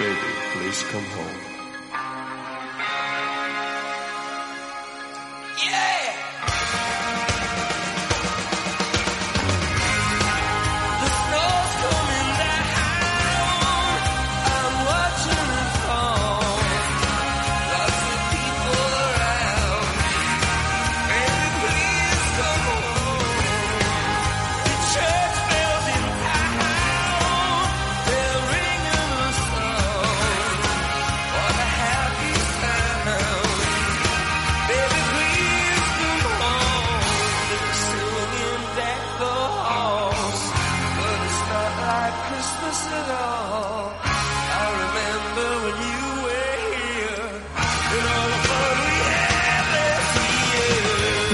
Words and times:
baby, 0.00 0.32
please 0.54 0.82
come 0.84 1.04
home. 1.04 1.59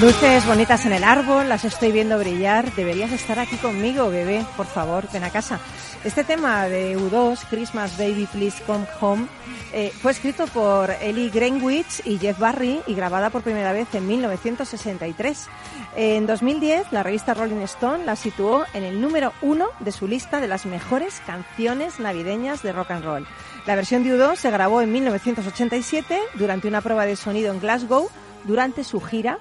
Luces 0.07 0.47
bonitas 0.47 0.87
en 0.87 0.93
el 0.93 1.03
árbol, 1.03 1.49
las 1.49 1.65
estoy 1.65 1.91
viendo 1.91 2.17
brillar. 2.17 2.73
Deberías 2.77 3.11
estar 3.11 3.41
aquí 3.41 3.57
conmigo, 3.57 4.09
bebé. 4.09 4.47
Por 4.57 4.67
favor, 4.67 5.09
ven 5.13 5.25
a 5.25 5.31
casa. 5.31 5.59
Este 6.05 6.23
tema 6.23 6.69
de 6.69 6.97
U2, 6.97 7.41
Christmas 7.51 7.99
Baby 7.99 8.29
Please 8.31 8.63
Come 8.63 8.87
Home, 9.01 9.27
eh, 9.73 9.91
fue 10.01 10.13
escrito 10.13 10.47
por 10.47 10.93
Ellie 11.03 11.31
Greenwich 11.31 12.03
y 12.05 12.19
Jeff 12.19 12.39
Barry 12.39 12.83
y 12.87 12.95
grabada 12.95 13.31
por 13.31 13.43
primera 13.43 13.73
vez 13.73 13.93
en 13.97 14.07
1963. 14.07 15.49
En 15.97 16.25
2010, 16.29 16.93
la 16.93 17.03
revista 17.03 17.35
Rolling 17.35 17.63
Stone 17.63 18.05
la 18.05 18.15
situó 18.15 18.65
en 18.75 18.85
el 18.85 19.01
número 19.01 19.33
uno 19.43 19.71
de 19.81 19.91
su 19.91 20.07
lista 20.07 20.41
de 20.41 20.47
las 20.47 20.67
mejores 20.67 21.21
canciones 21.27 21.99
navideñas 21.99 22.63
de 22.63 22.71
rock 22.71 22.93
and 22.93 23.05
roll. 23.05 23.27
La 23.67 23.75
versión 23.75 24.05
de 24.05 24.17
U2 24.17 24.37
se 24.37 24.53
grabó 24.53 24.83
en 24.83 24.93
1987 24.93 26.21
durante 26.35 26.69
una 26.69 26.81
prueba 26.81 27.07
de 27.07 27.17
sonido 27.17 27.53
en 27.53 27.59
Glasgow 27.59 28.09
durante 28.45 28.85
su 28.85 29.01
gira 29.01 29.41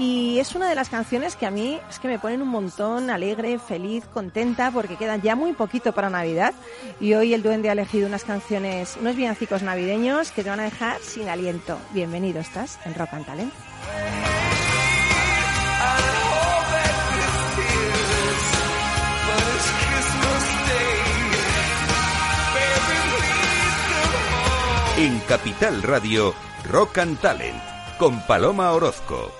y 0.00 0.38
es 0.38 0.54
una 0.54 0.66
de 0.66 0.74
las 0.74 0.88
canciones 0.88 1.36
que 1.36 1.44
a 1.44 1.50
mí 1.50 1.78
es 1.90 1.98
que 1.98 2.08
me 2.08 2.18
ponen 2.18 2.40
un 2.40 2.48
montón 2.48 3.10
alegre, 3.10 3.58
feliz, 3.58 4.02
contenta, 4.06 4.70
porque 4.70 4.96
quedan 4.96 5.20
ya 5.20 5.36
muy 5.36 5.52
poquito 5.52 5.92
para 5.92 6.08
Navidad. 6.08 6.54
Y 7.00 7.12
hoy 7.12 7.34
el 7.34 7.42
Duende 7.42 7.68
ha 7.68 7.72
elegido 7.72 8.08
unas 8.08 8.24
canciones, 8.24 8.96
unos 8.98 9.14
villancicos 9.14 9.62
navideños 9.62 10.32
que 10.32 10.42
te 10.42 10.48
van 10.48 10.60
a 10.60 10.64
dejar 10.64 10.98
sin 11.02 11.28
aliento. 11.28 11.78
Bienvenido 11.92 12.40
estás 12.40 12.78
en 12.86 12.94
Rock 12.94 13.12
and 13.12 13.26
Talent. 13.26 13.52
En 24.96 25.18
Capital 25.28 25.82
Radio, 25.82 26.34
Rock 26.70 26.98
and 26.98 27.20
Talent, 27.20 27.62
con 27.98 28.26
Paloma 28.26 28.72
Orozco. 28.72 29.39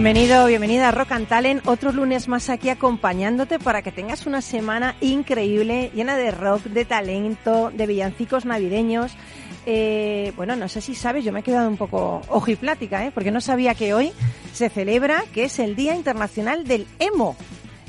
Bienvenido, 0.00 0.46
bienvenida 0.46 0.88
a 0.88 0.92
Rock 0.92 1.12
and 1.12 1.28
Talent, 1.28 1.68
otro 1.68 1.92
lunes 1.92 2.26
más 2.26 2.48
aquí 2.48 2.70
acompañándote 2.70 3.58
para 3.58 3.82
que 3.82 3.92
tengas 3.92 4.24
una 4.24 4.40
semana 4.40 4.96
increíble, 5.02 5.90
llena 5.94 6.16
de 6.16 6.30
rock, 6.30 6.62
de 6.62 6.86
talento, 6.86 7.70
de 7.70 7.86
villancicos 7.86 8.46
navideños. 8.46 9.12
Eh, 9.66 10.32
bueno, 10.36 10.56
no 10.56 10.70
sé 10.70 10.80
si 10.80 10.94
sabes, 10.94 11.22
yo 11.22 11.34
me 11.34 11.40
he 11.40 11.42
quedado 11.42 11.68
un 11.68 11.76
poco 11.76 12.22
ojiplática, 12.28 13.04
¿eh? 13.04 13.10
porque 13.12 13.30
no 13.30 13.42
sabía 13.42 13.74
que 13.74 13.92
hoy 13.92 14.10
se 14.54 14.70
celebra, 14.70 15.24
que 15.34 15.44
es 15.44 15.58
el 15.58 15.76
Día 15.76 15.94
Internacional 15.94 16.64
del 16.64 16.86
Emo. 16.98 17.36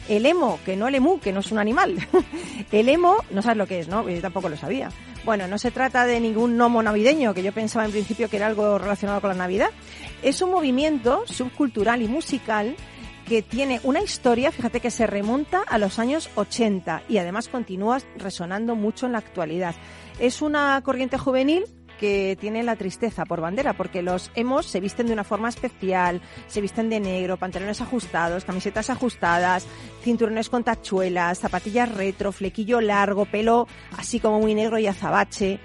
El 0.09 0.25
emo, 0.25 0.59
que 0.65 0.75
no 0.75 0.89
el 0.89 0.95
emu, 0.95 1.17
que 1.21 1.31
no 1.31 1.39
es 1.39 1.51
un 1.53 1.59
animal. 1.59 1.95
el 2.73 2.89
emo, 2.89 3.23
no 3.29 3.41
sabes 3.41 3.57
lo 3.57 3.67
que 3.67 3.79
es, 3.79 3.87
¿no? 3.87 4.09
Yo 4.09 4.19
tampoco 4.19 4.49
lo 4.49 4.57
sabía. 4.57 4.89
Bueno, 5.23 5.47
no 5.47 5.59
se 5.59 5.69
trata 5.69 6.05
de 6.05 6.19
ningún 6.19 6.57
gnomo 6.57 6.81
navideño, 6.81 7.33
que 7.35 7.43
yo 7.43 7.51
pensaba 7.51 7.85
en 7.85 7.91
principio 7.91 8.27
que 8.27 8.37
era 8.37 8.47
algo 8.47 8.79
relacionado 8.79 9.21
con 9.21 9.29
la 9.29 9.35
Navidad. 9.35 9.69
Es 10.21 10.41
un 10.41 10.51
movimiento 10.51 11.23
subcultural 11.25 12.01
y 12.01 12.07
musical 12.07 12.75
que 13.27 13.41
tiene 13.41 13.79
una 13.83 14.01
historia, 14.01 14.51
fíjate 14.51 14.79
que 14.79 14.91
se 14.91 15.07
remonta 15.07 15.63
a 15.67 15.77
los 15.77 15.99
años 15.99 16.29
80 16.35 17.03
y 17.09 17.17
además 17.17 17.47
continúa 17.47 17.99
resonando 18.17 18.75
mucho 18.75 19.05
en 19.05 19.13
la 19.13 19.19
actualidad. 19.19 19.73
Es 20.19 20.41
una 20.41 20.81
corriente 20.83 21.17
juvenil 21.17 21.65
que 21.99 22.35
tiene 22.39 22.63
la 22.63 22.75
tristeza 22.75 23.25
por 23.25 23.41
bandera, 23.41 23.73
porque 23.73 24.01
los 24.01 24.31
emos 24.35 24.65
se 24.65 24.79
visten 24.79 25.05
de 25.05 25.13
una 25.13 25.23
forma 25.23 25.49
especial, 25.49 26.19
se 26.47 26.59
visten 26.59 26.89
de 26.89 26.99
negro, 26.99 27.37
pantalones 27.37 27.79
ajustados, 27.79 28.43
camisetas 28.43 28.89
ajustadas, 28.89 29.67
cinturones 30.03 30.49
con 30.49 30.63
tachuelas, 30.63 31.39
zapatillas 31.39 31.93
retro, 31.93 32.31
flequillo 32.31 32.81
largo, 32.81 33.25
pelo 33.25 33.67
así 33.97 34.19
como 34.19 34.39
muy 34.39 34.55
negro 34.55 34.79
y 34.79 34.87
azabache. 34.87 35.59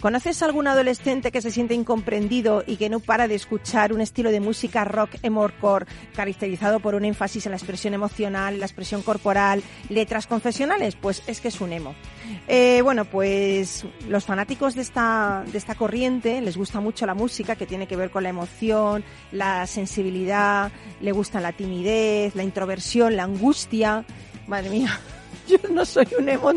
¿Conoces 0.00 0.42
algún 0.42 0.66
adolescente 0.66 1.32
que 1.32 1.40
se 1.40 1.50
siente 1.50 1.74
incomprendido 1.74 2.62
y 2.66 2.76
que 2.76 2.90
no 2.90 3.00
para 3.00 3.28
de 3.28 3.34
escuchar 3.34 3.92
un 3.92 4.00
estilo 4.00 4.30
de 4.30 4.40
música 4.40 4.84
rock 4.84 5.16
emorcore 5.22 5.86
caracterizado 6.14 6.80
por 6.80 6.94
un 6.94 7.04
énfasis 7.04 7.46
en 7.46 7.52
la 7.52 7.56
expresión 7.56 7.94
emocional, 7.94 8.60
la 8.60 8.66
expresión 8.66 9.02
corporal, 9.02 9.62
letras 9.88 10.26
confesionales? 10.26 10.96
Pues 10.96 11.22
es 11.26 11.40
que 11.40 11.48
es 11.48 11.60
un 11.60 11.72
emo. 11.72 11.94
Eh, 12.46 12.80
bueno, 12.82 13.06
pues 13.06 13.86
los 14.08 14.24
fanáticos 14.24 14.74
de 14.74 14.82
esta, 14.82 15.44
de 15.50 15.58
esta 15.58 15.74
corriente 15.74 16.40
les 16.40 16.56
gusta 16.56 16.80
mucho 16.80 17.06
la 17.06 17.14
música 17.14 17.56
que 17.56 17.66
tiene 17.66 17.86
que 17.86 17.96
ver 17.96 18.10
con 18.10 18.22
la 18.22 18.28
emoción, 18.28 19.02
la 19.32 19.66
sensibilidad, 19.66 20.70
le 21.00 21.12
gusta 21.12 21.40
la 21.40 21.52
timidez, 21.52 22.34
la 22.34 22.42
introversión, 22.42 23.16
la 23.16 23.24
angustia. 23.24 24.04
Madre 24.46 24.70
mía, 24.70 25.00
yo 25.48 25.58
no 25.72 25.84
soy 25.84 26.06
un 26.18 26.28
emo. 26.28 26.52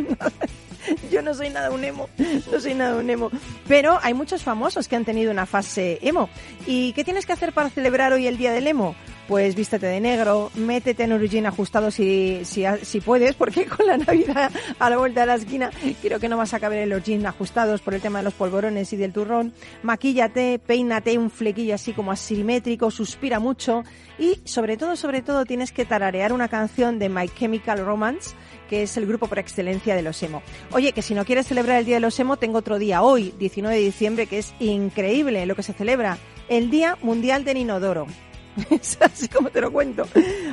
Yo 1.11 1.21
no 1.21 1.33
soy 1.33 1.49
nada 1.49 1.71
un 1.71 1.83
emo, 1.83 2.09
no 2.51 2.59
soy 2.59 2.73
nada 2.73 2.97
un 2.97 3.09
emo. 3.09 3.31
Pero 3.67 3.99
hay 4.01 4.13
muchos 4.13 4.43
famosos 4.43 4.87
que 4.87 4.95
han 4.95 5.05
tenido 5.05 5.31
una 5.31 5.45
fase 5.45 5.99
emo. 6.01 6.29
¿Y 6.65 6.93
qué 6.93 7.03
tienes 7.03 7.25
que 7.25 7.33
hacer 7.33 7.53
para 7.53 7.69
celebrar 7.69 8.13
hoy 8.13 8.27
el 8.27 8.37
día 8.37 8.51
del 8.51 8.67
emo? 8.67 8.95
Pues 9.27 9.53
vístete 9.53 9.85
de 9.85 9.99
negro, 9.99 10.49
métete 10.55 11.03
en 11.03 11.13
un 11.13 11.45
ajustado 11.45 11.91
si, 11.91 12.41
si, 12.45 12.63
si 12.81 12.99
puedes, 12.99 13.35
porque 13.35 13.67
con 13.67 13.85
la 13.85 13.95
Navidad 13.95 14.51
a 14.79 14.89
la 14.89 14.97
vuelta 14.97 15.21
de 15.21 15.27
la 15.27 15.35
esquina 15.35 15.69
creo 16.01 16.19
que 16.19 16.27
no 16.27 16.35
vas 16.35 16.55
a 16.55 16.59
caber 16.59 16.79
en 16.79 16.89
los 16.89 17.03
jeans 17.03 17.25
ajustados 17.25 17.81
por 17.81 17.93
el 17.93 18.01
tema 18.01 18.19
de 18.19 18.23
los 18.23 18.33
polvorones 18.33 18.91
y 18.91 18.97
del 18.97 19.13
turrón. 19.13 19.53
Maquíllate, 19.83 20.57
peínate 20.57 21.15
un 21.19 21.29
flequillo 21.29 21.75
así 21.75 21.93
como 21.93 22.11
asimétrico, 22.11 22.89
suspira 22.89 23.39
mucho 23.39 23.83
y 24.17 24.41
sobre 24.45 24.77
todo, 24.77 24.95
sobre 24.95 25.21
todo 25.21 25.45
tienes 25.45 25.71
que 25.71 25.85
tararear 25.85 26.33
una 26.33 26.47
canción 26.47 26.97
de 26.97 27.09
My 27.09 27.29
Chemical 27.29 27.85
Romance 27.85 28.35
que 28.69 28.83
es 28.83 28.95
el 28.97 29.05
grupo 29.05 29.27
por 29.27 29.39
excelencia 29.39 29.95
de 29.95 30.01
los 30.01 30.21
emo. 30.21 30.41
Oye, 30.71 30.91
que 30.91 31.01
si 31.01 31.13
no 31.13 31.25
quieres 31.25 31.47
celebrar 31.47 31.79
el 31.79 31.85
Día 31.85 31.95
de 31.95 32.01
los 32.01 32.19
Emo, 32.19 32.37
tengo 32.37 32.59
otro 32.59 32.79
día 32.79 33.01
hoy, 33.01 33.33
19 33.39 33.75
de 33.75 33.81
diciembre, 33.81 34.27
que 34.27 34.39
es 34.39 34.53
increíble 34.59 35.45
lo 35.45 35.55
que 35.55 35.63
se 35.63 35.73
celebra, 35.73 36.17
el 36.47 36.69
Día 36.69 36.97
Mundial 37.01 37.43
del 37.43 37.57
Inodoro. 37.57 38.07
es 38.69 38.97
así 39.01 39.27
como 39.27 39.49
te 39.49 39.61
lo 39.61 39.71
cuento. 39.71 40.07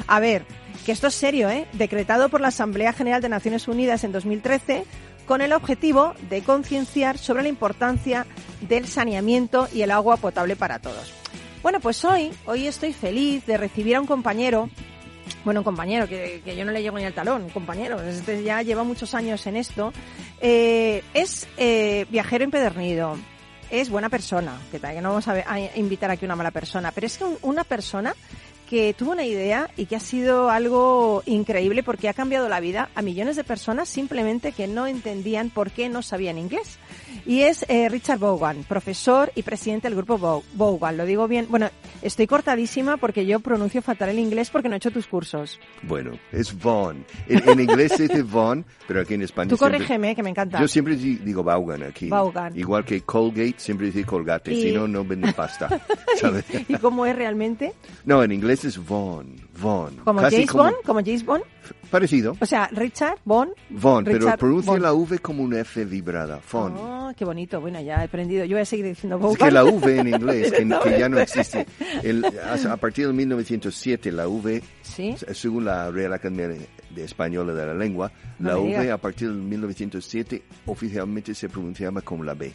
A 0.06 0.20
ver, 0.20 0.44
que 0.84 0.92
esto 0.92 1.08
es 1.08 1.14
serio, 1.14 1.50
¿eh? 1.50 1.66
Decretado 1.72 2.28
por 2.28 2.40
la 2.40 2.48
Asamblea 2.48 2.92
General 2.92 3.20
de 3.20 3.28
Naciones 3.28 3.68
Unidas 3.68 4.04
en 4.04 4.12
2013 4.12 4.84
con 5.26 5.40
el 5.40 5.52
objetivo 5.52 6.14
de 6.30 6.42
concienciar 6.42 7.18
sobre 7.18 7.42
la 7.42 7.48
importancia 7.48 8.26
del 8.60 8.86
saneamiento 8.86 9.68
y 9.74 9.82
el 9.82 9.90
agua 9.90 10.16
potable 10.16 10.56
para 10.56 10.78
todos. 10.78 11.12
Bueno, 11.62 11.80
pues 11.80 12.04
hoy, 12.04 12.30
hoy 12.46 12.68
estoy 12.68 12.92
feliz 12.92 13.44
de 13.44 13.56
recibir 13.56 13.96
a 13.96 14.00
un 14.00 14.06
compañero 14.06 14.70
bueno, 15.44 15.60
un 15.60 15.64
compañero, 15.64 16.08
que, 16.08 16.42
yo 16.44 16.64
no 16.64 16.72
le 16.72 16.82
llego 16.82 16.98
ni 16.98 17.04
al 17.04 17.14
talón, 17.14 17.44
un 17.44 17.50
compañero, 17.50 18.00
este 18.02 18.42
ya 18.42 18.62
lleva 18.62 18.84
muchos 18.84 19.14
años 19.14 19.46
en 19.46 19.56
esto, 19.56 19.92
eh, 20.40 21.02
es 21.14 21.46
eh, 21.56 22.06
viajero 22.10 22.44
empedernido, 22.44 23.16
es 23.70 23.90
buena 23.90 24.08
persona, 24.08 24.58
que, 24.70 24.80
que 24.80 25.00
no 25.00 25.10
vamos 25.10 25.28
a, 25.28 25.32
a, 25.32 25.76
invitar 25.76 26.10
aquí 26.10 26.24
una 26.24 26.36
mala 26.36 26.50
persona, 26.50 26.92
pero 26.92 27.06
es 27.06 27.18
que 27.18 27.24
un, 27.24 27.38
una 27.42 27.64
persona 27.64 28.14
que 28.68 28.94
tuvo 28.94 29.12
una 29.12 29.24
idea 29.24 29.70
y 29.76 29.86
que 29.86 29.96
ha 29.96 30.00
sido 30.00 30.50
algo 30.50 31.22
increíble 31.26 31.82
porque 31.82 32.08
ha 32.08 32.14
cambiado 32.14 32.48
la 32.48 32.60
vida 32.60 32.90
a 32.94 33.02
millones 33.02 33.36
de 33.36 33.44
personas 33.44 33.88
simplemente 33.88 34.52
que 34.52 34.66
no 34.66 34.86
entendían 34.86 35.50
por 35.50 35.70
qué 35.70 35.88
no 35.88 36.02
sabían 36.02 36.38
inglés. 36.38 36.78
Y 37.26 37.42
es 37.42 37.64
eh, 37.68 37.88
Richard 37.88 38.18
Vaughan, 38.18 38.64
profesor 38.64 39.32
y 39.34 39.42
presidente 39.42 39.88
del 39.88 39.96
grupo 39.96 40.42
Vaughan. 40.54 40.96
Lo 40.96 41.04
digo 41.04 41.26
bien. 41.26 41.46
Bueno, 41.48 41.68
estoy 42.02 42.26
cortadísima 42.26 42.96
porque 42.96 43.26
yo 43.26 43.40
pronuncio 43.40 43.82
fatal 43.82 44.10
el 44.10 44.18
inglés 44.18 44.50
porque 44.50 44.68
no 44.68 44.74
he 44.74 44.78
hecho 44.78 44.92
tus 44.92 45.06
cursos. 45.06 45.58
Bueno, 45.82 46.12
es 46.30 46.56
Vaughan. 46.62 47.04
En, 47.28 47.48
en 47.48 47.60
inglés 47.60 47.92
se 47.96 48.04
dice 48.04 48.22
Vaughan, 48.22 48.64
pero 48.86 49.00
aquí 49.00 49.14
en 49.14 49.22
español. 49.22 49.50
Tú 49.50 49.56
corrígeme, 49.56 50.14
que 50.14 50.22
me 50.22 50.30
encanta. 50.30 50.60
Yo 50.60 50.68
siempre 50.68 50.94
digo 50.96 51.42
Vaughan 51.42 51.82
aquí. 51.82 52.08
Vaughan. 52.08 52.56
Igual 52.56 52.84
que 52.84 53.00
Colgate, 53.02 53.56
siempre 53.58 53.86
dice 53.86 54.04
Colgate. 54.04 54.52
Y... 54.52 54.62
Si 54.62 54.72
no, 54.72 54.86
no 54.86 55.04
venden 55.04 55.32
pasta. 55.32 55.68
¿sabes? 56.20 56.44
¿Y 56.68 56.74
cómo 56.76 57.06
es 57.06 57.16
realmente? 57.16 57.74
No, 58.04 58.22
en 58.22 58.32
inglés 58.32 58.64
es 58.64 58.84
Vaughn. 58.84 59.36
Vaughn. 59.56 59.96
¿Como 60.04 60.20
Casi 60.20 60.36
James 60.36 60.52
Bond? 60.52 60.74
¿Como 60.84 61.00
James 61.00 61.24
Bond? 61.24 61.42
Parecido. 61.90 62.36
O 62.40 62.46
sea, 62.46 62.68
Richard 62.72 63.18
Bond. 63.24 63.52
Vaughn, 63.70 64.04
pero 64.04 64.36
pronuncia 64.36 64.72
Bond. 64.72 64.82
la 64.82 64.92
V 64.92 65.18
como 65.20 65.42
una 65.42 65.60
F 65.60 65.84
vibrada. 65.84 66.40
Vaughn. 66.52 66.74
Oh, 66.76 67.12
qué 67.16 67.24
bonito. 67.24 67.60
Bueno, 67.60 67.80
ya 67.80 68.02
he 68.02 68.04
aprendido. 68.04 68.44
Yo 68.44 68.56
voy 68.56 68.62
a 68.62 68.64
seguir 68.66 68.86
diciendo 68.86 69.16
Es 69.16 69.22
Vaughan. 69.22 69.36
que 69.48 69.50
la 69.50 69.64
V 69.64 69.98
en 70.00 70.08
inglés, 70.08 70.52
que, 70.52 70.58
que 70.84 70.98
ya 70.98 71.08
no 71.08 71.18
existe. 71.18 71.66
El- 72.02 72.24
a 72.24 72.76
partir 72.76 73.06
de 73.06 73.12
1907, 73.12 74.12
la 74.12 74.28
V, 74.28 74.62
Sí. 74.82 75.14
según 75.32 75.64
la 75.64 75.90
Real 75.90 76.12
Academia 76.12 76.48
de, 76.48 77.04
Española 77.04 77.52
de 77.52 77.66
la 77.66 77.74
Lengua, 77.74 78.10
No 78.38 78.48
la 78.50 78.58
V 78.58 78.90
a 78.90 78.96
partir 78.98 79.28
de 79.30 79.34
1907 79.36 80.42
oficialmente 80.66 81.34
se 81.34 81.48
pronunciaba 81.48 82.00
como 82.00 82.24
la 82.24 82.34
B. 82.34 82.52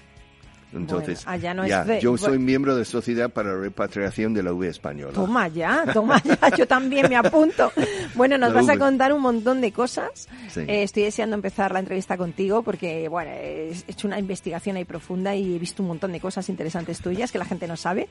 Entonces, 0.74 1.26
Bueno, 1.26 1.32
allá 1.40 1.54
no 1.54 1.64
es 1.64 1.70
ya, 1.70 1.84
V. 1.84 2.00
yo 2.02 2.18
soy 2.18 2.40
miembro 2.40 2.76
de 2.76 2.86
Sociedad 2.86 3.30
para 3.30 3.54
la 3.54 3.60
Repatriación 3.60 4.34
de 4.34 4.44
la 4.44 4.54
V 4.54 4.68
española. 4.70 5.14
Toma 5.14 5.48
ya, 5.50 5.84
toma 5.94 6.22
ya, 6.24 6.38
yo 6.58 6.68
también 6.68 7.08
me 7.10 7.16
apunto. 7.18 7.72
Bueno, 8.16 8.38
nos 8.38 8.50
La 8.54 8.56
vas 8.62 8.70
a 8.70 8.74
V. 8.74 8.80
contar 8.80 9.14
un 9.14 9.22
montón 9.22 9.62
de 9.62 9.72
cosas. 9.72 10.28
Sí. 10.50 10.62
Eh, 10.62 10.84
estoy 10.84 11.04
deseando 11.04 11.36
empezar 11.36 11.72
la 11.74 11.80
entrevista 11.80 12.18
contigo 12.18 12.64
porque, 12.64 13.08
bueno, 13.10 13.32
he 13.32 13.72
hecho 13.88 14.08
una 14.08 14.20
investigación 14.20 14.76
ahí 14.78 14.86
profunda 14.86 15.36
y 15.36 15.56
he 15.56 15.60
visto 15.60 15.82
un 15.84 15.90
montón 15.90 16.12
de 16.12 16.20
cosas 16.20 16.48
interesantes 16.50 17.00
tuyas 17.02 17.32
que 17.32 17.38
la 17.38 17.46
gente 17.46 17.68
no 17.68 17.76
sabe. 17.78 18.08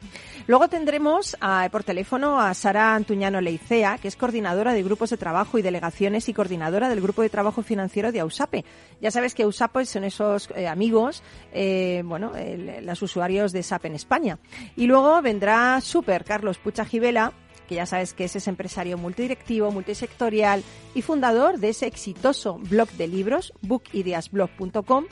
Luego 0.46 0.68
tendremos 0.68 1.36
ah, 1.40 1.68
por 1.72 1.84
teléfono 1.84 2.40
a 2.40 2.52
Sara 2.54 2.94
Antuñano 2.94 3.40
Leicea, 3.40 3.98
que 3.98 4.08
es 4.08 4.16
coordinadora 4.16 4.72
de 4.72 4.82
grupos 4.82 5.10
de 5.10 5.16
trabajo 5.16 5.58
y 5.58 5.62
delegaciones 5.62 6.28
y 6.28 6.34
coordinadora 6.34 6.88
del 6.88 7.00
grupo 7.00 7.22
de 7.22 7.30
trabajo 7.30 7.62
financiero 7.62 8.12
de 8.12 8.20
AUSAPE. 8.20 8.64
Ya 9.00 9.10
sabes 9.10 9.34
que 9.34 9.44
AUSAPE 9.44 9.86
son 9.86 10.04
esos 10.04 10.48
eh, 10.54 10.68
amigos, 10.68 11.22
eh, 11.52 12.02
bueno, 12.04 12.32
el- 12.54 12.86
los 12.86 13.02
usuarios 13.02 13.52
de 13.52 13.62
SAP 13.62 13.86
en 13.86 13.94
España. 13.94 14.38
Y 14.76 14.86
luego 14.86 15.20
vendrá 15.22 15.80
Super 15.80 16.24
Carlos 16.24 16.58
Pucha 16.58 16.84
Gibela, 16.84 17.32
que 17.68 17.76
ya 17.76 17.86
sabes 17.86 18.14
que 18.14 18.24
ese 18.24 18.38
es 18.38 18.48
empresario 18.48 18.98
multidirectivo, 18.98 19.70
multisectorial 19.70 20.64
y 20.94 21.02
fundador 21.02 21.58
de 21.58 21.68
ese 21.68 21.86
exitoso 21.86 22.58
blog 22.58 22.88
de 22.92 23.06
libros, 23.06 23.52
bookideasblog.com, 23.62 25.04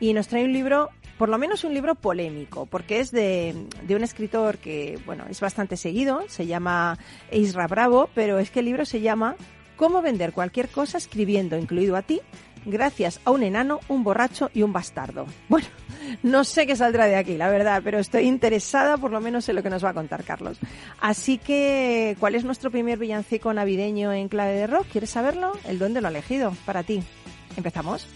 y 0.00 0.12
nos 0.12 0.28
trae 0.28 0.44
un 0.44 0.52
libro, 0.52 0.90
por 1.18 1.28
lo 1.28 1.38
menos 1.38 1.64
un 1.64 1.74
libro 1.74 1.94
polémico, 1.94 2.66
porque 2.66 3.00
es 3.00 3.10
de, 3.10 3.54
de 3.82 3.96
un 3.96 4.04
escritor 4.04 4.58
que, 4.58 4.98
bueno, 5.06 5.24
es 5.30 5.40
bastante 5.40 5.76
seguido, 5.76 6.22
se 6.28 6.46
llama 6.46 6.98
Isra 7.32 7.66
Bravo, 7.66 8.08
pero 8.14 8.38
es 8.38 8.50
que 8.50 8.60
el 8.60 8.66
libro 8.66 8.84
se 8.84 9.00
llama 9.00 9.36
Cómo 9.76 10.02
vender 10.02 10.32
cualquier 10.32 10.68
cosa 10.68 10.98
escribiendo, 10.98 11.56
incluido 11.58 11.96
a 11.96 12.02
ti, 12.02 12.20
gracias 12.64 13.20
a 13.24 13.30
un 13.32 13.42
enano, 13.42 13.80
un 13.88 14.04
borracho 14.04 14.50
y 14.54 14.62
un 14.62 14.72
bastardo. 14.72 15.26
Bueno, 15.48 15.66
no 16.22 16.44
sé 16.44 16.66
qué 16.66 16.76
saldrá 16.76 17.06
de 17.06 17.16
aquí, 17.16 17.36
la 17.36 17.48
verdad, 17.48 17.82
pero 17.84 17.98
estoy 17.98 18.24
interesada 18.24 18.96
por 18.96 19.10
lo 19.10 19.20
menos 19.20 19.48
en 19.48 19.56
lo 19.56 19.62
que 19.62 19.70
nos 19.70 19.84
va 19.84 19.90
a 19.90 19.94
contar 19.94 20.24
Carlos. 20.24 20.58
Así 21.00 21.38
que, 21.38 22.16
¿cuál 22.20 22.34
es 22.34 22.44
nuestro 22.44 22.70
primer 22.70 22.98
villancico 22.98 23.52
navideño 23.52 24.12
en 24.12 24.28
clave 24.28 24.54
de 24.54 24.66
rock? 24.66 24.86
¿Quieres 24.90 25.10
saberlo? 25.10 25.52
El 25.66 25.78
duende 25.78 26.00
lo 26.00 26.08
ha 26.08 26.10
elegido 26.10 26.52
para 26.64 26.82
ti. 26.82 27.02
¿Empezamos? 27.56 28.06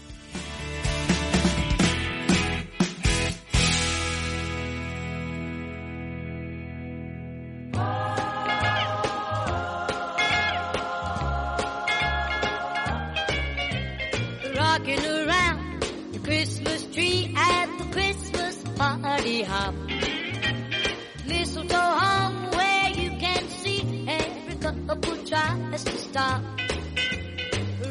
Mistletoe 21.49 21.77
hung 21.77 22.51
where 22.51 22.89
you 22.91 23.09
can 23.17 23.49
see 23.49 24.05
every 24.07 24.53
couple 24.57 25.17
tries 25.25 25.83
to 25.83 25.97
stop. 25.97 26.43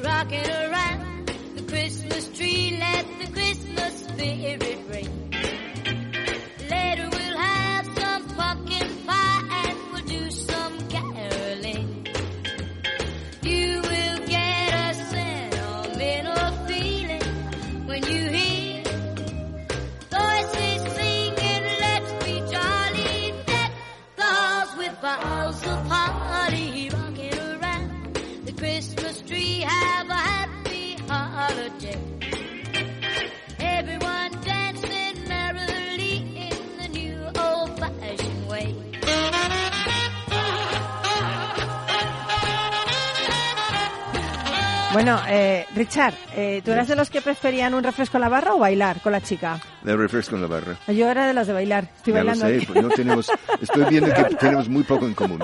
Rocking 0.04 0.48
around 0.48 1.26
the 1.56 1.62
Christmas 1.62 2.28
tree, 2.38 2.76
let 2.78 3.04
the 3.18 3.32
Christmas 3.32 4.04
spirit 4.04 4.87
Bueno, 44.92 45.20
eh, 45.28 45.66
Richard, 45.74 46.14
eh, 46.34 46.62
¿tú 46.64 46.72
eras 46.72 46.88
de 46.88 46.96
los 46.96 47.10
que 47.10 47.20
preferían 47.20 47.74
un 47.74 47.84
refresco 47.84 48.16
en 48.16 48.22
la 48.22 48.28
barra 48.30 48.54
o 48.54 48.58
bailar 48.58 49.00
con 49.02 49.12
la 49.12 49.20
chica? 49.20 49.60
Le 49.84 49.94
refresco 49.96 50.34
en 50.36 50.42
la 50.42 50.48
barra. 50.48 50.76
Yo 50.88 51.08
era 51.10 51.26
de 51.26 51.34
los 51.34 51.46
de 51.46 51.52
bailar. 51.52 51.84
Estoy 51.96 52.14
Ya 52.14 52.20
lo 52.20 52.26
bailando. 52.30 52.46
sé, 52.48 52.56
aquí. 52.56 52.66
pues 52.72 52.82
no 52.82 52.88
tenemos, 52.90 53.30
estoy 53.60 53.84
viendo 53.90 54.14
que 54.14 54.24
tenemos 54.40 54.68
muy 54.68 54.82
poco 54.84 55.06
en 55.06 55.14
común. 55.14 55.40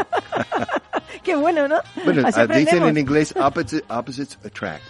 Qué 1.23 1.37
bueno, 1.37 1.69
¿no? 1.69 1.77
Bueno, 2.05 2.23
ah, 2.35 2.47
dicen 2.47 2.83
en 2.85 2.97
inglés 2.99 3.35
opposite- 3.37 3.85
opposites 3.89 4.39
attract. 4.45 4.83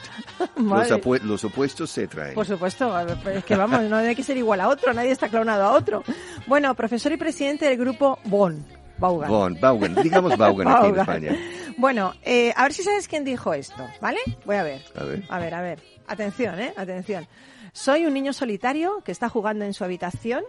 Los, 0.57 1.23
los 1.25 1.45
opuestos 1.45 1.91
se 1.91 2.05
atraen. 2.05 2.35
Por 2.35 2.45
supuesto, 2.47 2.93
pues 3.23 3.37
es 3.37 3.45
que 3.45 3.55
vamos, 3.57 3.83
no 3.83 3.97
hay 3.97 4.15
que 4.17 4.23
ser 4.25 4.37
igual 4.37 4.61
a 4.61 4.69
otro, 4.69 4.93
nadie 4.93 5.11
está 5.13 5.29
clonado 5.29 5.63
a 5.65 5.71
otro. 5.73 6.03
Bueno, 6.47 6.75
profesor 6.75 7.13
y 7.13 7.17
presidente 7.17 7.67
del 7.67 7.79
grupo 7.79 8.19
BON, 8.25 8.65
Vaughan. 9.05 9.29
Vaughan, 9.31 9.61
Vaughan, 9.61 9.95
digamos 10.03 10.37
Vaughan 10.37 10.69
aquí 10.69 10.87
en. 10.89 10.99
España. 10.99 11.37
Bueno, 11.77 12.15
eh, 12.23 12.53
a 12.57 12.63
ver 12.63 12.73
si 12.73 12.83
sabes 12.83 13.09
quién 13.09 13.25
dijo 13.25 13.53
esto, 13.53 13.87
¿vale? 14.01 14.21
Voy 14.45 14.57
a 14.57 14.63
ver. 14.63 14.83
A 14.95 15.05
ver. 15.05 15.25
A 15.29 15.39
ver, 15.39 15.55
a 15.55 15.61
ver. 15.61 15.83
Atención, 16.07 16.59
¿eh? 16.61 16.73
Atención. 16.77 17.27
Soy 17.73 18.07
un 18.07 18.15
niño 18.15 18.33
solitario 18.33 19.03
que 19.05 19.13
está 19.13 19.29
jugando 19.29 19.65
en 19.65 19.75
su 19.75 19.85
habitación 19.85 20.45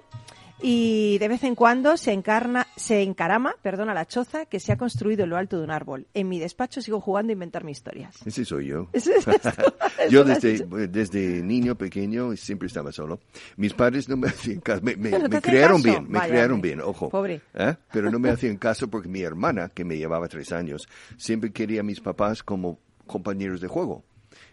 y 0.61 1.17
de 1.19 1.27
vez 1.27 1.43
en 1.43 1.53
cuando 1.55 1.97
se 1.97 2.11
encarna, 2.13 2.65
se 2.75 3.01
encarama, 3.03 3.55
perdona, 3.61 3.93
la 3.93 4.05
choza 4.07 4.45
que 4.45 4.59
se 4.59 4.71
ha 4.71 4.77
construido 4.77 5.23
en 5.25 5.29
lo 5.29 5.37
alto 5.37 5.57
de 5.57 5.63
un 5.65 5.71
árbol. 5.71 6.07
En 6.13 6.29
mi 6.29 6.39
despacho 6.39 6.81
sigo 6.81 7.01
jugando 7.01 7.31
a 7.31 7.33
inventar 7.33 7.63
mis 7.63 7.77
historias. 7.77 8.15
Ese 8.25 8.45
soy 8.45 8.67
yo. 8.67 8.89
Es. 8.93 10.11
Yo 10.11 10.23
desde, 10.23 10.65
desde 10.87 11.41
niño 11.41 11.75
pequeño 11.75 12.35
siempre 12.35 12.67
estaba 12.67 12.91
solo. 12.91 13.19
Mis 13.57 13.73
padres 13.73 14.07
no 14.09 14.17
me 14.17 14.27
hacían 14.29 14.59
caso. 14.59 14.81
Me, 14.83 14.95
me- 14.95 15.11
¿No 15.11 15.29
te 15.29 15.35
me 15.35 15.41
criaron 15.41 15.81
caso? 15.81 15.83
bien, 15.99 16.11
me 16.11 16.19
Vaya, 16.19 16.29
criaron 16.31 16.61
bien, 16.61 16.81
ojo. 16.81 17.09
Pobre. 17.09 17.41
¿Eh? 17.53 17.75
Pero 17.91 18.09
no 18.11 18.19
me 18.19 18.29
hacían 18.31 18.57
caso 18.57 18.89
porque 18.89 19.07
mi 19.09 19.21
hermana, 19.21 19.69
que 19.69 19.83
me 19.85 19.97
llevaba 19.97 20.27
tres 20.27 20.51
años, 20.51 20.87
siempre 21.17 21.51
quería 21.51 21.81
a 21.81 21.83
mis 21.83 22.01
papás 22.01 22.43
como 22.43 22.79
compañeros 23.07 23.61
de 23.61 23.67
juego. 23.67 24.03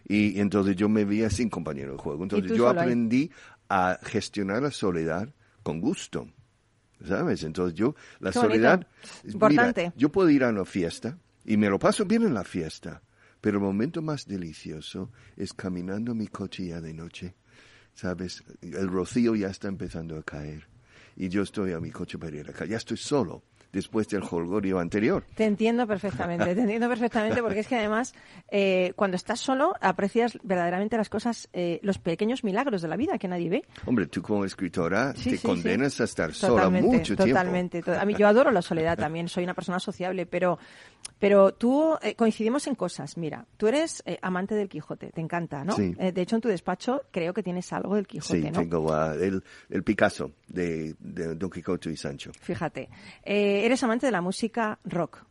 Y 0.07 0.39
entonces 0.41 0.77
yo 0.77 0.89
me 0.89 1.05
veía 1.05 1.31
sin 1.31 1.49
compañero 1.49 1.93
de 1.93 1.99
juego. 1.99 2.23
Entonces 2.23 2.51
yo 2.51 2.57
solo 2.67 2.71
ahí. 2.71 2.85
aprendí 2.87 3.31
a 3.69 3.99
gestionar 4.03 4.63
la 4.63 4.71
soledad 4.71 5.29
con 5.63 5.81
gusto. 5.81 6.29
¿Sabes? 7.07 7.43
Entonces 7.43 7.75
yo, 7.75 7.95
la 8.21 8.31
Qué 8.31 8.39
soledad... 8.39 8.87
Importante. 9.25 9.93
yo 9.97 10.11
puedo 10.11 10.31
ir 10.31 10.45
a 10.45 10.51
una 10.51 10.65
fiesta 10.65 11.19
y 11.45 11.57
me 11.57 11.69
lo 11.69 11.79
paso 11.79 12.05
bien 12.05 12.23
en 12.23 12.35
la 12.35 12.45
fiesta, 12.45 13.03
pero 13.41 13.59
el 13.59 13.65
momento 13.65 14.03
más 14.03 14.27
delicioso 14.27 15.11
es 15.37 15.53
caminando 15.53 16.15
mi 16.15 16.29
coche 16.29 16.67
ya 16.67 16.81
de 16.81 16.95
noche, 16.95 17.35
¿sabes? 17.95 18.45
El 18.61 18.89
rocío 18.89 19.35
ya 19.35 19.49
está 19.49 19.67
empezando 19.67 20.17
a 20.17 20.23
caer. 20.23 20.69
Y 21.17 21.29
yo 21.29 21.43
estoy 21.43 21.73
a 21.73 21.81
mi 21.81 21.91
coche 21.91 22.19
para 22.19 22.37
ir 22.37 22.49
a 22.49 22.53
casa. 22.53 22.67
Ya 22.67 22.77
estoy 22.77 22.97
solo 22.97 23.43
después 23.73 24.09
del 24.09 24.23
holgorio 24.31 24.79
anterior. 24.79 25.25
Te 25.35 25.45
entiendo 25.45 25.87
perfectamente, 25.87 26.55
te 26.55 26.61
entiendo 26.61 26.89
perfectamente 26.89 27.43
porque 27.43 27.61
es 27.61 27.67
que 27.67 27.77
además 27.77 28.15
eh, 28.51 28.93
cuando 28.97 29.17
estás 29.17 29.41
solo 29.41 29.75
aprecias 29.81 30.39
verdaderamente 30.43 30.97
las 30.97 31.09
cosas, 31.09 31.49
eh, 31.53 31.81
los 31.83 31.99
pequeños 31.99 32.45
milagros 32.45 32.83
de 32.83 32.89
la 32.89 32.97
vida 32.97 33.19
que 33.19 33.29
nadie 33.29 33.49
ve. 33.49 33.65
Hombre, 33.87 34.07
tú 34.07 34.21
como 34.23 34.45
escritora 34.45 35.15
Sí, 35.17 35.31
te 35.31 35.37
sí, 35.39 35.47
condenas 35.47 35.95
sí. 35.95 36.03
a 36.03 36.05
estar 36.05 36.33
sola 36.35 36.55
Totalmente, 36.55 36.87
mucho 36.99 37.17
tiempo. 37.17 37.25
Totalmente. 37.33 37.83
to- 37.83 37.99
A 37.99 38.05
mí 38.05 38.15
yo 38.15 38.29
adoro 38.29 38.51
la 38.51 38.63
soledad 38.63 38.99
también, 38.99 39.29
soy 39.29 39.45
una 39.45 39.55
persona 39.55 39.81
sociable, 39.81 40.27
pero, 40.27 40.59
pero 41.19 41.53
tú 41.55 41.95
eh, 42.03 42.15
coincidimos 42.17 42.67
en 42.67 42.75
cosas. 42.75 43.17
Mira, 43.17 43.47
tú 43.57 43.69
eres 43.69 44.03
eh, 44.07 44.19
amante 44.23 44.55
del 44.55 44.69
Quijote, 44.69 45.11
te 45.13 45.21
encanta, 45.21 45.65
¿no? 45.65 45.75
Sí. 45.77 45.95
Eh, 45.99 46.11
de 46.13 46.23
hecho, 46.23 46.37
en 46.37 46.43
tu 46.43 46.49
despacho 46.49 47.03
creo 47.11 47.33
que 47.33 47.43
tienes 47.43 47.73
algo 47.73 47.95
del 47.95 48.07
Quijote, 48.07 48.41
Sí, 48.43 48.51
¿no? 48.51 48.59
tengo 48.61 48.93
ah, 48.93 49.15
el, 49.15 49.43
el 49.71 49.83
Picasso 49.85 50.33
de, 50.49 50.95
de 50.99 51.35
Don 51.37 51.49
Quijote 51.51 51.91
y 51.91 51.97
Sancho. 51.97 52.33
Fíjate. 52.41 52.89
Eh, 53.25 53.65
eres 53.65 53.83
amante 53.85 54.07
de 54.07 54.13
la 54.13 54.21
música 54.21 54.79
rock. 54.85 55.25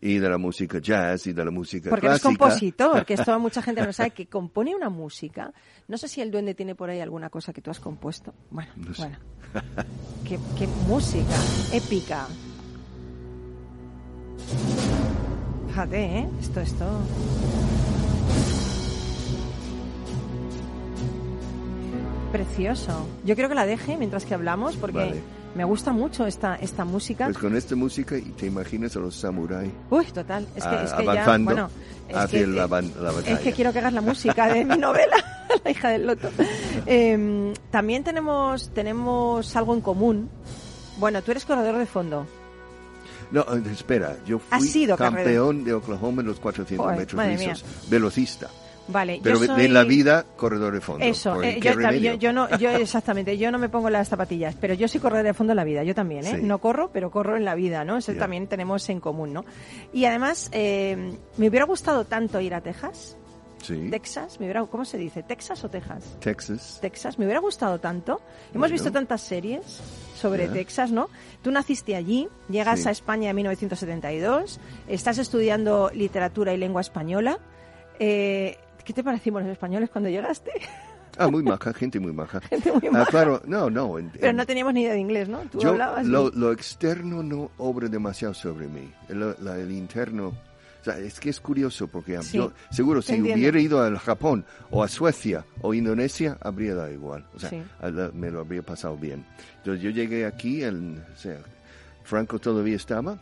Y 0.00 0.18
de 0.18 0.28
la 0.28 0.38
música 0.38 0.78
jazz 0.78 1.26
y 1.26 1.32
de 1.32 1.44
la 1.44 1.50
música 1.50 1.90
Porque 1.90 2.06
eres 2.06 2.20
clásica. 2.20 2.38
compositor, 2.44 3.04
que 3.04 3.14
esto 3.14 3.36
mucha 3.40 3.60
gente 3.62 3.82
no 3.84 3.92
sabe, 3.92 4.12
que 4.12 4.26
compone 4.26 4.74
una 4.74 4.88
música. 4.88 5.52
No 5.88 5.98
sé 5.98 6.06
si 6.06 6.20
el 6.20 6.30
duende 6.30 6.54
tiene 6.54 6.74
por 6.76 6.88
ahí 6.88 7.00
alguna 7.00 7.30
cosa 7.30 7.52
que 7.52 7.60
tú 7.60 7.70
has 7.72 7.80
compuesto. 7.80 8.32
Bueno, 8.50 8.70
No 8.76 8.94
sé. 8.94 9.02
bueno. 9.02 9.18
qué, 10.24 10.38
qué 10.56 10.66
música, 10.86 11.34
épica. 11.72 12.28
Fíjate, 15.68 16.04
¿eh? 16.18 16.28
Esto, 16.40 16.60
esto. 16.60 16.84
Precioso. 22.32 23.06
Yo 23.24 23.34
quiero 23.34 23.48
que 23.48 23.54
la 23.54 23.64
deje 23.64 23.96
mientras 23.96 24.24
que 24.26 24.34
hablamos 24.34 24.76
porque 24.76 24.98
Vale. 24.98 25.22
me 25.54 25.64
gusta 25.64 25.92
mucho 25.92 26.26
esta, 26.26 26.56
esta 26.56 26.84
música. 26.84 27.24
Pues 27.24 27.38
con 27.38 27.56
esta 27.56 27.74
música 27.74 28.18
y 28.18 28.22
te 28.32 28.46
imaginas 28.46 28.94
a 28.96 28.98
los 29.00 29.14
samuráis 29.16 29.72
Uy, 29.90 30.04
total. 30.06 30.46
Es 30.54 30.64
que, 30.64 30.74
es 30.84 30.92
que 30.92 31.04
ya, 31.06 31.12
avanzando 31.12 31.44
bueno, 31.52 31.70
es 32.08 32.16
hacia 32.16 32.40
que, 32.40 32.46
la, 32.46 32.66
ban- 32.68 32.94
la 33.00 33.12
batalla. 33.12 33.32
es 33.32 33.40
que 33.40 33.52
quiero 33.52 33.72
que 33.72 33.78
hagas 33.78 33.94
la 33.94 34.02
música 34.02 34.52
de 34.52 34.64
mi 34.64 34.76
novela, 34.76 35.16
La 35.64 35.70
hija 35.70 35.88
del 35.88 36.06
loto. 36.06 36.28
Eh, 36.84 37.54
también 37.70 38.04
tenemos, 38.04 38.68
tenemos 38.74 39.56
algo 39.56 39.72
en 39.74 39.80
común. 39.80 40.28
Bueno, 40.98 41.22
tú 41.22 41.30
eres 41.30 41.46
corredor 41.46 41.78
de 41.78 41.86
fondo. 41.86 42.26
No, 43.30 43.42
eh, 43.42 43.62
espera, 43.70 44.16
yo 44.26 44.38
fui 44.38 44.60
sido 44.62 44.96
campeón 44.96 45.64
de 45.64 45.74
Oklahoma 45.74 46.22
en 46.22 46.28
los 46.28 46.40
400 46.40 46.84
Joder, 46.84 46.98
metros 46.98 47.26
lisos, 47.26 47.64
velocista. 47.90 48.48
Vale, 48.88 49.20
Pero 49.22 49.38
yo 49.38 49.46
soy... 49.46 49.62
de 49.62 49.68
la 49.68 49.84
vida, 49.84 50.24
corredor 50.36 50.72
de 50.72 50.80
fondo. 50.80 51.04
Eso, 51.04 51.42
eh, 51.42 51.58
¿qué 51.60 51.74
yo, 51.74 51.90
yo, 51.90 52.14
yo 52.14 52.32
no, 52.32 52.48
yo 52.56 52.70
exactamente, 52.76 53.36
yo 53.36 53.50
no 53.50 53.58
me 53.58 53.68
pongo 53.68 53.90
las 53.90 54.08
zapatillas, 54.08 54.56
pero 54.58 54.72
yo 54.72 54.88
soy 54.88 55.00
corredor 55.00 55.26
de 55.26 55.34
fondo 55.34 55.52
en 55.52 55.58
la 55.58 55.64
vida, 55.64 55.84
yo 55.84 55.94
también, 55.94 56.26
¿eh? 56.26 56.36
Sí. 56.36 56.42
No 56.42 56.58
corro, 56.58 56.90
pero 56.90 57.10
corro 57.10 57.36
en 57.36 57.44
la 57.44 57.54
vida, 57.54 57.84
¿no? 57.84 57.98
Eso 57.98 58.14
también 58.14 58.46
tenemos 58.46 58.88
en 58.88 59.00
común, 59.00 59.34
¿no? 59.34 59.44
Y 59.92 60.06
además, 60.06 60.48
eh, 60.52 61.12
me 61.36 61.48
hubiera 61.48 61.66
gustado 61.66 62.06
tanto 62.06 62.40
ir 62.40 62.54
a 62.54 62.62
Texas, 62.62 63.16
Sí, 63.62 63.88
Texas, 63.90 64.38
me 64.38 64.46
hubiera, 64.46 64.64
¿cómo 64.66 64.84
se 64.84 64.96
dice? 64.96 65.22
¿Texas 65.24 65.64
o 65.64 65.68
Texas? 65.68 66.16
Texas. 66.20 66.78
Texas, 66.80 67.18
me 67.18 67.24
hubiera 67.24 67.40
gustado 67.40 67.80
tanto. 67.80 68.20
Hemos 68.50 68.60
Bueno. 68.60 68.72
visto 68.72 68.92
tantas 68.92 69.20
series 69.20 69.80
sobre 70.18 70.46
Ya. 70.46 70.52
Texas, 70.52 70.90
¿no? 70.92 71.08
Tú 71.42 71.50
naciste 71.50 71.96
allí, 71.96 72.28
llegas 72.48 72.80
Sí. 72.82 72.88
a 72.88 72.90
España 72.90 73.30
en 73.30 73.36
1972, 73.36 74.60
estás 74.88 75.18
estudiando 75.18 75.90
literatura 75.94 76.52
y 76.52 76.56
lengua 76.58 76.80
española. 76.80 77.38
Eh, 77.98 78.58
¿Qué 78.84 78.92
te 78.92 79.04
parecimos 79.04 79.42
los 79.42 79.50
españoles 79.52 79.90
cuando 79.90 80.08
llegaste? 80.10 80.50
Ah, 81.18 81.28
muy 81.28 81.42
maja, 81.42 81.72
gente 81.74 81.98
muy 81.98 82.12
maja. 82.12 82.40
Gente 82.48 82.70
muy 82.72 82.86
Ah, 82.88 82.92
maja. 82.92 83.06
claro, 83.10 83.42
no, 83.44 83.68
no. 83.70 83.98
en- 83.98 84.10
Pero 84.10 84.28
en- 84.28 84.36
no 84.36 84.46
teníamos 84.46 84.72
ni 84.72 84.82
idea 84.82 84.92
de 84.92 85.00
inglés, 85.00 85.28
¿no? 85.28 85.40
Tú 85.50 85.58
yo, 85.58 85.70
hablabas. 85.70 86.06
y- 86.06 86.08
lo, 86.08 86.30
lo 86.30 86.52
externo 86.52 87.22
no 87.24 87.50
obra 87.58 87.88
demasiado 87.88 88.34
sobre 88.34 88.68
mí. 88.68 88.88
El, 89.08 89.34
la- 89.40 89.58
el 89.58 89.72
interno. 89.72 90.32
O 90.80 90.84
sea, 90.84 90.98
es 90.98 91.18
que 91.20 91.30
es 91.30 91.40
curioso 91.40 91.88
porque 91.88 92.16
ah, 92.16 92.22
Sí, 92.22 92.38
yo 92.38 92.52
seguro 92.70 93.02
si 93.02 93.14
entiendo. 93.14 93.40
hubiera 93.40 93.60
ido 93.60 93.82
al 93.82 93.98
Japón 93.98 94.44
o 94.70 94.82
a 94.82 94.88
Suecia 94.88 95.44
o 95.60 95.74
Indonesia 95.74 96.38
habría 96.40 96.74
dado 96.74 96.92
igual. 96.92 97.26
O 97.34 97.38
sea, 97.38 97.50
Sí. 97.50 97.62
la- 97.82 98.10
me 98.14 98.30
lo 98.30 98.40
habría 98.40 98.62
pasado 98.62 98.96
bien. 98.96 99.24
Entonces 99.58 99.82
yo 99.82 99.90
llegué 99.90 100.24
aquí, 100.24 100.62
el, 100.62 101.02
o 101.12 101.16
sea, 101.18 101.38
Franco 102.04 102.38
todavía 102.38 102.76
estaba 102.76 103.18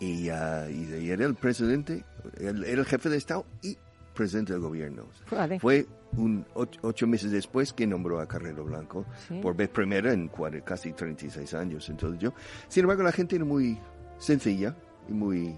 y, 0.00 0.28
ah, 0.28 0.66
y, 0.70 0.94
y 0.94 1.10
era 1.10 1.26
el 1.26 1.34
presidente, 1.34 2.04
el- 2.38 2.64
era 2.64 2.80
el 2.80 2.86
jefe 2.86 3.08
de 3.08 3.16
Estado 3.16 3.44
y 3.62 3.76
presidente 4.14 4.52
del 4.52 4.62
gobierno. 4.62 5.04
Vale. 5.30 5.58
Fue 5.60 5.86
un 6.16 6.44
ocho, 6.54 6.78
ocho 6.82 7.06
meses 7.06 7.30
después 7.30 7.72
que 7.72 7.86
nombró 7.86 8.20
a 8.20 8.26
Carrero 8.26 8.64
Blanco 8.64 9.06
Sí. 9.28 9.38
por 9.40 9.56
vez 9.56 9.68
primera 9.70 10.12
en 10.12 10.28
cuare- 10.30 10.62
casi 10.62 10.92
36 10.92 11.54
años. 11.54 11.88
Entonces 11.88 12.20
yo, 12.20 12.34
sin 12.68 12.82
embargo, 12.82 13.02
la 13.02 13.12
gente 13.12 13.36
era 13.36 13.44
muy 13.44 13.78
sencilla 14.18 14.74
y 15.08 15.12
muy... 15.12 15.56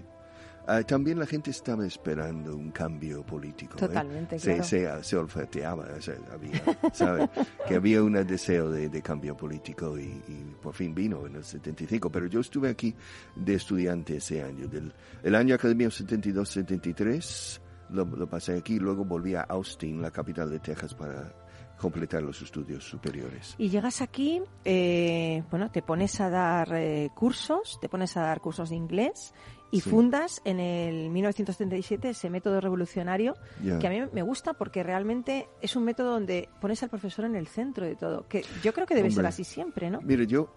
ah, 0.67 0.83
también 0.83 1.19
la 1.19 1.25
gente 1.25 1.51
estaba 1.51 1.85
esperando 1.85 2.55
un 2.55 2.71
cambio 2.71 3.25
político. 3.25 3.75
¿eh? 3.77 3.79
Totalmente, 3.79 4.39
se, 4.39 4.55
claro. 4.55 4.63
se, 4.63 5.03
se 5.03 5.17
olfateaba, 5.17 5.87
o 5.97 6.01
sea, 6.01 6.15
había, 6.31 6.61
¿sabe? 6.93 7.29
que 7.67 7.75
había 7.75 8.03
un 8.03 8.13
deseo 8.25 8.69
de, 8.69 8.89
de 8.89 9.01
cambio 9.01 9.35
político 9.35 9.97
y, 9.97 10.03
y 10.27 10.55
por 10.61 10.73
fin 10.73 10.93
vino 10.93 11.25
en 11.25 11.35
el 11.35 11.43
75. 11.43 12.09
Pero 12.11 12.27
yo 12.27 12.39
estuve 12.39 12.69
aquí 12.69 12.95
de 13.35 13.55
estudiante 13.55 14.17
ese 14.17 14.41
año. 14.41 14.67
Del, 14.67 14.93
el 15.23 15.35
año 15.35 15.55
académico 15.55 15.91
72-73 15.91 17.59
lo, 17.89 18.05
lo 18.05 18.27
pasé 18.27 18.57
aquí, 18.57 18.79
luego 18.79 19.05
volví 19.05 19.35
a 19.35 19.41
Austin, 19.41 20.01
la 20.01 20.11
capital 20.11 20.49
de 20.49 20.59
Texas, 20.59 20.93
para 20.93 21.33
completar 21.77 22.23
los 22.23 22.41
estudios 22.41 22.83
superiores. 22.83 23.55
Y 23.57 23.69
llegas 23.69 24.01
aquí, 24.01 24.41
eh, 24.63 25.43
bueno, 25.51 25.69
te 25.69 25.81
pones 25.81 26.19
a 26.21 26.29
dar 26.29 26.73
eh, 26.73 27.09
cursos, 27.13 27.77
te 27.81 27.89
pones 27.89 28.15
a 28.15 28.21
dar 28.21 28.39
cursos 28.39 28.69
de 28.69 28.75
inglés 28.75 29.33
y 29.73 29.81
Sí. 29.81 29.89
fundas 29.89 30.39
en 30.45 30.59
el 30.59 31.09
1937 31.09 32.09
ese 32.09 32.29
método 32.29 32.61
revolucionario 32.61 33.35
que 33.79 33.87
a 33.87 33.89
mí 33.89 34.01
me 34.13 34.21
gusta 34.21 34.53
porque 34.53 34.83
realmente 34.83 35.47
es 35.61 35.75
un 35.75 35.83
método 35.83 36.11
donde 36.11 36.47
pones 36.61 36.81
al 36.83 36.89
profesor 36.89 37.25
en 37.25 37.35
el 37.35 37.47
centro 37.47 37.85
de 37.85 37.95
todo, 37.95 38.25
que 38.27 38.45
yo 38.63 38.71
creo 38.73 38.85
que 38.85 38.95
debe 38.95 39.09
ser 39.11 39.25
así 39.25 39.43
siempre, 39.43 39.89
¿no? 39.89 39.99
Mire, 40.01 40.27
yo, 40.27 40.53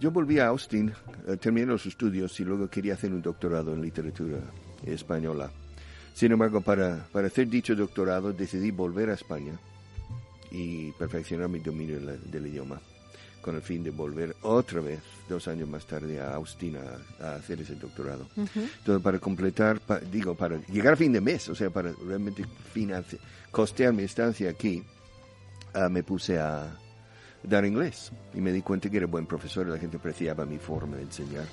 yo 0.00 0.10
volví 0.10 0.38
a 0.40 0.48
Austin, 0.48 0.92
eh, 1.28 1.36
terminé 1.36 1.66
los 1.66 1.86
estudios 1.86 2.38
y 2.40 2.44
luego 2.44 2.68
quería 2.68 2.94
hacer 2.94 3.12
un 3.12 3.22
doctorado 3.22 3.72
en 3.72 3.80
literatura 3.80 4.38
española. 4.84 5.50
Sin 6.12 6.32
embargo, 6.32 6.60
para, 6.60 7.06
para 7.12 7.28
hacer 7.28 7.48
dicho 7.48 7.74
doctorado 7.74 8.32
decidí 8.32 8.70
volver 8.72 9.10
a 9.10 9.14
España 9.14 9.58
y 10.50 10.92
perfeccionar 10.92 11.48
mi 11.48 11.58
dominio 11.60 11.98
de 11.98 12.04
la- 12.06 12.12
del 12.16 12.46
idioma, 12.48 12.80
con 13.44 13.56
el 13.56 13.60
fin 13.62 13.84
de 13.84 13.90
volver 13.90 14.34
otra 14.42 14.80
vez, 14.80 15.00
dos 15.28 15.46
años 15.48 15.68
más 15.68 15.84
tarde, 15.86 16.18
a 16.18 16.34
Austin 16.34 16.78
a, 16.78 17.24
a 17.26 17.34
hacer 17.34 17.60
ese 17.60 17.74
doctorado. 17.74 18.26
Entonces, 18.34 19.02
para 19.02 19.18
completar, 19.18 19.80
pa- 19.80 19.98
digo, 20.00 20.34
para 20.34 20.56
llegar 20.66 20.94
a 20.94 20.96
fin 20.96 21.12
de 21.12 21.20
mes, 21.20 21.46
o 21.50 21.54
sea, 21.54 21.68
para 21.68 21.92
realmente 21.92 22.42
financi- 22.74 23.18
costear 23.50 23.92
mi 23.92 24.04
estancia 24.04 24.48
aquí, 24.48 24.82
ah, 25.74 25.90
me 25.90 26.02
puse 26.02 26.38
a 26.38 26.74
dar 27.42 27.66
inglés 27.66 28.10
y 28.32 28.40
me 28.40 28.50
di 28.50 28.62
cuenta 28.62 28.88
que 28.88 28.96
era 28.96 29.06
buen 29.06 29.26
profesor 29.26 29.66
y 29.66 29.70
la 29.72 29.78
gente 29.78 29.98
apreciaba 29.98 30.46
mi 30.46 30.58
forma 30.58 30.96
de 30.96 31.02
enseñar. 31.02 31.44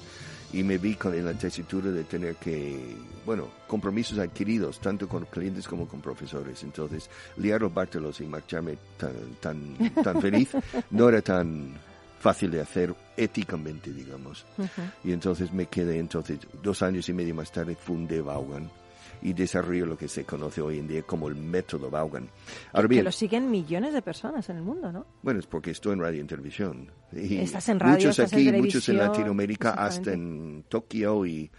Y 0.53 0.63
me 0.63 0.77
vi 0.77 0.96
con, 0.96 1.13
en 1.13 1.25
la 1.25 1.34
tesitura 1.34 1.91
de 1.91 2.03
tener 2.03 2.36
que, 2.36 2.96
bueno, 3.25 3.48
compromisos 3.67 4.20
adquiridos, 4.20 4.79
tanto 4.79 5.08
con 5.08 5.25
clientes 5.25 5.67
como 5.67 5.88
con 5.88 6.01
profesores. 6.01 6.63
Entonces, 6.63 7.10
liar 7.38 7.62
los 7.62 7.74
bártelos 7.74 8.20
y 8.22 8.25
marcharme 8.25 8.77
tan, 8.98 9.13
tan, 9.39 9.93
tan 10.03 10.22
feliz 10.22 10.50
no 10.91 11.10
era 11.10 11.22
tan 11.22 11.74
fácil 12.20 12.51
de 12.51 12.62
hacer 12.62 12.93
éticamente, 13.15 13.91
digamos. 13.91 14.46
Y 15.03 15.12
entonces 15.12 15.53
me 15.53 15.67
quedé, 15.67 16.00
entonces, 16.00 16.39
dos 16.62 16.81
años 16.81 17.08
y 17.10 17.13
medio 17.13 17.34
más 17.34 17.51
tarde 17.51 17.75
fundé 17.75 18.22
Vaughan 18.22 18.70
y 19.21 19.33
desarrollé 19.33 19.85
lo 19.85 19.97
que 19.97 20.07
se 20.07 20.23
conoce 20.23 20.61
hoy 20.61 20.79
en 20.79 20.87
día 20.87 21.03
como 21.03 21.27
el 21.27 21.35
método 21.35 21.89
Vaughan. 21.89 22.29
Ahora 22.73 22.87
que 22.87 22.93
bien, 22.95 23.05
lo 23.05 23.11
siguen 23.11 23.49
millones 23.51 23.93
de 23.93 24.01
personas 24.01 24.49
en 24.49 24.57
el 24.57 24.63
mundo, 24.63 24.91
¿no? 24.91 25.05
bueno, 25.21 25.39
es 25.39 25.47
porque 25.47 25.71
estoy 25.71 25.93
en 25.93 25.99
radio 25.99 26.21
y 26.21 26.25
televisión. 26.25 26.91
Y 27.13 27.37
Estás 27.39 27.67
en 27.69 27.79
radio, 27.79 27.93
muchos 27.95 28.19
estás 28.19 28.33
en 28.39 28.49
aquí, 28.49 28.57
muchos 28.61 28.87
en 28.89 28.97
Latinoamérica, 28.97 29.71
hasta 29.71 30.13
en 30.13 30.63
Tokio 30.69 31.25
y 31.25 31.51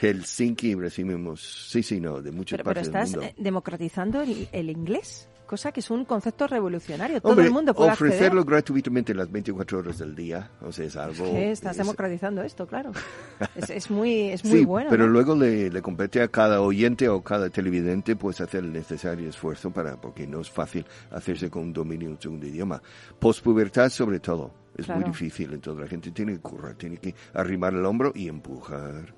Helsinki 0.00 0.74
recibimos, 0.74 1.68
sí, 1.70 1.82
sí, 1.82 2.00
no, 2.00 2.22
de 2.22 2.30
muchas 2.30 2.58
Pero, 2.58 2.64
pero 2.64 2.74
partes 2.74 2.86
estás 2.86 3.10
del 3.12 3.20
mundo. 3.20 3.34
eh, 3.36 3.42
democratizando 3.42 4.22
el, 4.22 4.48
el 4.52 4.70
inglés, 4.70 5.28
cosa 5.48 5.72
que 5.72 5.80
es 5.80 5.90
un 5.90 6.04
concepto 6.04 6.46
revolucionario. 6.46 7.20
Todo 7.20 7.32
Hombre, 7.32 7.46
el 7.46 7.52
mundo 7.52 7.74
puede 7.74 7.90
ofrecerlo 7.90 8.42
acceder. 8.42 8.44
gratuitamente 8.62 9.12
las 9.14 9.28
24 9.32 9.78
horas 9.80 9.98
del 9.98 10.14
día, 10.14 10.48
o 10.62 10.70
sea, 10.70 10.84
es 10.86 10.94
algo... 10.96 11.24
Que 11.32 11.50
estás 11.50 11.72
es- 11.72 11.78
democratizando 11.78 12.42
esto, 12.42 12.66
claro. 12.66 12.92
Es, 13.56 13.70
es 13.70 13.90
muy, 13.90 14.28
es 14.30 14.44
muy 14.44 14.58
sí, 14.60 14.64
bueno. 14.64 14.90
pero 14.90 15.06
¿no? 15.06 15.10
luego 15.12 15.34
le, 15.34 15.70
le 15.70 15.82
compete 15.82 16.22
a 16.22 16.28
cada 16.28 16.60
oyente 16.60 17.08
o 17.08 17.22
cada 17.22 17.50
televidente 17.50 18.14
pues 18.14 18.40
hacer 18.40 18.62
el 18.62 18.72
necesario 18.72 19.28
esfuerzo 19.28 19.72
para, 19.72 20.00
porque 20.00 20.26
no 20.28 20.40
es 20.40 20.48
fácil 20.50 20.84
hacerse 21.10 21.50
con 21.50 21.62
un 21.64 21.72
dominio 21.72 22.08
de 22.08 22.14
un 22.14 22.20
segundo 22.20 22.46
idioma. 22.46 22.80
Postpubertad 23.18 23.88
sobre 23.90 24.20
todo, 24.20 24.52
es 24.76 24.84
Claro. 24.86 25.00
muy 25.00 25.10
difícil, 25.10 25.52
entonces 25.52 25.82
la 25.82 25.88
gente 25.88 26.10
tiene 26.12 26.34
que 26.34 26.40
currar, 26.40 26.74
tiene 26.74 26.98
que 26.98 27.14
arrimar 27.34 27.74
el 27.74 27.84
hombro 27.84 28.12
y 28.14 28.28
empujar. 28.28 29.12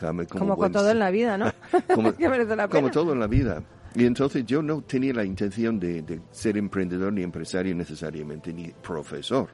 Como, 0.00 0.26
Como 0.26 0.56
con 0.56 0.72
todo 0.72 0.90
en 0.90 0.98
la 0.98 1.10
vida, 1.10 1.38
¿no? 1.38 1.52
como, 1.94 2.12
Que 2.16 2.28
merece 2.28 2.56
la 2.56 2.66
como 2.68 2.82
pena. 2.82 2.90
todo 2.92 3.12
en 3.12 3.20
la 3.20 3.26
vida. 3.28 3.62
Y 3.94 4.06
entonces 4.06 4.44
yo 4.44 4.60
no 4.60 4.82
tenía 4.82 5.12
la 5.14 5.24
intención 5.24 5.78
de, 5.78 6.20
ser 6.32 6.56
emprendedor 6.56 7.12
ni 7.12 7.22
empresario 7.22 7.74
necesariamente, 7.74 8.52
ni 8.52 8.68
profesor. 8.68 9.48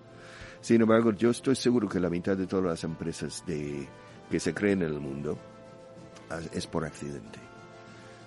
Sin 0.63 0.81
embargo, 0.81 1.13
yo 1.13 1.31
estoy 1.31 1.57
seguro 1.57 1.89
que 1.89 2.01
la 2.01 2.09
mitad 2.09 2.37
de 2.37 2.47
todas 2.47 2.65
las 2.65 2.85
empresas 2.85 3.45
de, 3.47 3.87
que 4.31 4.41
se 4.41 4.55
creen 4.55 4.83
en 4.83 4.89
el 4.89 5.01
mundo 5.01 5.39
ah, 6.31 6.41
es 6.55 6.67
por 6.67 6.85
accidente. 6.85 7.39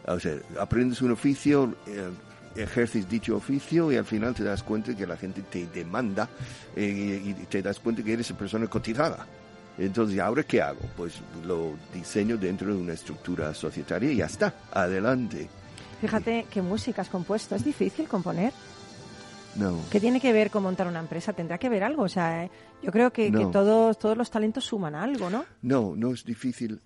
O 0.05 0.19
sea, 0.19 0.37
aprendes 0.59 1.01
un 1.01 1.11
oficio, 1.11 1.75
eh, 1.87 2.09
ejerces 2.55 3.09
dicho 3.09 3.35
oficio 3.35 3.91
y 3.91 3.95
al 3.95 4.05
final 4.05 4.35
te 4.35 4.43
das 4.43 4.61
cuenta 4.61 4.95
que 4.95 5.07
la 5.07 5.17
gente 5.17 5.41
te 5.41 5.65
demanda 5.67 6.29
eh, 6.75 7.21
y 7.25 7.33
te 7.45 7.61
das 7.61 7.79
cuenta 7.79 8.03
que 8.03 8.13
eres 8.13 8.31
persona 8.33 8.67
cotizada. 8.67 9.25
Entonces, 9.77 10.17
¿y 10.17 10.19
ahora 10.19 10.43
qué 10.43 10.61
hago? 10.61 10.81
Pues 10.95 11.15
lo 11.45 11.73
diseño 11.91 12.37
dentro 12.37 12.73
de 12.73 12.79
una 12.79 12.93
estructura 12.93 13.53
societaria 13.55 14.11
y 14.11 14.17
ya 14.17 14.25
está, 14.25 14.53
adelante. 14.71 15.49
Fíjate 16.03 16.47
qué 16.51 16.61
música 16.61 17.01
has 17.01 17.07
compuesto. 17.07 17.55
¿Es 17.55 17.63
difícil 17.63 18.09
componer? 18.09 18.51
No. 19.55 19.79
¿Qué 19.89 20.01
tiene 20.01 20.19
que 20.19 20.33
ver 20.33 20.51
con 20.51 20.61
montar 20.61 20.85
una 20.85 20.99
empresa? 20.99 21.31
Tendrá 21.31 21.57
que 21.57 21.69
ver 21.69 21.81
algo. 21.81 22.03
O 22.03 22.09
sea, 22.09 22.43
eh, 22.43 22.51
yo 22.81 22.91
creo 22.91 23.13
que, 23.13 23.31
todos, 23.53 23.97
todos 23.97 24.17
los 24.17 24.29
talentos 24.29 24.65
suman 24.65 24.95
algo, 24.95 25.29
¿no? 25.29 25.45
No, 25.61 25.93
no 25.95 26.11
es 26.11 26.25
difícil. 26.25 26.81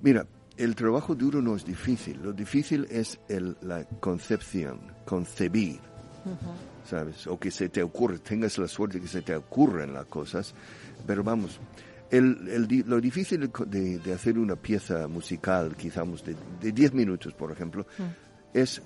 Mira, 0.00 0.26
el 0.56 0.74
trabajo 0.74 1.14
duro 1.14 1.42
no 1.42 1.54
es 1.54 1.66
difícil. 1.66 2.18
Lo 2.22 2.32
difícil 2.32 2.86
es 2.88 3.20
el, 3.28 3.58
la 3.60 3.84
concepción, 3.84 4.80
concebir, 5.04 5.78
¿sabes? 6.88 7.26
O 7.26 7.38
que 7.38 7.50
se 7.50 7.68
te 7.68 7.82
ocurre, 7.82 8.20
tengas 8.20 8.56
la 8.56 8.68
suerte 8.68 9.02
que 9.02 9.08
se 9.08 9.20
te 9.20 9.36
ocurren 9.36 9.92
las 9.92 10.06
cosas. 10.06 10.54
Pero 11.06 11.22
vamos, 11.22 11.60
el, 12.10 12.48
el 12.48 12.84
lo 12.86 13.02
difícil 13.02 13.50
de 13.66 14.12
hacer 14.14 14.38
una 14.38 14.56
pieza 14.56 15.06
musical, 15.08 15.76
quizás 15.76 16.24
de, 16.24 16.34
de 16.58 16.72
10 16.72 16.94
minutos, 16.94 17.34
por 17.34 17.52
ejemplo, 17.52 17.86
es, 18.54 18.82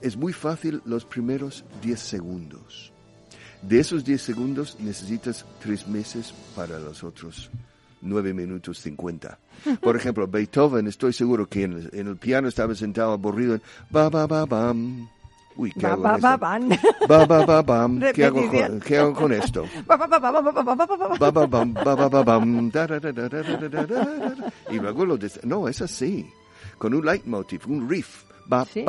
es 0.00 0.16
muy 0.16 0.32
fácil 0.32 0.82
los 0.84 1.04
primeros 1.04 1.64
10 1.82 1.98
segundos. 2.00 2.92
De 3.62 3.78
esos 3.78 4.04
10 4.04 4.20
segundos 4.20 4.76
necesitas 4.80 5.44
3 5.62 5.86
meses 5.88 6.34
para 6.56 6.78
los 6.80 7.04
otros 7.04 7.50
9 8.00 8.34
minutos 8.34 8.78
50. 8.80 9.38
Por 9.80 9.94
ejemplo, 9.96 10.26
Beethoven, 10.26 10.88
estoy 10.88 11.12
seguro 11.12 11.46
que 11.48 11.62
en 11.64 11.72
el, 11.74 11.90
en 11.92 12.08
el 12.08 12.16
piano 12.16 12.48
estaba 12.48 12.74
sentado 12.74 13.12
aburrido 13.12 13.54
en 13.54 13.62
ba 13.90 14.10
ba 14.10 14.26
ba 14.26 14.44
bam. 14.46 15.08
Uy, 15.54 15.70
¿qué 15.70 15.80
Ba, 15.86 15.92
hago 15.92 16.02
ba, 16.02 16.12
con 16.12 16.20
ba. 16.68 16.78
Ba 17.06 17.26
ba 17.26 17.44
ba 17.46 17.62
bam. 17.62 18.00
¿Qué 18.14 18.24
hago, 18.24 18.48
con, 18.50 18.80
¿Qué 18.80 18.98
hago 18.98 19.12
con 19.12 19.32
esto? 19.32 19.66
Ba, 19.86 19.96
ba, 19.96 20.06
ba, 20.08 20.18
ba, 20.18 20.32
ba, 20.32 20.40
ba, 20.40 20.50
ba, 20.64 20.74
ba, 20.74 20.86
ba, 20.86 20.96
ba. 20.96 21.16
Ba 21.18 21.30
ba 21.30 21.46
bam, 21.46 21.74
ba 21.74 21.94
ba 21.94 22.08
ba 22.08 22.22
bam, 22.24 22.70
da, 22.70 22.86
da, 22.88 22.98
da, 22.98 23.12
da, 23.12 23.28
da, 23.28 23.42
da, 23.42 23.56
da, 23.68 23.68
da, 23.68 23.86
da. 23.86 24.52
Y 24.70 24.80
luego 24.80 25.04
lo 25.04 25.16
des- 25.16 25.44
No, 25.44 25.68
es 25.68 25.80
así. 25.82 26.26
Con 26.78 26.94
un 26.94 27.04
leitmotiv, 27.06 27.60
un 27.68 27.88
riff. 27.88 28.24
Va, 28.50 28.64
sí, 28.64 28.84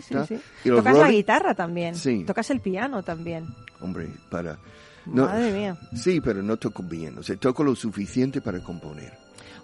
sí, 0.00 0.14
sí. 0.28 0.40
Tocas 0.68 0.96
la 0.96 1.10
guitarra 1.10 1.54
también. 1.54 1.94
Tocas 2.26 2.50
el 2.50 2.60
piano 2.60 3.02
también. 3.02 3.46
Hombre, 3.80 4.08
para. 4.30 4.58
No, 5.06 5.26
Madre 5.26 5.52
mía. 5.52 5.76
Sí, 5.94 6.20
pero 6.20 6.42
no 6.42 6.56
toco 6.56 6.82
bien. 6.82 7.18
O 7.18 7.22
sea, 7.22 7.36
toco 7.36 7.62
lo 7.62 7.74
suficiente 7.74 8.40
para 8.40 8.60
componer. 8.60 9.12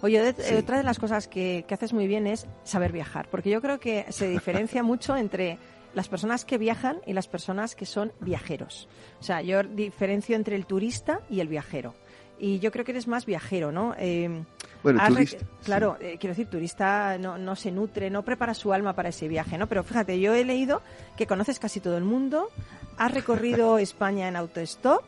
Oye, 0.01 0.33
sí. 0.37 0.55
otra 0.55 0.77
de 0.77 0.83
las 0.83 0.99
cosas 0.99 1.27
que, 1.27 1.65
haces 1.69 1.93
muy 1.93 2.07
bien 2.07 2.27
es 2.27 2.47
saber 2.63 2.91
viajar, 2.91 3.27
porque 3.29 3.49
yo 3.49 3.61
creo 3.61 3.79
que 3.79 4.05
se 4.09 4.27
diferencia 4.27 4.83
mucho 4.83 5.15
entre 5.15 5.59
las 5.93 6.07
personas 6.07 6.45
que 6.45 6.57
viajan 6.57 7.01
y 7.05 7.13
las 7.13 7.27
personas 7.27 7.75
que 7.75 7.85
son 7.85 8.11
viajeros. 8.19 8.87
O 9.19 9.23
sea, 9.23 9.41
yo 9.41 9.61
diferencio 9.63 10.35
entre 10.35 10.55
el 10.55 10.65
turista 10.65 11.21
y 11.29 11.39
el 11.39 11.47
viajero. 11.47 11.93
Y 12.39 12.59
yo 12.59 12.71
creo 12.71 12.85
que 12.85 12.91
eres 12.91 13.07
más 13.07 13.25
viajero, 13.25 13.71
¿no? 13.71 13.93
Eh, 13.99 14.43
bueno, 14.83 14.99
turista, 15.07 15.45
Claro, 15.63 15.97
eh, 15.99 16.17
quiero 16.19 16.31
decir, 16.33 16.47
turista 16.47 17.17
no, 17.19 17.37
no 17.37 17.55
se 17.55 17.71
nutre, 17.71 18.09
no 18.09 18.23
prepara 18.23 18.53
su 18.53 18.73
alma 18.73 18.93
para 18.93 19.09
ese 19.09 19.27
viaje, 19.27 19.57
¿no? 19.57 19.67
Pero 19.67 19.83
fíjate, 19.83 20.19
yo 20.19 20.33
he 20.33 20.43
leído 20.43 20.81
que 21.17 21.27
conoces 21.27 21.59
casi 21.59 21.79
todo 21.79 21.97
el 21.97 22.03
mundo, 22.03 22.49
has 22.97 23.13
recorrido 23.13 23.77
España 23.79 24.27
en 24.27 24.35
autostop, 24.35 25.03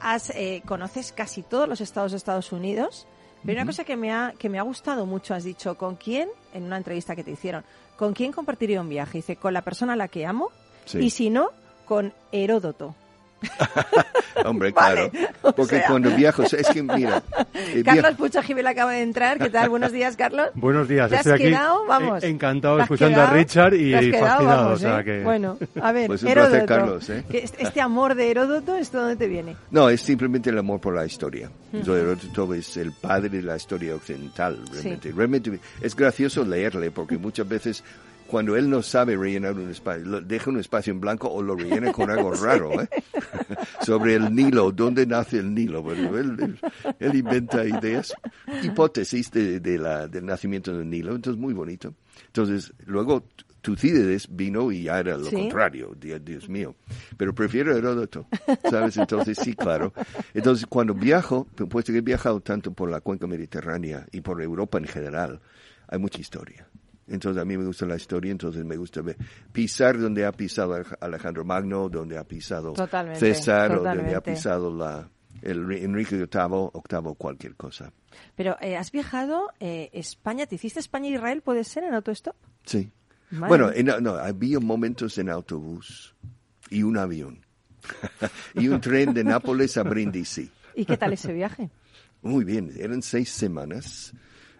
has, 0.00 0.30
eh, 0.30 0.62
conoces 0.64 1.12
casi 1.12 1.42
todos 1.42 1.68
los 1.68 1.80
estados 1.80 2.12
de 2.12 2.18
Estados 2.18 2.52
Unidos. 2.52 3.06
Pero 3.44 3.56
una 3.62 3.66
cosa 3.66 3.84
que 3.84 3.96
me, 3.96 4.12
ha, 4.12 4.34
que 4.38 4.50
me 4.50 4.58
ha 4.58 4.62
gustado 4.62 5.06
mucho, 5.06 5.32
has 5.34 5.44
dicho, 5.44 5.74
¿con 5.78 5.96
quién? 5.96 6.28
En 6.52 6.64
una 6.64 6.76
entrevista 6.76 7.16
que 7.16 7.24
te 7.24 7.30
hicieron, 7.30 7.64
¿con 7.96 8.12
quién 8.12 8.32
compartiría 8.32 8.82
un 8.82 8.90
viaje? 8.90 9.18
Dice, 9.18 9.36
con 9.36 9.54
la 9.54 9.62
persona 9.62 9.94
a 9.94 9.96
la 9.96 10.08
que 10.08 10.26
amo, 10.26 10.50
Sí. 10.84 10.98
y 10.98 11.08
si 11.10 11.30
no, 11.30 11.50
con 11.86 12.12
Heródoto. 12.32 12.94
Hombre, 14.44 14.70
Vale, 14.72 15.10
claro. 15.10 15.28
Porque 15.54 15.76
sea. 15.78 15.86
cuando 15.86 16.10
viajo, 16.16 16.42
es 16.44 16.66
que 16.72 16.82
mira, 16.82 17.22
eh, 17.54 17.82
Carlos 17.84 18.14
Pucha 18.14 18.42
Gibel 18.42 18.66
acaba 18.66 18.92
de 18.92 19.02
entrar. 19.02 19.38
¿Qué 19.38 19.50
tal? 19.50 19.68
Buenos 19.68 19.92
días, 19.92 20.16
Carlos. 20.16 20.48
Buenos 20.54 20.88
días, 20.88 21.10
¿Te 21.10 21.16
has 21.16 21.26
estoy 21.26 21.32
aquí 21.34 21.50
quedado? 21.50 21.84
Vamos. 21.86 22.22
e- 22.22 22.28
encantado 22.28 22.76
¿Te 22.76 22.82
has 22.82 22.86
escuchando 22.86 23.18
a 23.20 23.24
quedado? 23.24 23.36
Richard 23.36 23.74
y 23.74 23.90
quedado, 23.90 24.26
fascinado. 24.26 24.46
vamos, 24.64 24.72
o 24.72 24.78
sea 24.78 25.00
¿eh? 25.00 25.04
que... 25.04 25.22
Bueno, 25.22 25.58
a 25.80 25.92
ver, 25.92 26.06
Pues 26.06 26.20
placer, 26.22 26.38
Heródoto. 26.38 26.66
Carlos, 26.66 27.10
¿eh? 27.10 27.24
este 27.32 27.80
amor 27.80 28.14
de 28.14 28.30
Heródoto, 28.30 28.76
¿esto 28.76 28.98
dónde 29.00 29.16
te 29.16 29.28
viene? 29.28 29.56
no, 29.70 29.88
es 29.90 30.00
simplemente 30.00 30.50
el 30.50 30.58
amor 30.58 30.80
por 30.80 30.94
la 30.94 31.04
historia. 31.04 31.50
Heródoto 31.72 32.54
es 32.54 32.76
el 32.76 32.92
padre 32.92 33.28
de 33.28 33.42
la 33.42 33.56
historia 33.56 33.94
occidental, 33.94 34.58
realmente. 34.72 35.12
Realmente 35.12 35.58
es 35.80 35.94
gracioso 35.94 36.44
leerle 36.44 36.90
porque 36.90 37.18
muchas 37.18 37.46
veces 37.48 37.84
cuando 38.30 38.56
él 38.56 38.70
no 38.70 38.80
sabe 38.82 39.16
rellenar 39.16 39.54
un 39.54 39.70
espacio, 39.70 40.04
lo- 40.06 40.20
deja 40.20 40.50
un 40.50 40.58
espacio 40.58 40.92
en 40.92 41.00
blanco 41.00 41.28
o 41.28 41.42
lo 41.42 41.56
rellena 41.56 41.90
con 41.92 42.08
algo 42.10 42.30
raro, 42.42 42.80
¿eh? 42.80 42.88
Sobre 43.80 44.14
el 44.14 44.34
Nilo, 44.34 44.70
¿dónde 44.72 45.06
nace 45.06 45.38
el 45.38 45.52
Nilo? 45.54 45.82
Bueno, 45.82 46.16
él, 46.16 46.36
él- 46.40 46.58
él 47.00 47.14
inventa 47.16 47.64
ideas, 47.66 48.14
hipótesis 48.62 49.30
de, 49.30 49.60
de 49.60 49.78
la, 49.78 50.06
del 50.08 50.26
nacimiento 50.26 50.76
del 50.76 50.88
Nilo, 50.88 51.14
entonces 51.14 51.40
muy 51.40 51.52
bonito. 51.54 51.94
Entonces, 52.26 52.72
luego 52.86 53.24
Tucídides 53.62 54.26
vino 54.34 54.72
y 54.72 54.84
ya 54.84 55.00
era 55.00 55.16
lo 55.18 55.26
Sí. 55.26 55.36
contrario, 55.36 55.94
Dios, 56.00 56.24
Dios 56.24 56.48
mío. 56.48 56.74
Pero 57.18 57.34
prefiero 57.34 57.76
Heródoto, 57.76 58.26
¿sabes? 58.70 58.96
Entonces, 58.96 59.36
sí, 59.38 59.54
claro. 59.54 59.92
Entonces, 60.32 60.64
cuando 60.66 60.94
viajo, 60.94 61.46
puesto 61.68 61.92
que 61.92 61.98
he 61.98 62.02
viajado 62.02 62.40
tanto 62.40 62.72
por 62.72 62.90
la 62.90 63.00
cuenca 63.00 63.26
mediterránea 63.26 64.06
y 64.12 64.20
por 64.22 64.40
Europa 64.40 64.78
en 64.78 64.86
general, 64.86 65.40
hay 65.88 65.98
mucha 65.98 66.20
historia. 66.20 66.66
Entonces, 67.10 67.42
a 67.42 67.44
mí 67.44 67.58
me 67.58 67.64
gusta 67.64 67.84
la 67.86 67.96
historia, 67.96 68.30
entonces 68.32 68.64
me 68.64 68.76
gusta 68.76 69.02
ver, 69.02 69.16
pisar 69.52 69.98
donde 69.98 70.24
ha 70.24 70.32
pisado 70.32 70.76
Alej- 70.76 70.96
Alejandro 71.00 71.44
Magno, 71.44 71.88
donde 71.88 72.16
ha 72.16 72.24
pisado 72.24 72.72
Totalmente, 72.72 73.18
César, 73.20 73.72
o 73.72 73.74
donde 73.82 73.88
ha 73.90 73.92
totalmente. 73.94 74.30
pisado 74.32 74.74
la, 74.76 75.08
el 75.42 75.72
Enrique 75.72 76.16
VIII, 76.16 76.28
octavo, 76.72 77.14
cualquier 77.16 77.56
cosa. 77.56 77.92
Pero 78.36 78.56
eh, 78.60 78.76
has 78.76 78.92
viajado 78.92 79.48
eh, 79.60 79.90
España, 79.92 80.46
¿te 80.46 80.54
hiciste 80.54 80.80
España 80.80 81.08
e 81.08 81.12
Israel? 81.14 81.42
¿Puede 81.42 81.64
ser 81.64 81.84
en 81.84 81.94
autostop? 81.94 82.36
Sí. 82.64 82.90
Madre 83.30 83.48
Bueno, 83.48 83.70
en- 83.72 84.02
no, 84.02 84.10
había 84.14 84.58
momentos 84.60 85.18
en 85.18 85.30
autobús 85.30 86.14
y 86.70 86.82
un 86.82 86.96
avión. 86.96 87.44
y 88.54 88.68
un 88.68 88.80
tren 88.80 89.14
de 89.14 89.24
Nápoles 89.24 89.76
a 89.78 89.82
Brindisi. 89.82 90.50
¿Y 90.74 90.84
qué 90.84 90.96
tal 90.96 91.12
ese 91.12 91.32
viaje? 91.32 91.70
Muy 92.22 92.44
bien, 92.44 92.70
eran 92.78 93.02
seis 93.02 93.30
semanas 93.30 94.12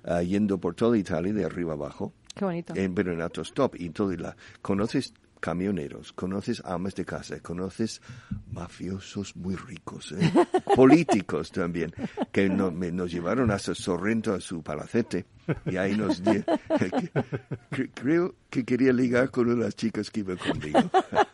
ah, 0.04 0.22
yendo 0.22 0.58
por 0.58 0.74
toda 0.74 0.96
Italia 0.96 1.32
de 1.32 1.44
arriba 1.44 1.74
abajo, 1.74 2.14
Qué 2.34 2.44
bonito. 2.44 2.74
en, 2.76 2.94
pero 2.94 3.12
en 3.12 3.20
autostop. 3.20 3.74
Y 3.78 3.90
todo 3.90 4.12
la, 4.16 4.36
conoces 4.62 5.12
camioneros, 5.40 6.12
conoces 6.12 6.62
amas 6.66 6.94
de 6.94 7.04
casa, 7.06 7.40
conoces 7.40 8.02
mafiosos 8.52 9.34
muy 9.36 9.56
ricos, 9.56 10.12
¿eh? 10.12 10.18
políticos 10.76 11.50
también, 11.50 11.92
que 12.32 12.48
no- 12.48 12.70
me- 12.70 12.92
nos 12.92 13.10
llevaron 13.10 13.50
hasta 13.50 13.74
Sorrento 13.74 14.34
a 14.34 14.40
su 14.40 14.62
palacete 14.62 15.24
y 15.66 15.76
ahí 15.76 15.96
nos 15.96 16.22
di- 16.22 16.42
cre- 17.70 17.90
creo 17.94 18.34
que 18.48 18.64
quería 18.64 18.92
ligar 18.92 19.30
con 19.30 19.46
una 19.46 19.56
de 19.56 19.64
las 19.64 19.76
chicas 19.76 20.10
que 20.10 20.20
iba 20.20 20.36
conmigo. 20.36 20.78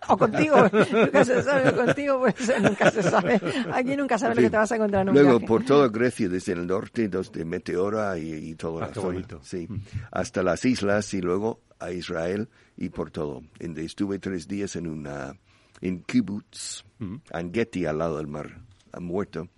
O 0.08 0.16
contigo, 0.16 0.54
nunca 0.92 1.24
se 1.24 1.42
sabe, 1.42 1.72
contigo 1.74 2.20
pues 2.20 2.52
nunca 2.62 2.92
se 2.92 3.02
sabe. 3.02 3.40
Aquí 3.72 3.96
nunca 3.96 4.16
sabes 4.16 4.36
lo 4.36 4.42
que 4.44 4.50
te 4.50 4.56
vas 4.56 4.70
a 4.70 4.76
encontrar 4.76 5.02
en 5.02 5.08
un 5.08 5.14
Luego 5.16 5.30
viaje. 5.40 5.46
por 5.48 5.64
toda 5.64 5.88
Grecia, 5.88 6.28
desde 6.28 6.52
el 6.52 6.64
norte, 6.64 7.08
desde 7.08 7.44
Meteora 7.44 8.16
y, 8.16 8.32
y 8.32 8.54
toda 8.54 8.84
Ah, 8.84 8.88
la 8.90 8.94
zona, 8.94 9.26
sí, 9.42 9.66
hasta 10.12 10.44
las 10.44 10.64
islas 10.64 11.12
y 11.12 11.20
luego 11.22 11.60
a 11.80 11.90
Israel 11.90 12.48
y 12.76 12.90
por 12.90 13.10
todo. 13.10 13.42
En- 13.58 13.76
Estuve 13.78 14.20
tres 14.20 14.46
días 14.46 14.76
en 14.76 14.86
una 14.86 15.34
en 15.80 16.02
kibbutz, 16.04 16.84
en 17.00 17.52
Getty, 17.52 17.86
al 17.86 17.98
lado 17.98 18.18
del 18.18 18.28
mar, 18.28 18.60
muerto, 19.00 19.48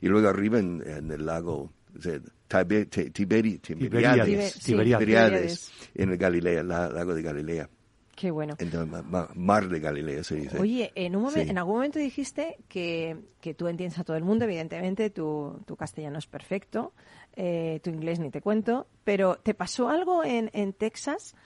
y 0.00 0.08
luego 0.08 0.26
arriba 0.28 0.58
en, 0.58 0.82
en 0.86 1.10
el 1.10 1.26
lago 1.26 1.70
o 1.98 2.00
sea, 2.00 2.18
Tibe- 2.48 2.86
Ti- 2.86 3.10
Tiberi- 3.10 3.60
Tiberiades, 3.60 4.52
sí, 4.54 4.72
Tiberíades. 4.72 4.98
Tiberiades, 5.06 5.72
en 5.94 6.10
el 6.10 6.16
Galilea, 6.16 6.62
la- 6.62 6.88
lago 6.88 7.14
de 7.14 7.22
Galilea, 7.22 7.68
Qué 8.16 8.30
bueno. 8.30 8.54
en 8.58 8.68
el 8.74 8.86
ma- 8.86 9.02
ma- 9.02 9.28
mar 9.34 9.68
de 9.68 9.78
Galilea 9.80 10.24
se 10.24 10.36
dice. 10.36 10.58
Oye, 10.58 10.90
en, 10.94 11.14
un 11.14 11.24
momen- 11.24 11.44
Sí. 11.44 11.50
en 11.50 11.58
algún 11.58 11.74
momento 11.76 11.98
dijiste 11.98 12.56
que, 12.68 13.16
que 13.40 13.54
tú 13.54 13.68
entiendes 13.68 13.98
a 13.98 14.04
todo 14.04 14.16
el 14.16 14.24
mundo, 14.24 14.44
evidentemente, 14.44 15.10
tu, 15.10 15.60
tu 15.66 15.76
castellano 15.76 16.18
es 16.18 16.26
perfecto, 16.26 16.92
eh, 17.36 17.78
tu 17.84 17.90
inglés 17.90 18.18
ni 18.18 18.30
te 18.30 18.40
cuento, 18.40 18.88
pero 19.04 19.36
¿te 19.36 19.54
pasó 19.54 19.88
algo 19.88 20.24
en, 20.24 20.50
en 20.54 20.72
Texas 20.72 21.36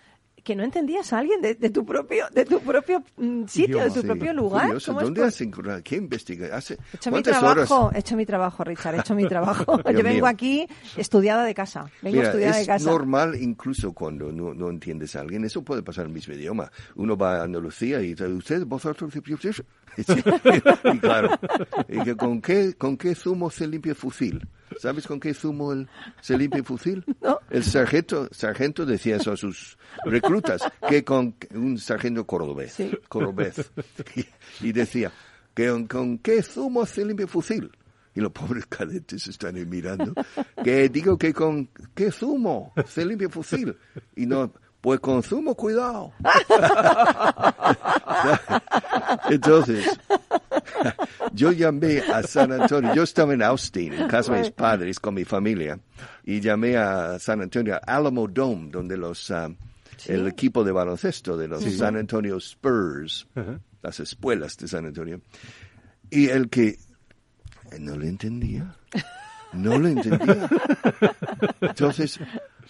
que 0.42 0.56
no 0.56 0.64
entendías 0.64 1.12
a 1.12 1.18
alguien 1.18 1.40
de, 1.40 1.54
de 1.54 1.70
tu 1.70 1.84
propio 1.86 2.26
de 2.32 2.44
tu 2.44 2.60
propio 2.60 3.02
mm, 3.16 3.44
sitio, 3.46 3.78
de 3.78 3.90
tu 3.90 4.00
Sí, 4.00 4.06
propio 4.06 4.32
lugar. 4.32 4.64
curioso. 4.66 4.92
¿Cómo 4.92 5.00
es 5.00 5.04
¿Dónde 5.06 5.24
has 5.24 5.40
encontrado? 5.40 5.80
¿Qué 5.84 5.96
investiga? 5.96 6.56
¿Hace 6.56 6.74
He 6.74 6.96
hecho 6.96 7.10
mi 7.10 7.14
cuántas 7.22 7.42
horas? 7.42 7.68
trabajo, 7.68 7.90
he 7.94 7.98
hecho 8.00 8.16
mi 8.16 8.26
trabajo, 8.26 8.64
Richard, 8.64 8.94
he 8.96 9.00
hecho 9.00 9.14
mi 9.14 9.26
trabajo. 9.28 9.76
Yo 9.84 9.90
Dios 9.92 10.02
vengo 10.02 10.14
mío. 10.14 10.26
aquí 10.26 10.66
estudiada 10.96 11.44
de 11.44 11.54
casa. 11.54 11.90
Vengo 12.02 12.16
Mira, 12.16 12.28
estudiada 12.28 12.54
de 12.56 12.60
es 12.62 12.66
casa. 12.66 12.90
normal 12.90 13.36
incluso 13.40 13.92
cuando 13.92 14.32
no, 14.32 14.52
no 14.54 14.70
entiendes 14.70 15.14
a 15.16 15.20
alguien. 15.20 15.44
Eso 15.44 15.62
puede 15.62 15.82
pasar 15.82 16.04
en 16.04 16.10
el 16.10 16.14
mismo 16.14 16.34
idioma. 16.34 16.70
Uno 16.96 17.16
va 17.16 17.36
a 17.40 17.44
Andalucía 17.44 18.00
y 18.00 18.08
dice, 18.08 18.26
¿usted, 18.26 18.64
vosotros? 18.66 19.12
Y 20.94 20.98
claro, 21.00 21.30
y 21.88 22.00
que 22.02 22.16
¿con, 22.16 22.40
qué, 22.40 22.74
¿con 22.74 22.96
qué 22.96 23.14
zumo 23.14 23.50
se 23.50 23.66
limpia 23.66 23.90
el 23.90 23.96
fusil? 23.96 24.46
¿Sabes 24.80 25.06
con 25.06 25.20
qué 25.20 25.34
zumo 25.34 25.72
el- 25.72 25.88
se 26.20 26.36
limpia 26.38 26.58
el 26.58 26.64
fusil? 26.64 27.04
No. 27.20 27.38
El 27.50 27.62
sargento, 27.64 28.28
sargento 28.32 28.86
decía 28.86 29.16
eso 29.16 29.32
a 29.32 29.36
sus 29.36 29.76
reclutas, 30.04 30.62
que 30.88 31.04
con 31.04 31.34
un 31.54 31.78
sargento 31.78 32.26
cordobés, 32.26 32.72
Sí. 32.72 32.90
cordobés, 33.08 33.70
y, 34.16 34.24
y 34.68 34.72
decía, 34.72 35.12
que 35.54 35.68
con, 35.68 35.86
con 35.86 36.18
qué 36.18 36.42
zumo 36.42 36.86
se 36.86 37.04
limpia 37.04 37.24
el 37.24 37.30
fusil? 37.30 37.70
Y 38.14 38.20
los 38.20 38.30
pobres 38.32 38.66
cadetes 38.66 39.26
están 39.26 39.56
ahí 39.56 39.64
mirando. 39.64 40.12
Que 40.62 40.90
digo 40.90 41.16
que 41.16 41.32
con 41.32 41.70
qué 41.94 42.10
zumo 42.10 42.74
se 42.86 43.06
limpia 43.06 43.26
el 43.26 43.32
fusil. 43.32 43.74
Y 44.16 44.26
no, 44.26 44.52
pues 44.82 44.98
con 44.98 45.22
zumo, 45.22 45.54
cuidado. 45.54 46.12
Entonces, 49.30 49.86
yo 51.32 51.52
llamé 51.52 52.00
a 52.00 52.24
San 52.24 52.50
Antonio. 52.50 52.92
Yo 52.92 53.04
estaba 53.04 53.32
en 53.32 53.44
Austin, 53.44 53.92
en 53.92 54.08
casa 54.08 54.34
de 54.34 54.40
mis 54.40 54.50
padres, 54.50 54.98
con 54.98 55.14
mi 55.14 55.24
familia. 55.24 55.78
Y 56.24 56.40
llamé 56.40 56.76
a 56.76 57.16
San 57.20 57.40
Antonio, 57.40 57.76
a 57.76 57.78
Alamo 57.78 58.26
Dome, 58.26 58.70
donde 58.72 58.96
los, 58.96 59.30
ah, 59.30 59.48
el 60.06 60.26
equipo 60.26 60.64
de 60.64 60.72
baloncesto 60.72 61.36
de 61.36 61.46
los 61.46 61.62
San 61.62 61.96
Antonio 61.96 62.36
Spurs, 62.38 63.28
las 63.82 64.00
escuelas 64.00 64.56
de 64.56 64.66
San 64.66 64.84
Antonio. 64.84 65.20
Y 66.10 66.28
el 66.28 66.50
que 66.50 66.66
eh, 66.66 66.78
no 67.78 67.96
le 67.96 68.08
entendía. 68.08 68.74
No 69.52 69.78
lo 69.78 69.88
entendía. 69.88 70.48
Entonces, 71.60 72.18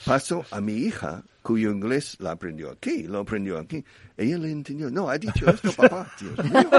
paso 0.04 0.44
a 0.50 0.60
mi 0.60 0.74
hija, 0.74 1.22
cuyo 1.42 1.70
inglés 1.70 2.16
la 2.20 2.32
aprendió 2.32 2.70
aquí, 2.70 3.04
lo 3.04 3.20
aprendió 3.20 3.58
aquí. 3.58 3.84
Ella 4.16 4.38
le 4.38 4.50
entendió. 4.50 4.90
No, 4.90 5.08
ha 5.08 5.18
dicho 5.18 5.48
esto, 5.50 5.72
papá. 5.72 6.10
Dios 6.20 6.44
mío. 6.44 6.70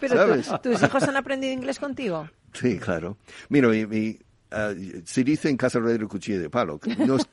Pero 0.00 0.16
¿sabes? 0.16 0.48
tú- 0.48 0.70
tus 0.70 0.82
hijos 0.82 1.02
han 1.04 1.16
aprendido 1.16 1.52
inglés 1.52 1.78
contigo. 1.78 2.28
Sí, 2.52 2.78
claro. 2.78 3.16
Mira, 3.48 3.68
mi, 3.68 3.86
mi, 3.86 4.18
ah, 4.50 4.72
se 5.04 5.24
dice 5.24 5.48
en 5.50 5.56
casa 5.56 5.80
de 5.80 5.98
cuchillo 6.06 6.40
de 6.40 6.50
palo. 6.50 6.80
No 6.98 7.16
es- 7.16 7.28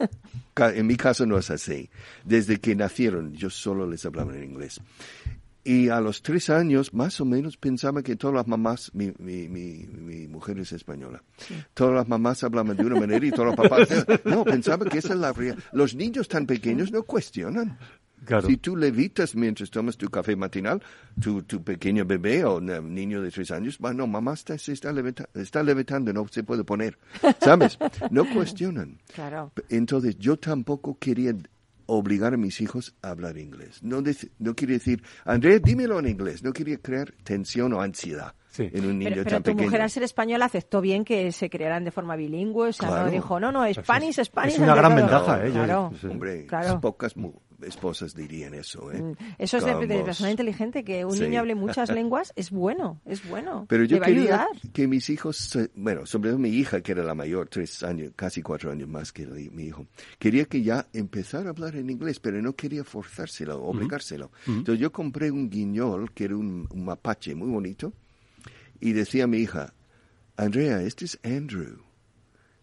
en 0.76 0.86
mi 0.88 0.96
caso 0.98 1.26
no 1.26 1.38
es 1.38 1.50
así. 1.50 1.90
Desde 2.26 2.60
que 2.60 2.76
nacieron, 2.76 3.34
yo 3.34 3.50
solo 3.50 3.88
les 3.88 4.06
hablaba 4.06 4.36
en 4.36 4.44
inglés. 4.44 4.82
Y 5.64 5.90
a 5.90 6.02
los 6.02 6.24
tres 6.24 6.50
años, 6.50 6.92
más 6.94 7.22
o 7.22 7.26
menos, 7.26 7.56
pensaba 7.56 8.02
que 8.02 8.16
todas 8.16 8.36
las 8.36 8.48
mamás, 8.48 8.90
mi, 8.96 9.14
mi, 9.20 9.48
mi, 9.48 9.86
mi 9.86 10.28
mujer 10.28 10.58
es 10.58 10.72
española, 10.72 11.22
todas 11.76 11.94
las 11.94 12.08
mamás 12.08 12.44
hablaban 12.44 12.76
de 12.76 12.84
una 12.86 13.00
manera 13.00 13.24
y 13.26 13.30
todos 13.32 13.46
los 13.48 13.56
papás... 13.56 13.88
No, 14.26 14.44
pensaba 14.44 14.86
que 14.86 14.98
esa 14.98 15.14
es 15.14 15.20
la 15.20 15.32
realidad. 15.34 15.64
Los 15.72 15.94
niños 15.94 16.28
tan 16.28 16.48
pequeños 16.48 16.92
no 16.92 17.04
cuestionan. 17.04 17.78
Claro. 18.26 18.48
Si 18.48 18.58
tú 18.58 18.76
levitas 18.78 19.36
mientras 19.36 19.72
tomas 19.72 19.98
tu 19.98 20.08
café 20.08 20.36
matinal, 20.36 20.82
tu, 21.20 21.42
tu 21.44 21.64
pequeño 21.64 22.06
bebé 22.06 22.46
o 22.46 22.62
niño 22.62 23.22
de 23.22 23.32
tres 23.32 23.50
años, 23.50 23.80
va, 23.84 23.94
no, 23.94 24.06
mamá 24.06 24.34
está, 24.34 24.58
se 24.60 24.74
está, 24.74 24.92
levita- 24.92 25.28
está 25.34 25.64
levitando, 25.64 26.14
no 26.14 26.28
se 26.30 26.44
puede 26.44 26.64
poner. 26.64 27.00
¿Sabes? 27.40 27.80
No 28.12 28.26
cuestionan. 28.32 29.00
Claro. 29.14 29.52
Entonces, 29.70 30.18
yo 30.20 30.38
tampoco 30.38 30.98
quería 31.00 31.34
obligar 31.98 32.34
a 32.34 32.38
mis 32.38 32.62
hijos 32.62 32.96
a 33.02 33.10
hablar 33.10 33.38
inglés. 33.38 33.82
No, 33.84 34.02
no 34.40 34.54
quería 34.56 34.76
decir, 34.78 35.04
Andrea, 35.26 35.60
dímelo 35.60 36.00
en 36.00 36.08
inglés. 36.08 36.44
No 36.44 36.54
quería 36.54 36.78
crear 36.78 37.12
tensión 37.24 37.74
o 37.74 37.82
ansiedad 37.82 38.34
Sí. 38.52 38.70
en 38.74 38.86
un 38.86 39.00
niño 39.00 39.12
Pero, 39.12 39.24
pero 39.24 39.36
tan 39.38 39.44
tu 39.44 39.52
pequeño. 39.52 39.68
mujer, 39.68 39.82
al 39.82 39.90
ser 39.90 40.04
española, 40.04 40.46
aceptó 40.46 40.82
bien 40.82 41.06
que 41.06 41.32
se 41.32 41.50
crearan 41.50 41.86
de 41.86 41.92
forma 41.92 42.18
bilingüe. 42.18 42.70
O 42.70 42.74
sea, 42.74 42.90
no 42.90 42.96
Claro. 42.96 43.12
dijo, 43.12 43.40
no, 43.40 43.52
no, 43.52 43.74
Spanish, 43.74 44.22
Spanish. 44.24 44.54
es 44.56 44.60
una 44.60 44.76
gran 44.76 44.92
todo. 44.92 45.02
ventaja, 45.02 45.46
¿eh? 45.46 45.48
Yo- 45.48 45.54
Claro. 45.54 45.94
sí. 46.02 46.08
Hombre, 46.08 46.46
Claro. 46.48 46.82
pocas 46.82 47.16
mu- 47.16 47.34
esposas 47.66 48.16
dirían 48.16 48.54
eso, 48.54 48.92
¿eh? 48.92 49.02
Mm, 49.02 49.14
Eso 49.38 49.58
es 49.58 49.66
de, 49.66 49.88
de 49.88 50.04
persona 50.04 50.32
inteligente, 50.32 50.84
que 50.84 51.06
un 51.06 51.16
Sí. 51.16 51.24
niño 51.24 51.40
hable 51.42 51.56
muchas 51.56 51.90
lenguas 51.94 52.34
es 52.36 52.50
bueno, 52.52 53.02
es 53.06 53.28
bueno. 53.28 53.66
Pero 53.70 53.84
yo 53.84 54.00
quería 54.02 54.22
ayudar. 54.46 54.48
que 54.74 54.88
mis 54.88 55.10
hijos, 55.10 55.58
bueno, 55.76 56.06
sobre 56.06 56.30
todo 56.30 56.40
mi 56.40 56.50
hija, 56.50 56.82
que 56.82 56.92
era 56.94 57.04
la 57.04 57.16
mayor, 57.16 57.48
tres 57.50 57.84
años, 57.84 58.14
casi 58.16 58.42
cuatro 58.42 58.72
años 58.72 58.88
más 58.90 59.12
que 59.12 59.26
mi 59.26 59.64
hijo, 59.66 59.88
quería 60.20 60.46
que 60.46 60.62
ya 60.64 60.88
empezara 60.94 61.48
a 61.48 61.52
hablar 61.52 61.76
en 61.76 61.90
inglés, 61.90 62.20
pero 62.20 62.42
no 62.42 62.54
quería 62.56 62.84
forzárselo, 62.84 63.62
obligárselo. 63.64 64.32
Entonces 64.48 64.80
yo 64.80 64.92
compré 64.92 65.32
un 65.32 65.50
guiñol, 65.50 66.12
que 66.14 66.26
era 66.26 66.36
un, 66.36 66.68
un 66.70 66.86
mapache 66.86 67.36
muy 67.36 67.50
bonito, 67.50 67.94
y 68.80 68.94
decía 68.94 69.26
a 69.26 69.28
mi 69.28 69.38
hija, 69.38 69.74
Andrea, 70.38 70.82
este 70.82 71.06
es 71.06 71.20
Andrew, 71.24 71.84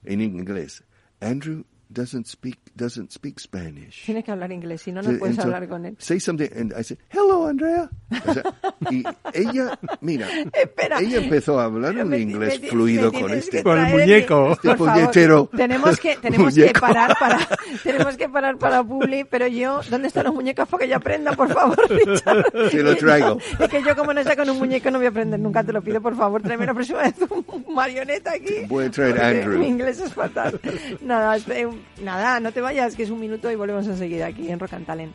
en 0.05 0.21
inglés. 0.21 0.83
Andrew 1.21 1.65
doesn't 1.91 2.27
speak, 2.27 2.59
doesn't 2.75 3.11
speak 3.13 3.39
Spanish. 3.41 4.05
Tiene 4.07 4.23
que 4.23 4.31
hablar 4.31 4.53
inglés, 4.53 4.83
si 4.83 4.93
no, 4.93 5.03
no 5.03 5.11
Sí, 5.11 5.17
puedes 5.17 5.39
hablar 5.39 5.69
con 5.69 5.87
él. 5.87 5.97
Say 5.99 6.21
something, 6.21 6.49
and 6.55 6.73
I 6.79 6.83
said, 6.85 6.99
hello, 7.11 7.47
Andrea. 7.49 7.89
O 8.27 8.33
sea, 8.35 8.43
y 8.91 9.03
ella, 9.35 9.79
mira, 10.01 10.29
Espera. 10.53 11.01
ella 11.01 11.19
empezó 11.19 11.59
a 11.61 11.65
hablar 11.65 11.97
un 11.97 12.15
inglés 12.15 12.61
me- 12.61 12.69
fluido 12.69 13.11
me 13.13 13.19
con 13.21 13.27
tienes 13.29 13.45
este. 13.45 13.57
que 13.59 13.63
Con 13.63 13.79
el 13.79 13.93
muñeco. 13.93 14.53
Este 14.53 14.69
Por 14.69 14.79
favor, 14.79 14.93
puñetero 14.95 15.51
tenemos 15.57 15.99
que 16.01 16.17
tenemos 16.17 16.55
que 16.55 16.61
muñeco. 16.61 16.81
parar 16.81 17.17
para 17.19 17.49
tenemos 17.83 18.17
que 18.17 18.29
parar 18.29 18.57
para 18.59 18.83
Publi, 18.85 19.25
pero 19.25 19.47
yo 19.47 19.81
¿dónde 19.91 20.09
están 20.09 20.25
los 20.25 20.35
muñecos 20.35 20.69
para 20.69 20.85
que 20.85 20.91
yo 20.91 20.97
aprenda, 20.97 21.33
por 21.33 21.53
favor, 21.53 21.79
Richard? 21.91 22.45
Te 22.71 22.83
lo 22.83 22.97
traigo. 22.97 23.39
Es 23.59 23.69
que 23.69 23.83
yo 23.83 23.97
como 23.97 24.13
no 24.15 24.23
sé 24.25 24.37
con 24.37 24.49
un 24.51 24.59
muñeco 24.59 24.91
no 24.91 24.99
voy 24.99 25.07
a 25.07 25.11
aprender 25.11 25.41
nunca, 25.41 25.65
te 25.65 25.73
lo 25.73 25.83
pido 25.83 26.01
por 26.01 26.17
favor, 26.17 26.43
tráeme 26.43 26.67
la 26.67 26.75
próxima 26.75 27.03
vez 27.03 27.15
un 27.31 27.75
marioneta 27.75 28.33
aquí. 28.33 28.55
Voy 28.69 28.87
a 28.87 28.91
traer 28.91 29.21
Andrew. 29.21 29.59
Mi 29.59 29.69
inglés 29.69 30.01
es 30.01 30.13
fatal. 30.15 30.61
Nada, 31.03 31.37
espe- 31.37 31.78
nada, 32.03 32.41
no 32.41 32.53
te 32.53 32.61
vayas, 32.61 32.95
que 32.95 33.03
es 33.03 33.11
un 33.11 33.21
minuto 33.21 33.51
y 33.51 33.57
volvemos 33.57 33.87
enseguida 33.87 34.27
aquí 34.27 34.51
en 34.51 34.59
Rock 34.59 34.75
and 34.75 34.87
Talent. 34.87 35.15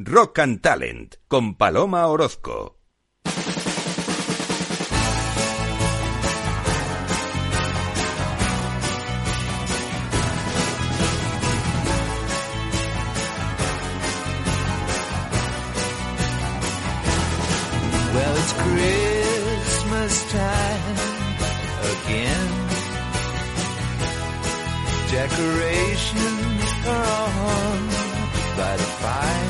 Rock 0.00 0.38
and 0.38 0.62
Talent 0.62 1.18
con 1.26 1.56
Paloma 1.56 2.06
Orozco. 2.06 2.76
Decorations 25.10 26.62
are 26.86 27.28
on 27.48 27.88
by 28.56 28.76
the 28.76 28.84
fire. 29.00 29.47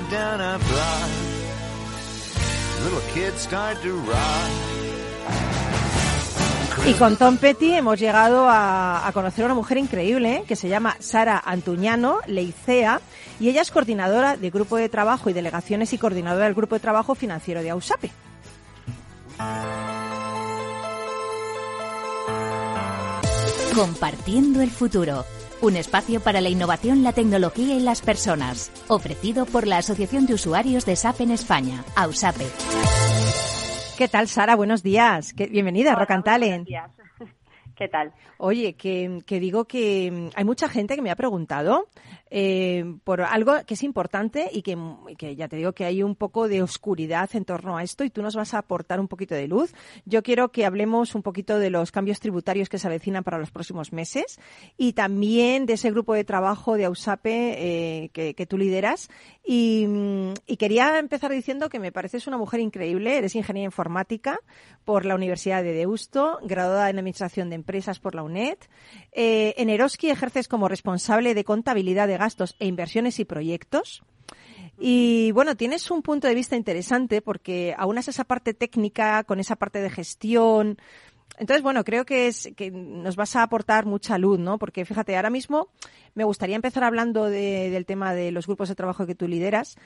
And 0.00 0.08
right 0.08 0.18
down 0.18 0.40
our 0.40 0.58
block, 0.58 1.10
little 2.84 3.02
kids 3.12 3.42
start 3.42 3.82
to 3.82 3.92
rock. 4.06 4.50
Y 6.86 6.94
con 6.94 7.16
Tom 7.16 7.36
Petty 7.36 7.74
hemos 7.74 8.00
llegado 8.00 8.48
a, 8.48 9.06
a 9.06 9.12
conocer 9.12 9.44
a 9.44 9.46
una 9.46 9.54
mujer 9.54 9.76
increíble 9.76 10.36
¿eh? 10.36 10.44
que 10.48 10.56
se 10.56 10.70
llama 10.70 10.96
Sara 11.00 11.42
Antuñano 11.44 12.20
Leicea 12.26 13.02
y 13.38 13.50
ella 13.50 13.60
es 13.60 13.70
coordinadora 13.70 14.38
de 14.38 14.48
grupo 14.48 14.76
de 14.76 14.88
trabajo 14.88 15.28
y 15.28 15.34
delegaciones 15.34 15.92
y 15.92 15.98
coordinadora 15.98 16.46
del 16.46 16.54
grupo 16.54 16.76
de 16.76 16.80
trabajo 16.80 17.14
financiero 17.14 17.62
de 17.62 17.70
AUSAPE. 17.70 18.10
Compartiendo 23.74 24.62
el 24.62 24.70
futuro. 24.70 25.24
Un 25.62 25.76
espacio 25.76 26.20
para 26.20 26.40
la 26.40 26.48
innovación, 26.48 27.02
la 27.02 27.12
tecnología 27.12 27.74
y 27.74 27.80
las 27.80 28.00
personas. 28.00 28.72
Ofrecido 28.88 29.44
por 29.44 29.66
la 29.66 29.76
Asociación 29.76 30.24
de 30.24 30.32
Usuarios 30.32 30.86
de 30.86 30.96
SAP 30.96 31.20
en 31.20 31.32
España, 31.32 31.84
AUSAPE. 31.96 32.46
¿Qué 33.98 34.08
tal, 34.08 34.26
Sara? 34.28 34.56
Buenos 34.56 34.82
días. 34.82 35.34
Bienvenida 35.34 35.92
a 35.92 35.96
Rock 35.96 36.12
and 36.12 36.24
Talent. 36.24 36.66
¿Qué 37.76 37.88
tal? 37.88 38.14
Oye, 38.38 38.72
que, 38.72 39.22
que 39.26 39.38
digo 39.38 39.66
que 39.66 40.30
hay 40.34 40.44
mucha 40.44 40.66
gente 40.66 40.96
que 40.96 41.02
me 41.02 41.10
ha 41.10 41.16
preguntado 41.16 41.88
eh, 42.30 42.84
por 43.04 43.22
algo 43.22 43.54
que 43.66 43.74
es 43.74 43.82
importante 43.82 44.48
y 44.52 44.62
que, 44.62 44.78
que 45.18 45.36
ya 45.36 45.48
te 45.48 45.56
digo 45.56 45.72
que 45.72 45.84
hay 45.84 46.02
un 46.02 46.14
poco 46.14 46.48
de 46.48 46.62
oscuridad 46.62 47.28
en 47.34 47.44
torno 47.44 47.76
a 47.76 47.82
esto 47.82 48.04
y 48.04 48.10
tú 48.10 48.22
nos 48.22 48.36
vas 48.36 48.54
a 48.54 48.58
aportar 48.58 49.00
un 49.00 49.08
poquito 49.08 49.34
de 49.34 49.48
luz. 49.48 49.74
Yo 50.04 50.22
quiero 50.22 50.50
que 50.50 50.64
hablemos 50.64 51.14
un 51.14 51.22
poquito 51.22 51.58
de 51.58 51.70
los 51.70 51.90
cambios 51.90 52.20
tributarios 52.20 52.68
que 52.68 52.78
se 52.78 52.86
avecinan 52.86 53.24
para 53.24 53.38
los 53.38 53.50
próximos 53.50 53.92
meses 53.92 54.38
y 54.76 54.92
también 54.92 55.66
de 55.66 55.74
ese 55.74 55.90
grupo 55.90 56.14
de 56.14 56.24
trabajo 56.24 56.76
de 56.76 56.84
AUSAPE 56.84 58.04
eh, 58.04 58.10
que, 58.12 58.46
tú 58.46 58.58
lideras. 58.58 59.08
Y, 59.44 59.86
y 60.46 60.56
quería 60.56 60.98
empezar 60.98 61.30
diciendo 61.32 61.68
que 61.68 61.80
me 61.80 61.92
pareces 61.92 62.26
una 62.26 62.38
mujer 62.38 62.60
increíble. 62.60 63.18
Eres 63.18 63.34
ingeniera 63.34 63.66
informática 63.66 64.38
por 64.84 65.04
la 65.04 65.14
Universidad 65.14 65.62
de 65.62 65.72
Deusto, 65.72 66.38
graduada 66.42 66.90
en 66.90 66.98
Administración 66.98 67.50
de 67.50 67.56
Empresas 67.56 67.98
por 67.98 68.14
la 68.14 68.22
UNED. 68.22 68.58
Eh, 69.12 69.54
en 69.56 69.70
Eroski 69.70 70.10
ejerces 70.10 70.46
como 70.48 70.68
responsable 70.68 71.34
de 71.34 71.44
contabilidad 71.44 72.06
de 72.08 72.16
gastos 72.16 72.54
e 72.58 72.66
inversiones 72.66 73.18
y 73.18 73.24
proyectos. 73.24 74.02
Y 74.78 75.32
bueno, 75.32 75.56
tienes 75.56 75.90
un 75.90 76.02
punto 76.02 76.26
de 76.26 76.34
vista 76.34 76.56
interesante 76.56 77.20
porque 77.20 77.74
aunas 77.76 78.08
esa 78.08 78.24
parte 78.24 78.54
técnica 78.54 79.24
con 79.24 79.38
esa 79.40 79.56
parte 79.56 79.80
de 79.80 79.90
gestión. 79.90 80.78
Entonces, 81.38 81.62
bueno, 81.62 81.84
creo 81.84 82.04
que 82.04 82.26
es 82.26 82.50
que 82.56 82.70
nos 82.70 83.16
vas 83.16 83.34
a 83.36 83.42
aportar 83.42 83.86
mucha 83.86 84.18
luz, 84.18 84.38
¿no? 84.38 84.58
Porque 84.58 84.84
fíjate, 84.84 85.16
ahora 85.16 85.30
mismo 85.30 85.68
me 86.14 86.24
gustaría 86.24 86.56
empezar 86.56 86.84
hablando 86.84 87.24
de- 87.26 87.70
del 87.70 87.86
tema 87.86 88.14
de 88.14 88.30
los 88.30 88.46
grupos 88.46 88.68
de 88.68 88.74
trabajo 88.74 89.06
que 89.06 89.14
tú 89.14 89.26
lideras. 89.26 89.76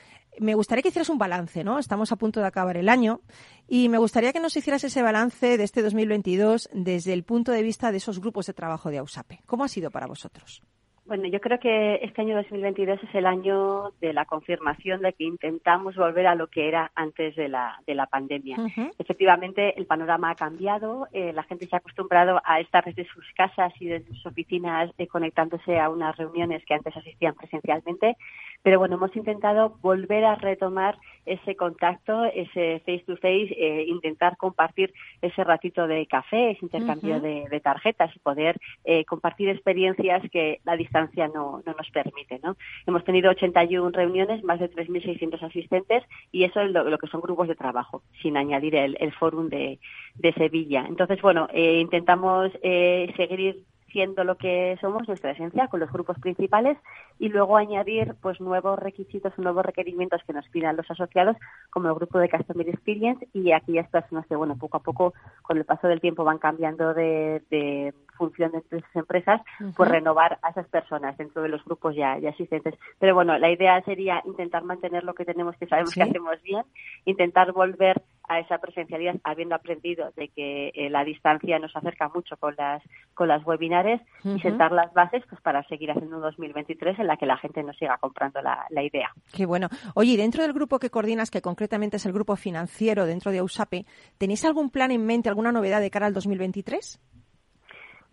Me 0.40 0.54
gustaría 0.54 0.82
que 0.82 0.88
hicieras 0.88 1.08
un 1.08 1.18
balance, 1.18 1.64
¿no? 1.64 1.78
Estamos 1.78 2.12
a 2.12 2.16
punto 2.16 2.40
de 2.40 2.46
acabar 2.46 2.76
el 2.76 2.88
año 2.88 3.20
y 3.68 3.88
me 3.88 3.98
gustaría 3.98 4.32
que 4.32 4.40
nos 4.40 4.56
hicieras 4.56 4.84
ese 4.84 5.02
balance 5.02 5.56
de 5.56 5.64
este 5.64 5.82
2022 5.82 6.68
desde 6.72 7.12
el 7.12 7.24
punto 7.24 7.52
de 7.52 7.62
vista 7.62 7.90
de 7.92 7.98
esos 7.98 8.20
grupos 8.20 8.46
de 8.46 8.54
trabajo 8.54 8.90
de 8.90 8.98
AUSAPE. 8.98 9.40
¿Cómo 9.46 9.64
ha 9.64 9.68
sido 9.68 9.90
para 9.90 10.06
vosotros? 10.06 10.62
Bueno, 11.06 11.28
yo 11.28 11.38
creo 11.38 11.60
que 11.60 11.96
este 11.96 12.22
año 12.22 12.34
2022 12.36 12.98
es 13.02 13.14
el 13.14 13.26
año 13.26 13.90
de 14.00 14.14
la 14.14 14.24
confirmación 14.24 15.02
de 15.02 15.12
que 15.12 15.24
intentamos 15.24 15.96
volver 15.96 16.26
a 16.26 16.34
lo 16.34 16.46
que 16.46 16.66
era 16.66 16.92
antes 16.94 17.36
de 17.36 17.48
la, 17.48 17.78
de 17.86 17.94
la 17.94 18.06
pandemia. 18.06 18.56
Efectivamente, 18.98 19.78
el 19.78 19.84
panorama 19.84 20.30
ha 20.30 20.34
cambiado, 20.34 21.06
eh, 21.12 21.34
la 21.34 21.42
gente 21.42 21.66
se 21.66 21.76
ha 21.76 21.80
acostumbrado 21.80 22.40
a 22.42 22.58
estar 22.58 22.84
desde 22.86 23.04
sus 23.04 23.26
casas 23.36 23.74
y 23.80 23.86
desde 23.86 24.08
sus 24.14 24.24
oficinas 24.24 24.90
eh, 24.96 25.06
conectándose 25.06 25.78
a 25.78 25.90
unas 25.90 26.16
reuniones 26.16 26.64
que 26.64 26.72
antes 26.72 26.96
asistían 26.96 27.34
presencialmente, 27.34 28.16
pero 28.62 28.78
bueno, 28.78 28.94
hemos 28.94 29.14
intentado 29.14 29.76
volver 29.82 30.24
a 30.24 30.36
retomar 30.36 30.96
ese 31.26 31.54
contacto, 31.54 32.24
ese 32.24 32.80
face 32.80 33.04
to 33.06 33.16
face, 33.16 33.54
eh, 33.58 33.84
intentar 33.88 34.38
compartir 34.38 34.94
ese 35.20 35.44
ratito 35.44 35.86
de 35.86 36.06
café, 36.06 36.52
ese 36.52 36.64
intercambio 36.64 37.20
de, 37.20 37.46
de 37.50 37.60
tarjetas 37.60 38.14
y 38.16 38.18
poder 38.20 38.58
eh, 38.84 39.04
compartir 39.04 39.50
experiencias 39.50 40.22
que 40.30 40.60
la 40.64 40.76
distancia 40.76 40.93
no, 41.34 41.62
no 41.64 41.74
nos 41.76 41.90
permite. 41.90 42.40
¿no? 42.42 42.56
Hemos 42.86 43.04
tenido 43.04 43.30
81 43.30 43.90
reuniones, 43.90 44.42
más 44.44 44.60
de 44.60 44.70
3.600 44.70 45.42
asistentes 45.42 46.04
y 46.32 46.44
eso 46.44 46.60
es 46.60 46.70
lo, 46.70 46.98
que 46.98 47.06
son 47.08 47.20
grupos 47.20 47.48
de 47.48 47.54
trabajo, 47.54 48.02
sin 48.22 48.36
añadir 48.36 48.74
el, 48.76 48.96
el 49.00 49.12
fórum 49.12 49.48
de, 49.48 49.78
de 50.16 50.32
Sevilla. 50.34 50.84
Entonces, 50.88 51.20
bueno, 51.20 51.48
eh, 51.52 51.80
intentamos 51.80 52.50
eh, 52.62 53.12
seguir 53.16 53.62
siendo 53.94 54.24
lo 54.24 54.36
que 54.36 54.76
somos, 54.80 55.06
nuestra 55.06 55.30
esencia, 55.30 55.68
con 55.68 55.78
los 55.78 55.92
grupos 55.92 56.18
principales, 56.18 56.76
y 57.20 57.28
luego 57.28 57.56
añadir 57.56 58.16
pues 58.20 58.40
nuevos 58.40 58.76
requisitos, 58.76 59.38
nuevos 59.38 59.64
requerimientos 59.64 60.20
que 60.26 60.32
nos 60.32 60.48
pidan 60.48 60.76
los 60.76 60.90
asociados, 60.90 61.36
como 61.70 61.88
el 61.88 61.94
grupo 61.94 62.18
de 62.18 62.28
Customer 62.28 62.68
Experience 62.68 63.28
y 63.32 63.52
aquellas 63.52 63.88
personas 63.88 64.26
que, 64.26 64.34
bueno, 64.34 64.56
poco 64.58 64.78
a 64.78 64.82
poco, 64.82 65.14
con 65.42 65.58
el 65.58 65.64
paso 65.64 65.86
del 65.86 66.00
tiempo, 66.00 66.24
van 66.24 66.38
cambiando 66.38 66.92
de, 66.92 67.42
de 67.50 67.94
función 68.18 68.50
dentro 68.50 68.78
de 68.78 68.84
sus 68.84 68.96
empresas, 68.96 69.40
pues 69.76 69.88
renovar 69.88 70.40
a 70.42 70.50
esas 70.50 70.66
personas 70.66 71.16
dentro 71.16 71.42
de 71.42 71.48
los 71.48 71.64
grupos 71.64 71.94
ya, 71.94 72.18
ya 72.18 72.30
existentes. 72.30 72.74
Pero 72.98 73.14
bueno, 73.14 73.38
la 73.38 73.50
idea 73.50 73.80
sería 73.82 74.22
intentar 74.24 74.64
mantener 74.64 75.04
lo 75.04 75.14
que 75.14 75.24
tenemos, 75.24 75.56
que 75.56 75.68
sabemos 75.68 75.94
que 75.94 76.02
hacemos 76.02 76.42
bien, 76.42 76.64
intentar 77.04 77.52
volver 77.52 78.02
a 78.28 78.40
esa 78.40 78.58
presencialidad 78.58 79.16
habiendo 79.24 79.54
aprendido 79.54 80.10
de 80.16 80.28
que 80.28 80.68
eh, 80.74 80.90
la 80.90 81.04
distancia 81.04 81.58
nos 81.58 81.74
acerca 81.76 82.08
mucho 82.08 82.36
con 82.36 82.54
las 82.56 82.82
con 83.14 83.28
las 83.28 83.46
webinares 83.46 84.00
y 84.24 84.40
sentar 84.40 84.72
las 84.72 84.92
bases 84.92 85.22
pues 85.28 85.40
para 85.40 85.62
seguir 85.64 85.90
haciendo 85.90 86.16
un 86.16 86.22
2023 86.22 86.98
en 86.98 87.06
la 87.06 87.16
que 87.16 87.26
la 87.26 87.36
gente 87.36 87.62
nos 87.62 87.76
siga 87.76 87.96
comprando 87.98 88.42
la, 88.42 88.66
la 88.70 88.82
idea. 88.82 89.12
Qué 89.32 89.46
bueno. 89.46 89.68
Oye, 89.94 90.16
dentro 90.16 90.42
del 90.42 90.52
grupo 90.52 90.78
que 90.78 90.90
coordinas, 90.90 91.30
que 91.30 91.42
concretamente 91.42 91.98
es 91.98 92.06
el 92.06 92.12
grupo 92.12 92.34
financiero 92.36 93.06
dentro 93.06 93.30
de 93.30 93.42
USAPE, 93.42 93.86
¿tenéis 94.18 94.44
algún 94.44 94.70
plan 94.70 94.90
en 94.90 95.06
mente, 95.06 95.28
alguna 95.28 95.52
novedad 95.52 95.80
de 95.80 95.90
cara 95.90 96.06
al 96.06 96.14
2023? 96.14 97.00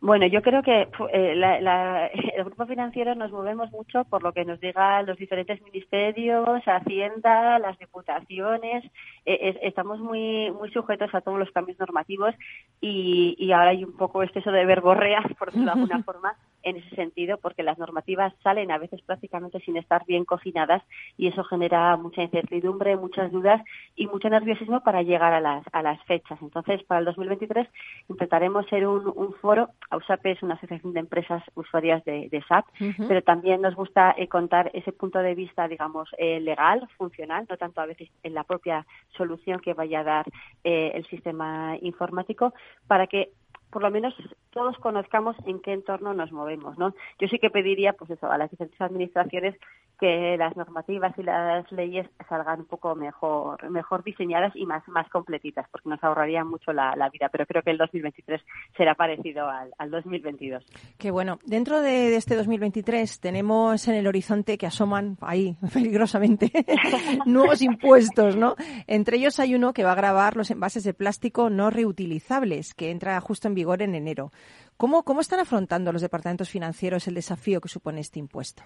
Bueno, 0.03 0.25
yo 0.25 0.41
creo 0.41 0.63
que 0.63 0.89
eh, 1.13 1.35
la, 1.35 2.07
el 2.35 2.43
grupo 2.43 2.65
financiero 2.65 3.13
nos 3.13 3.31
movemos 3.31 3.69
mucho 3.71 4.03
por 4.05 4.23
lo 4.23 4.33
que 4.33 4.43
nos 4.45 4.59
digan 4.59 5.05
los 5.05 5.15
diferentes 5.17 5.61
ministerios, 5.61 6.63
Hacienda, 6.65 7.59
las 7.59 7.77
diputaciones. 7.77 8.83
Eh, 9.25 9.59
estamos 9.61 9.99
muy 9.99 10.49
muy 10.51 10.71
sujetos 10.71 11.13
a 11.13 11.21
todos 11.21 11.37
los 11.37 11.51
cambios 11.51 11.77
normativos 11.79 12.33
y, 12.81 13.35
y 13.37 13.51
ahora 13.51 13.69
hay 13.69 13.83
un 13.83 13.95
poco 13.95 14.23
exceso 14.23 14.51
de 14.51 14.65
verborrea, 14.65 15.21
por 15.37 15.49
decirlo 15.51 15.71
de 15.71 15.81
alguna 15.81 16.03
forma, 16.03 16.35
en 16.63 16.77
ese 16.77 16.95
sentido, 16.95 17.37
porque 17.37 17.63
las 17.63 17.77
normativas 17.77 18.33
salen 18.43 18.71
a 18.71 18.77
veces 18.77 19.01
prácticamente 19.01 19.59
sin 19.61 19.77
estar 19.77 20.05
bien 20.05 20.25
cocinadas 20.25 20.83
y 21.17 21.27
eso 21.27 21.43
genera 21.43 21.95
mucha 21.97 22.23
incertidumbre, 22.23 22.95
muchas 22.97 23.31
dudas 23.31 23.61
y 23.95 24.07
mucho 24.07 24.29
nerviosismo 24.29 24.81
para 24.83 25.01
llegar 25.01 25.33
a 25.33 25.39
las, 25.39 25.63
a 25.71 25.81
las 25.81 26.01
fechas. 26.05 26.39
Entonces, 26.41 26.83
para 26.83 26.99
el 26.99 27.05
2023 27.05 27.67
intentaremos 28.09 28.65
ser 28.67 28.87
un, 28.87 29.11
un 29.15 29.33
foro. 29.35 29.69
AUSAPE 29.89 30.31
es 30.31 30.43
una 30.43 30.55
asociación 30.55 30.93
de 30.93 30.99
empresas 30.99 31.43
usuarias 31.55 32.03
de, 32.05 32.43
SAP, 32.47 32.65
pero 33.07 33.21
también 33.21 33.61
nos 33.61 33.75
gusta 33.75 34.15
eh, 34.17 34.27
contar 34.27 34.71
ese 34.73 34.91
punto 34.91 35.19
de 35.19 35.35
vista, 35.35 35.67
digamos, 35.67 36.09
eh, 36.17 36.39
legal, 36.39 36.87
funcional, 36.97 37.45
no 37.49 37.57
tanto 37.57 37.81
a 37.81 37.85
veces 37.85 38.09
en 38.23 38.33
la 38.33 38.43
propia 38.43 38.85
solución 39.15 39.59
que 39.59 39.73
vaya 39.73 39.99
a 39.99 40.03
dar 40.03 40.25
eh, 40.63 40.91
el 40.95 41.05
sistema 41.07 41.75
informático, 41.81 42.53
para 42.87 43.07
que 43.07 43.29
por 43.71 43.81
lo 43.81 43.91
menos 43.91 44.13
todos 44.51 44.77
conozcamos 44.77 45.35
en 45.45 45.61
qué 45.61 45.73
entorno 45.73 46.13
nos 46.13 46.31
movemos, 46.31 46.77
¿no? 46.77 46.93
Yo 47.19 47.27
sí 47.27 47.39
que 47.39 47.49
pediría, 47.49 47.93
pues 47.93 48.11
eso, 48.11 48.29
a 48.29 48.37
las 48.37 48.51
diferentes 48.51 48.79
administraciones 48.81 49.55
que 50.01 50.35
las 50.35 50.57
normativas 50.57 51.17
y 51.19 51.23
las 51.23 51.71
leyes 51.71 52.07
salgan 52.27 52.61
un 52.61 52.65
poco 52.65 52.95
mejor, 52.95 53.69
mejor 53.69 54.03
diseñadas 54.03 54.51
y 54.55 54.65
más, 54.65 54.85
más 54.87 55.07
completitas, 55.09 55.67
porque 55.71 55.89
nos 55.89 56.03
ahorraría 56.03 56.43
mucho 56.43 56.73
la, 56.73 57.09
vida. 57.13 57.29
Pero 57.31 57.45
creo 57.45 57.61
que 57.61 57.69
el 57.69 57.77
2023 57.77 58.41
será 58.75 58.95
parecido 58.95 59.47
al, 59.47 59.71
al 59.77 59.91
2022. 59.91 60.65
Qué 60.97 61.11
bueno. 61.11 61.37
Dentro 61.45 61.81
de, 61.81 62.15
este 62.15 62.35
2023 62.35 63.19
tenemos 63.19 63.87
en 63.87 63.93
el 63.93 64.07
horizonte 64.07 64.57
que 64.57 64.65
asoman 64.65 65.17
ahí 65.21 65.55
peligrosamente 65.73 66.51
nuevos 67.27 67.61
impuestos, 67.61 68.35
¿no? 68.35 68.55
Entre 68.87 69.17
ellos 69.17 69.39
hay 69.39 69.53
uno 69.53 69.71
que 69.71 69.83
va 69.83 69.91
a 69.91 69.95
grabar 69.95 70.35
los 70.35 70.49
envases 70.49 70.83
de 70.83 70.95
plástico 70.95 71.51
no 71.51 71.69
reutilizables, 71.69 72.73
que 72.73 72.89
entra 72.89 73.21
justo 73.21 73.47
en 73.47 73.53
vigor 73.61 73.81
en 73.81 73.95
enero. 73.95 74.31
¿Cómo, 74.77 75.03
cómo 75.03 75.21
están 75.21 75.39
afrontando 75.39 75.91
los 75.91 76.01
departamentos 76.01 76.49
financieros 76.49 77.07
el 77.07 77.15
desafío 77.15 77.61
que 77.61 77.69
supone 77.69 78.01
este 78.01 78.19
impuesto? 78.19 78.63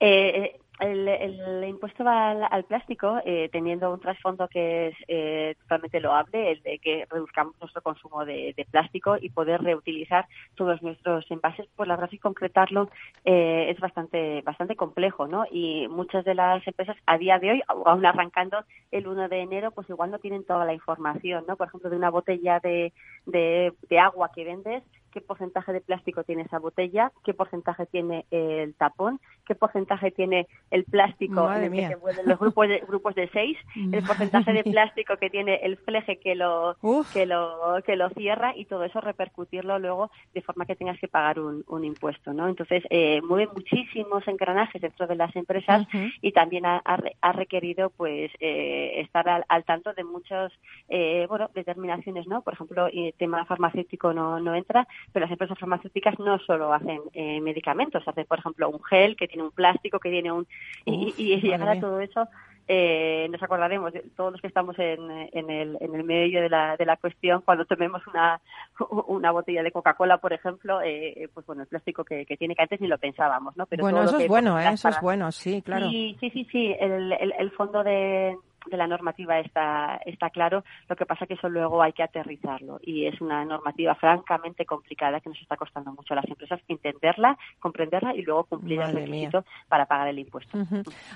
Eh, 0.00 0.58
el, 0.80 1.08
el, 1.08 1.64
impuesto 1.64 2.04
va 2.04 2.30
al, 2.30 2.64
plástico 2.64 3.18
eh, 3.24 3.48
teniendo 3.50 3.92
un 3.92 4.00
trasfondo 4.00 4.46
que 4.48 4.88
es 4.88 4.94
eh, 5.08 5.54
totalmente 5.62 6.00
loable, 6.00 6.52
el 6.52 6.62
de 6.62 6.78
que 6.78 7.06
reduzcamos 7.08 7.54
nuestro 7.60 7.80
consumo 7.82 8.24
de, 8.24 8.54
plástico 8.70 9.16
y 9.18 9.30
poder 9.30 9.62
reutilizar 9.62 10.26
todos 10.54 10.82
nuestros 10.82 11.24
envases. 11.30 11.66
Pues 11.76 11.88
la 11.88 11.94
verdad 11.94 12.10
es 12.12 12.18
que 12.18 12.22
concretarlo 12.22 12.90
eh, 13.24 13.66
es 13.70 13.80
bastante 13.80 14.42
bastante 14.42 14.76
complejo, 14.76 15.26
¿no? 15.26 15.44
Y 15.50 15.88
muchas 15.88 16.24
de 16.24 16.34
las 16.34 16.66
empresas 16.66 16.96
a 17.06 17.16
día 17.16 17.38
de 17.38 17.52
hoy, 17.52 17.62
aún 17.68 18.04
arrancando 18.04 18.58
el 18.90 19.06
1 19.06 19.28
de 19.28 19.40
enero, 19.40 19.70
pues 19.70 19.88
igual 19.88 20.10
no 20.10 20.18
tienen 20.18 20.44
toda 20.44 20.64
la 20.64 20.74
información, 20.74 21.44
¿no? 21.48 21.56
Por 21.56 21.68
ejemplo, 21.68 21.88
de 21.88 21.96
una 21.96 22.10
botella 22.10 22.60
de, 22.60 22.92
de, 23.24 23.72
de 23.88 23.98
agua 23.98 24.30
que 24.34 24.44
vendes, 24.44 24.82
qué 25.16 25.22
porcentaje 25.22 25.72
de 25.72 25.80
plástico 25.80 26.24
tiene 26.24 26.42
esa 26.42 26.58
botella, 26.58 27.10
qué 27.24 27.32
porcentaje 27.32 27.86
tiene 27.86 28.26
el 28.30 28.74
tapón, 28.74 29.18
qué 29.46 29.54
porcentaje 29.54 30.10
tiene 30.10 30.46
el 30.70 30.84
plástico 30.84 31.50
en 31.50 31.64
el 31.64 31.72
que 31.72 31.88
se 31.88 31.94
vuelven 31.96 32.28
los 32.28 32.38
grupos 32.38 32.68
de, 32.68 32.80
grupos 32.86 33.14
de 33.14 33.30
seis, 33.32 33.56
el 33.74 34.04
porcentaje 34.04 34.52
de 34.52 34.62
plástico 34.62 35.16
que 35.16 35.30
tiene 35.30 35.54
el 35.62 35.78
fleje 35.78 36.18
que 36.18 36.34
lo, 36.34 36.76
que 37.14 37.24
lo, 37.24 37.78
que 37.86 37.96
lo 37.96 38.10
cierra 38.10 38.52
y 38.54 38.66
todo 38.66 38.84
eso 38.84 39.00
repercutirlo 39.00 39.78
luego 39.78 40.10
de 40.34 40.42
forma 40.42 40.66
que 40.66 40.76
tengas 40.76 40.98
que 40.98 41.08
pagar 41.08 41.40
un, 41.40 41.64
impuesto, 41.82 42.34
¿no? 42.34 42.46
Entonces, 42.48 42.82
eh, 42.90 43.22
mueve 43.22 43.50
muchísimos 43.54 44.28
engranajes 44.28 44.82
dentro 44.82 45.06
de 45.06 45.14
las 45.16 45.34
empresas 45.34 45.86
y 46.20 46.32
también 46.32 46.66
ha, 46.66 46.82
ha, 46.84 47.32
requerido, 47.32 47.88
pues, 47.88 48.30
eh, 48.40 49.00
estar 49.00 49.26
al, 49.48 49.64
tanto 49.64 49.94
de 49.94 50.04
muchas, 50.04 50.52
eh, 50.90 51.24
bueno, 51.26 51.48
determinaciones, 51.54 52.26
¿no? 52.26 52.42
Por 52.42 52.52
ejemplo, 52.52 52.88
el 52.92 53.14
tema 53.14 53.46
farmacéutico 53.46 54.12
no, 54.12 54.40
no 54.40 54.54
entra, 54.54 54.86
pero 55.12 55.24
las 55.24 55.32
empresas 55.32 55.58
farmacéuticas 55.58 56.18
no 56.18 56.38
solo 56.40 56.72
hacen 56.72 57.00
eh, 57.12 57.40
medicamentos, 57.40 58.06
hacen, 58.06 58.26
por 58.26 58.38
ejemplo, 58.38 58.68
un 58.68 58.82
gel 58.82 59.16
que 59.16 59.28
tiene 59.28 59.44
un 59.44 59.52
plástico, 59.52 59.98
que 59.98 60.10
tiene 60.10 60.32
un... 60.32 60.46
y, 60.84 61.14
y, 61.16 61.40
llegar 61.40 61.68
a 61.68 61.80
todo 61.80 62.00
eso 62.00 62.28
eh, 62.68 63.28
nos 63.30 63.40
acordaremos, 63.42 63.92
todos 64.16 64.32
los 64.32 64.40
que 64.40 64.48
estamos 64.48 64.76
en, 64.78 64.98
en, 65.32 65.50
el, 65.50 65.78
en 65.80 65.94
el 65.94 66.02
medio 66.02 66.42
de 66.42 66.48
la, 66.48 66.76
de 66.76 66.84
la 66.84 66.96
cuestión, 66.96 67.42
cuando 67.42 67.64
tomemos 67.64 68.04
una, 68.08 68.40
una 69.06 69.30
botella 69.30 69.62
de 69.62 69.70
Coca-Cola, 69.70 70.18
por 70.18 70.32
ejemplo, 70.32 70.80
eh, 70.82 71.28
pues 71.32 71.46
bueno, 71.46 71.62
el 71.62 71.68
plástico 71.68 72.04
que, 72.04 72.26
que, 72.26 72.36
tiene 72.36 72.56
que 72.56 72.62
antes 72.62 72.80
ni 72.80 72.88
lo 72.88 72.98
pensábamos, 72.98 73.56
¿no? 73.56 73.66
Pero 73.66 73.84
bueno, 73.84 74.02
eso 74.02 74.18
es 74.18 74.26
bueno, 74.26 74.58
¿eh? 74.58 74.68
eso 74.72 74.88
es 74.88 75.00
bueno, 75.00 75.30
sí, 75.30 75.62
claro. 75.62 75.88
Sí, 75.90 76.16
sí, 76.18 76.30
sí, 76.30 76.48
sí. 76.50 76.74
El, 76.80 77.12
el, 77.12 77.34
el 77.38 77.50
fondo 77.52 77.84
de, 77.84 78.36
de 78.70 78.76
la 78.76 78.86
normativa 78.86 79.38
está, 79.40 80.00
está 80.04 80.30
claro, 80.30 80.64
lo 80.88 80.96
que 80.96 81.06
pasa 81.06 81.26
que 81.26 81.34
eso 81.34 81.48
luego 81.48 81.82
hay 81.82 81.92
que 81.92 82.02
aterrizarlo 82.02 82.78
y 82.82 83.06
es 83.06 83.20
una 83.20 83.44
normativa 83.44 83.94
francamente 83.94 84.64
complicada 84.64 85.20
que 85.20 85.28
nos 85.28 85.40
está 85.40 85.56
costando 85.56 85.92
mucho 85.92 86.14
a 86.14 86.16
las 86.16 86.28
empresas 86.28 86.60
entenderla, 86.68 87.38
comprenderla 87.60 88.14
y 88.14 88.22
luego 88.22 88.44
cumplir 88.44 88.80
el 88.80 88.92
requisito 88.92 89.44
para 89.68 89.86
pagar 89.86 90.08
el 90.08 90.18
impuesto. 90.18 90.58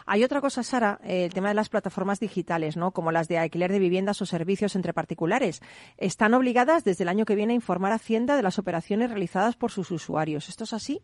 Hay 0.07 0.25
otra 0.25 0.41
cosa, 0.41 0.63
Sara, 0.63 0.99
el 1.05 1.33
tema 1.33 1.49
de 1.49 1.55
las 1.55 1.69
plataformas 1.69 2.21
digitales, 2.21 2.77
¿no? 2.77 2.93
como 2.93 3.13
las 3.13 3.29
de 3.29 3.39
alquiler 3.39 3.71
de 3.71 3.79
viviendas 3.79 4.21
o 4.23 4.27
servicios 4.27 4.77
entre 4.77 4.93
particulares. 4.93 5.61
Están 5.99 6.35
obligadas 6.35 6.85
desde 6.85 7.05
el 7.05 7.09
año 7.09 7.25
que 7.25 7.35
viene 7.35 7.53
a 7.53 7.57
informar 7.57 7.93
a 7.93 7.97
Hacienda 7.97 8.37
de 8.37 8.43
las 8.43 8.59
operaciones 8.59 9.11
realizadas 9.11 9.57
por 9.57 9.71
sus 9.71 9.91
usuarios. 9.91 10.49
¿Esto 10.49 10.65
es 10.65 10.73
así? 10.73 11.03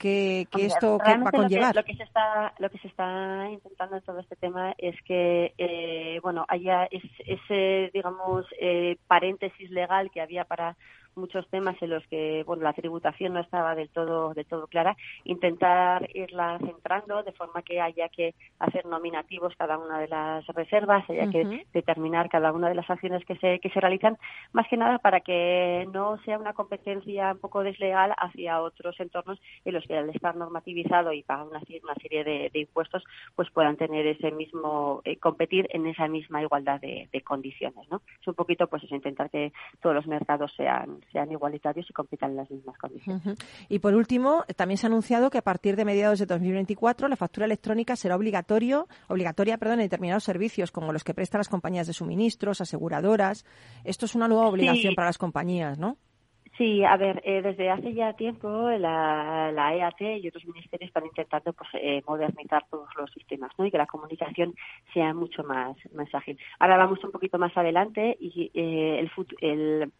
Que, 0.00 0.48
esto 0.54 0.98
va 0.98 1.12
a 1.12 1.30
conllevar. 1.30 1.76
Lo 1.76 1.84
que, 1.84 1.94
se 1.94 2.02
está, 2.04 2.54
lo 2.58 2.70
que 2.70 2.78
se 2.78 2.88
está 2.88 3.46
intentando 3.50 3.96
en 3.96 4.02
todo 4.02 4.18
este 4.18 4.34
tema 4.34 4.74
es 4.78 4.96
que, 5.02 5.52
eh, 5.58 6.18
bueno, 6.22 6.46
haya 6.48 6.88
ese, 6.90 7.90
digamos, 7.92 8.46
eh, 8.58 8.96
paréntesis 9.06 9.70
legal 9.70 10.10
que 10.10 10.22
había 10.22 10.44
para 10.44 10.76
muchos 11.14 11.48
temas 11.48 11.76
en 11.82 11.90
los 11.90 12.06
que 12.06 12.42
bueno 12.46 12.62
la 12.62 12.72
tributación 12.72 13.34
no 13.34 13.40
estaba 13.40 13.74
del 13.74 13.88
todo 13.88 14.34
del 14.34 14.46
todo 14.46 14.66
clara 14.66 14.96
intentar 15.24 16.08
irla 16.14 16.58
centrando 16.58 17.22
de 17.22 17.32
forma 17.32 17.62
que 17.62 17.80
haya 17.80 18.08
que 18.08 18.34
hacer 18.58 18.86
nominativos 18.86 19.54
cada 19.56 19.78
una 19.78 19.98
de 19.98 20.08
las 20.08 20.46
reservas 20.48 21.08
haya 21.08 21.30
que 21.30 21.66
determinar 21.72 22.28
cada 22.28 22.52
una 22.52 22.68
de 22.68 22.74
las 22.74 22.88
acciones 22.88 23.24
que 23.24 23.36
se 23.36 23.58
que 23.60 23.70
se 23.70 23.80
realizan 23.80 24.18
más 24.52 24.66
que 24.68 24.76
nada 24.76 24.98
para 24.98 25.20
que 25.20 25.88
no 25.92 26.18
sea 26.24 26.38
una 26.38 26.52
competencia 26.52 27.32
un 27.32 27.38
poco 27.38 27.62
desleal 27.62 28.14
hacia 28.16 28.60
otros 28.60 28.98
entornos 29.00 29.40
en 29.64 29.74
los 29.74 29.86
que 29.86 29.96
al 29.96 30.10
estar 30.10 30.36
normativizado 30.36 31.12
y 31.12 31.22
pagar 31.22 31.46
una, 31.46 31.60
una 31.82 31.94
serie 31.94 32.24
de, 32.24 32.50
impuestos 32.60 33.02
pues 33.34 33.50
puedan 33.50 33.76
tener 33.76 34.06
ese 34.06 34.30
mismo 34.30 35.00
eh, 35.04 35.16
competir 35.16 35.68
en 35.70 35.86
esa 35.86 36.08
misma 36.08 36.42
igualdad 36.42 36.80
de, 36.80 37.08
condiciones 37.24 37.88
no 37.90 38.00
es 38.20 38.26
un 38.26 38.34
poquito 38.34 38.66
pues 38.66 38.82
eso 38.82 38.94
intentar 38.94 39.30
que 39.30 39.52
todos 39.80 39.94
los 39.94 40.06
mercados 40.06 40.52
sean 40.56 40.99
sean 41.12 41.30
igualitarios 41.32 41.88
y 41.88 41.92
compitan 41.92 42.30
en 42.32 42.36
las 42.36 42.50
mismas 42.50 42.76
condiciones. 42.78 43.22
Y 43.68 43.78
por 43.78 43.94
último, 43.94 44.44
también 44.56 44.78
se 44.78 44.86
ha 44.86 44.88
anunciado 44.88 45.30
que 45.30 45.38
a 45.38 45.42
partir 45.42 45.76
de 45.76 45.84
mediados 45.84 46.18
de 46.18 46.26
2024 46.26 47.08
la 47.08 47.16
factura 47.16 47.46
electrónica 47.46 47.96
será 47.96 48.16
obligatorio, 48.16 48.86
obligatoria 49.08 49.58
perdón, 49.58 49.80
en 49.80 49.86
determinados 49.86 50.24
servicios 50.24 50.70
como 50.70 50.92
los 50.92 51.04
que 51.04 51.14
prestan 51.14 51.40
las 51.40 51.48
compañías 51.48 51.86
de 51.86 51.92
suministros, 51.92 52.60
aseguradoras. 52.60 53.44
Esto 53.84 54.06
es 54.06 54.14
una 54.14 54.28
nueva 54.28 54.48
obligación 54.48 54.94
para 54.94 55.08
las 55.08 55.18
compañías, 55.18 55.78
¿no? 55.78 55.96
Sí, 56.58 56.84
a 56.84 56.96
ver, 56.98 57.22
eh, 57.24 57.40
desde 57.40 57.70
hace 57.70 57.94
ya 57.94 58.12
tiempo 58.12 58.48
la, 58.68 59.50
la 59.50 59.74
EAT 59.74 60.00
y 60.20 60.28
otros 60.28 60.44
ministerios 60.44 60.88
están 60.88 61.06
intentando 61.06 61.54
pues, 61.54 61.70
eh, 61.74 62.02
modernizar 62.06 62.66
todos 62.70 62.88
los 62.98 63.10
sistemas 63.12 63.50
¿no? 63.56 63.64
y 63.64 63.70
que 63.70 63.78
la 63.78 63.86
comunicación 63.86 64.54
sea 64.92 65.14
mucho 65.14 65.42
más, 65.42 65.74
más 65.94 66.14
ágil. 66.14 66.38
Ahora 66.58 66.76
vamos 66.76 67.02
un 67.02 67.12
poquito 67.12 67.38
más 67.38 67.56
adelante 67.56 68.14
y 68.20 68.50
eh, 68.52 68.98
el, 68.98 69.10
fut- 69.10 69.34
el 69.40 69.90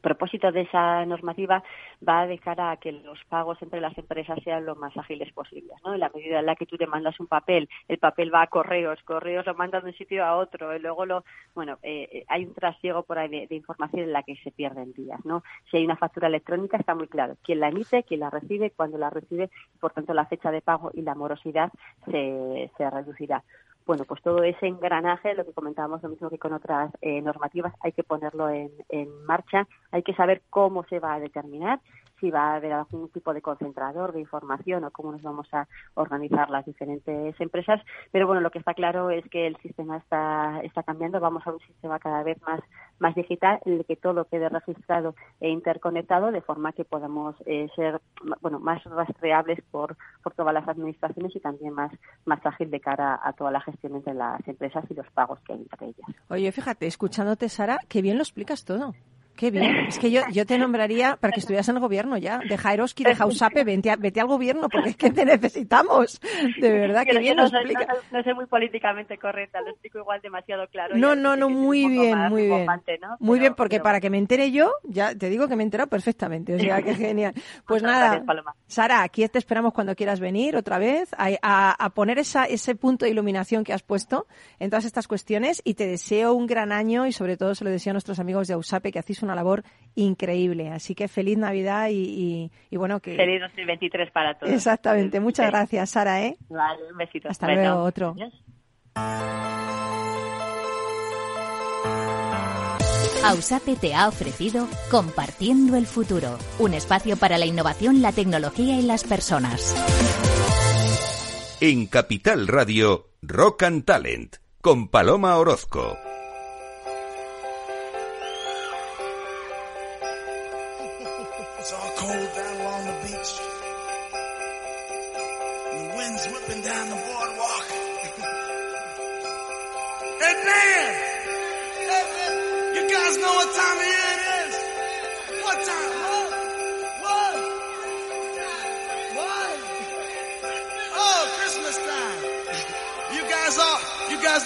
propósito 0.00 0.50
de 0.52 0.62
esa 0.62 1.04
normativa 1.06 1.62
va 2.06 2.26
de 2.26 2.38
cara 2.38 2.72
a 2.72 2.76
que 2.76 2.92
los 2.92 3.22
pagos 3.24 3.60
entre 3.62 3.80
las 3.80 3.96
empresas 3.98 4.38
sean 4.42 4.64
lo 4.64 4.76
más 4.76 4.96
ágiles 4.96 5.32
posibles, 5.32 5.76
¿no? 5.84 5.94
En 5.94 6.00
la 6.00 6.10
medida 6.14 6.40
en 6.40 6.46
la 6.46 6.56
que 6.56 6.66
tú 6.66 6.76
te 6.76 6.86
mandas 6.86 7.18
un 7.20 7.26
papel, 7.26 7.68
el 7.88 7.98
papel 7.98 8.32
va 8.34 8.42
a 8.42 8.46
correos, 8.46 9.02
correos 9.04 9.46
lo 9.46 9.54
mandan 9.54 9.82
de 9.82 9.90
un 9.90 9.96
sitio 9.96 10.24
a 10.24 10.36
otro, 10.36 10.74
y 10.74 10.78
luego 10.78 11.06
lo, 11.06 11.24
bueno, 11.54 11.78
eh, 11.82 12.08
eh, 12.12 12.24
hay 12.28 12.44
un 12.44 12.54
trasiego 12.54 13.02
por 13.02 13.18
ahí 13.18 13.28
de, 13.46 13.54
información 13.54 14.02
en 14.02 14.12
la 14.12 14.22
que 14.22 14.36
se 14.36 14.50
pierden 14.50 14.92
días, 14.92 15.24
¿no? 15.24 15.42
Si 15.70 15.76
hay 15.76 15.84
una 15.84 15.96
factura 15.96 16.28
electrónica 16.28 16.76
está 16.76 16.94
muy 16.94 17.08
claro 17.08 17.36
quién 17.42 17.60
la 17.60 17.68
emite, 17.68 18.02
quién 18.02 18.20
la 18.20 18.30
recibe, 18.30 18.70
cuándo 18.70 18.98
la 18.98 19.10
recibe, 19.10 19.50
y 19.74 19.78
por 19.78 19.92
tanto 19.92 20.14
la 20.14 20.26
fecha 20.26 20.50
de 20.50 20.60
pago 20.60 20.90
y 20.92 21.02
la 21.02 21.14
morosidad 21.14 21.70
se, 22.06 22.70
se 22.76 22.90
reducirá 22.90 23.42
bueno, 23.86 24.04
pues 24.04 24.22
todo 24.22 24.42
ese 24.42 24.66
engranaje, 24.66 25.34
lo 25.34 25.44
que 25.44 25.52
comentábamos 25.52 26.02
lo 26.02 26.08
mismo 26.08 26.30
que 26.30 26.38
con 26.38 26.52
otras 26.52 26.90
eh, 27.02 27.20
normativas, 27.20 27.74
hay 27.80 27.92
que 27.92 28.02
ponerlo 28.02 28.48
en, 28.48 28.70
en 28.88 29.08
marcha, 29.26 29.66
hay 29.90 30.02
que 30.02 30.14
saber 30.14 30.42
cómo 30.50 30.84
se 30.84 31.00
va 31.00 31.14
a 31.14 31.20
determinar, 31.20 31.80
si 32.24 32.30
va 32.30 32.52
a 32.52 32.56
haber 32.56 32.72
algún 32.72 33.10
tipo 33.10 33.34
de 33.34 33.42
concentrador 33.42 34.14
de 34.14 34.20
información 34.20 34.82
o 34.84 34.90
cómo 34.90 35.12
nos 35.12 35.20
vamos 35.20 35.46
a 35.52 35.68
organizar 35.92 36.48
las 36.48 36.64
diferentes 36.64 37.38
empresas, 37.38 37.82
pero 38.12 38.26
bueno, 38.26 38.40
lo 38.40 38.50
que 38.50 38.60
está 38.60 38.72
claro 38.72 39.10
es 39.10 39.28
que 39.28 39.46
el 39.46 39.58
sistema 39.58 39.98
está, 39.98 40.60
está 40.62 40.82
cambiando, 40.82 41.20
vamos 41.20 41.46
a 41.46 41.52
un 41.52 41.60
sistema 41.60 41.98
cada 41.98 42.22
vez 42.22 42.40
más, 42.40 42.60
más 42.98 43.14
digital, 43.14 43.60
en 43.66 43.74
el 43.74 43.84
que 43.84 43.96
todo 43.96 44.24
quede 44.24 44.48
registrado 44.48 45.14
e 45.38 45.50
interconectado, 45.50 46.32
de 46.32 46.40
forma 46.40 46.72
que 46.72 46.86
podamos 46.86 47.36
eh, 47.44 47.68
ser 47.76 48.00
bueno, 48.40 48.58
más 48.58 48.82
rastreables 48.84 49.60
por, 49.70 49.98
por 50.22 50.32
todas 50.32 50.54
las 50.54 50.66
administraciones 50.66 51.36
y 51.36 51.40
también 51.40 51.74
más, 51.74 51.92
más 52.24 52.40
ágil 52.46 52.70
de 52.70 52.80
cara 52.80 53.20
a 53.22 53.34
toda 53.34 53.50
la 53.50 53.60
gestión 53.60 53.96
entre 53.96 54.14
las 54.14 54.40
empresas 54.48 54.82
y 54.88 54.94
los 54.94 55.10
pagos 55.10 55.38
que 55.40 55.52
hay 55.52 55.60
entre 55.60 55.88
ellas. 55.88 56.08
Oye, 56.30 56.50
fíjate, 56.52 56.86
escuchándote, 56.86 57.50
Sara, 57.50 57.80
qué 57.86 58.00
bien 58.00 58.16
lo 58.16 58.22
explicas 58.22 58.64
todo. 58.64 58.94
Qué 59.36 59.50
bien. 59.50 59.86
Es 59.88 59.98
que 59.98 60.10
yo, 60.10 60.22
yo 60.30 60.46
te 60.46 60.56
nombraría 60.58 61.16
para 61.16 61.32
que 61.32 61.40
estuvieras 61.40 61.68
en 61.68 61.74
el 61.76 61.80
gobierno 61.80 62.16
ya. 62.16 62.40
Deja 62.48 62.68
a 62.70 62.74
Eroski, 62.74 63.02
deja 63.02 63.24
a 63.24 63.26
Usape, 63.26 63.64
vete, 63.64 63.90
a- 63.90 63.96
vete 63.96 64.20
al 64.20 64.28
gobierno, 64.28 64.68
porque 64.68 64.90
es 64.90 64.96
que 64.96 65.10
te 65.10 65.24
necesitamos. 65.24 66.20
De 66.60 66.70
verdad, 66.70 67.04
qué 67.04 67.18
bien 67.18 67.36
lo 67.36 67.42
no, 67.44 67.48
soy, 67.48 67.58
explicas. 67.60 67.88
no 68.12 68.18
no 68.18 68.24
soy 68.24 68.34
muy 68.34 68.46
políticamente 68.46 69.18
correcta, 69.18 69.60
lo 69.60 69.70
explico 69.70 69.98
igual 69.98 70.20
demasiado 70.22 70.66
claro. 70.68 70.96
No, 70.96 71.16
no, 71.16 71.34
no, 71.36 71.48
que 71.48 71.54
muy 71.54 71.88
bien, 71.88 72.16
más 72.16 72.30
muy 72.30 72.46
bien. 72.46 72.66
¿no? 72.66 73.16
Muy 73.18 73.38
Pero- 73.38 73.40
bien, 73.40 73.54
porque 73.56 73.76
pero 73.76 73.82
para 73.84 74.00
que 74.00 74.08
me 74.10 74.18
entere 74.18 74.52
yo, 74.52 74.70
ya 74.84 75.14
te 75.16 75.28
digo 75.28 75.48
que 75.48 75.56
me 75.56 75.62
he 75.62 75.66
enterado 75.66 75.88
perfectamente. 75.90 76.54
O 76.54 76.58
sea, 76.60 76.80
que 76.82 76.94
genial. 76.94 77.34
Pues 77.66 77.82
nada, 77.82 78.04
gracias, 78.06 78.26
Paloma. 78.26 78.54
Sara, 78.68 79.02
aquí 79.02 79.26
te 79.28 79.38
esperamos 79.38 79.72
cuando 79.72 79.94
quieras 79.96 80.20
venir 80.20 80.54
otra 80.56 80.78
vez 80.78 81.12
a, 81.18 81.28
a- 81.42 81.72
a 81.84 81.90
poner 81.90 82.18
esa, 82.20 82.44
ese 82.44 82.76
punto 82.76 83.04
de 83.04 83.10
iluminación 83.10 83.64
que 83.64 83.72
has 83.72 83.82
puesto 83.82 84.26
en 84.60 84.70
todas 84.70 84.84
estas 84.84 85.08
cuestiones 85.08 85.60
y 85.64 85.74
te 85.74 85.86
deseo 85.88 86.34
un 86.34 86.46
gran 86.46 86.70
año 86.70 87.06
y 87.06 87.12
sobre 87.12 87.36
todo 87.36 87.54
se 87.56 87.64
lo 87.64 87.70
deseo 87.70 87.90
a 87.90 87.94
nuestros 87.94 88.20
amigos 88.20 88.46
de 88.46 88.54
Ausape 88.54 88.92
que 88.92 88.98
hacéis 89.00 89.23
una 89.24 89.34
labor 89.34 89.64
increíble. 89.96 90.70
Así 90.70 90.94
que 90.94 91.08
feliz 91.08 91.38
Navidad 91.38 91.88
y, 91.88 91.94
y- 91.94 92.50
y 92.70 92.76
bueno 92.76 93.00
que... 93.00 93.16
Feliz 93.16 93.40
2023 93.40 94.10
para 94.10 94.38
todos. 94.38 94.52
Exactamente. 94.52 95.20
Muchas 95.20 95.46
Sí. 95.46 95.50
gracias, 95.52 95.90
Sara, 95.90 96.22
¿eh? 96.24 96.36
Vale, 96.48 96.80
un 96.90 96.96
besito. 96.98 97.28
Hasta 97.28 97.46
Bueno, 97.46 97.62
luego, 97.62 97.82
otro. 97.82 98.08
adiós. 98.16 98.32
Ausape 103.24 103.76
te 103.76 103.94
ha 103.94 104.06
ofrecido 104.08 104.68
Compartiendo 104.90 105.76
el 105.76 105.86
Futuro, 105.86 106.38
un 106.58 106.74
espacio 106.74 107.16
para 107.16 107.38
la 107.38 107.46
innovación, 107.46 108.02
la 108.02 108.12
tecnología 108.12 108.78
y 108.78 108.82
las 108.82 109.04
personas. 109.04 109.74
En 111.60 111.86
Capital 111.86 112.46
Radio, 112.48 113.08
Rock 113.22 113.62
and 113.62 113.84
Talent, 113.86 114.36
con 114.60 114.88
Paloma 114.88 115.36
Orozco. 115.38 115.96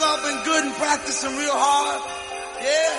All 0.08 0.20
been 0.24 0.40
good 0.44 0.64
and 0.64 0.74
practicing 0.80 1.36
real 1.36 1.52
hard. 1.52 2.00
Yeah. 2.64 2.96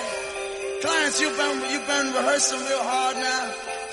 Clients, 0.86 1.18
you've 1.20 1.36
been, 1.36 1.58
you've 1.74 1.88
been 1.90 2.08
rehearsing 2.14 2.62
real 2.70 2.86
hard 2.86 3.18
now. 3.18 3.46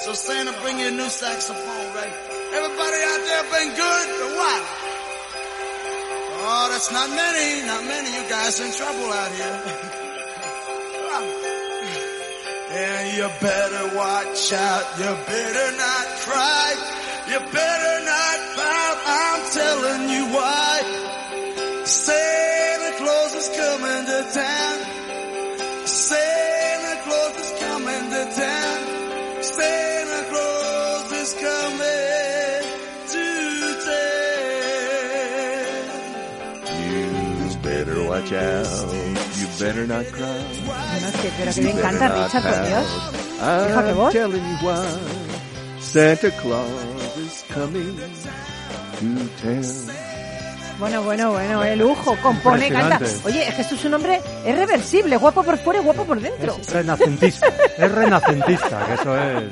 So 0.04 0.12
Santa, 0.12 0.52
bring 0.60 0.78
you 0.78 0.88
a 0.88 0.96
new 1.00 1.08
saxophone, 1.08 1.88
right? 1.96 2.14
Everybody 2.60 2.98
out 3.08 3.22
there 3.24 3.44
been 3.56 3.72
good 3.72 4.06
or 4.20 4.30
what? 4.36 4.62
Oh, 6.44 6.68
that's 6.70 6.92
not 6.92 7.08
many, 7.08 7.66
not 7.66 7.82
many. 7.88 8.08
You 8.12 8.24
guys 8.28 8.60
in 8.60 8.70
trouble 8.76 9.08
out 9.08 9.32
here. 9.32 9.56
yeah, 12.76 13.00
you 13.16 13.26
better 13.40 13.84
watch 13.96 14.52
out. 14.52 14.84
You 15.00 15.10
better 15.24 15.68
not 15.80 16.06
cry. 16.28 16.68
You 17.32 17.38
better 17.40 17.96
not 18.04 18.38
pout. 18.60 18.98
I'm 19.08 19.40
telling 19.56 20.04
you 20.12 20.24
why. 20.36 21.06
Claus 21.86 22.35
is 23.46 23.56
coming 23.56 24.04
to 24.06 24.20
town. 24.32 24.76
Santa 25.86 26.94
Claus 27.04 27.36
is 27.36 27.52
coming 27.60 28.04
to 28.10 28.22
town. 28.34 28.78
Santa 29.42 30.20
Claus 30.30 31.12
is 31.12 31.32
coming 31.34 32.62
to 33.14 33.26
town. 33.86 35.84
You 36.90 37.56
better 37.62 37.98
watch 38.08 38.32
out. 38.32 38.92
You 39.38 39.46
better 39.58 39.86
not 39.86 40.06
cry. 40.06 40.42
Bueno, 40.66 41.06
es 41.08 41.16
que, 41.20 41.30
pero 41.36 41.50
que 41.52 41.62
You 41.62 41.62
me 41.62 41.70
encanta 41.72 42.08
better 42.08 42.16
not 42.16 42.24
Richard, 42.26 42.42
por. 42.42 42.66
Dios. 42.68 42.86
Hija, 43.36 43.82
qué 43.82 43.90
I'm 43.90 43.96
voz. 43.96 44.12
telling 44.12 44.44
you 44.44 44.56
why. 44.66 44.86
Santa 45.80 46.30
Claus 46.32 47.16
is 47.18 47.44
coming 47.48 47.96
to 48.98 49.28
town. 49.42 49.95
Bueno, 50.78 51.02
bueno, 51.02 51.32
bueno, 51.32 51.64
el 51.64 51.78
lujo, 51.78 52.16
compone, 52.22 52.68
canta. 52.70 53.00
Oye, 53.24 53.48
es 53.48 53.54
que 53.54 53.62
esto 53.62 53.74
es 53.76 53.84
un 53.86 53.94
hombre, 53.94 54.20
es 54.44 54.56
reversible, 54.56 55.16
guapo 55.16 55.42
por 55.42 55.56
fuera 55.58 55.80
y 55.80 55.82
guapo 55.82 56.04
por 56.04 56.20
dentro. 56.20 56.56
Es 56.60 56.70
renacentista. 56.72 57.46
es 57.78 57.92
renacentista, 57.92 58.86
que 58.86 58.94
eso 58.94 59.16
es. 59.16 59.44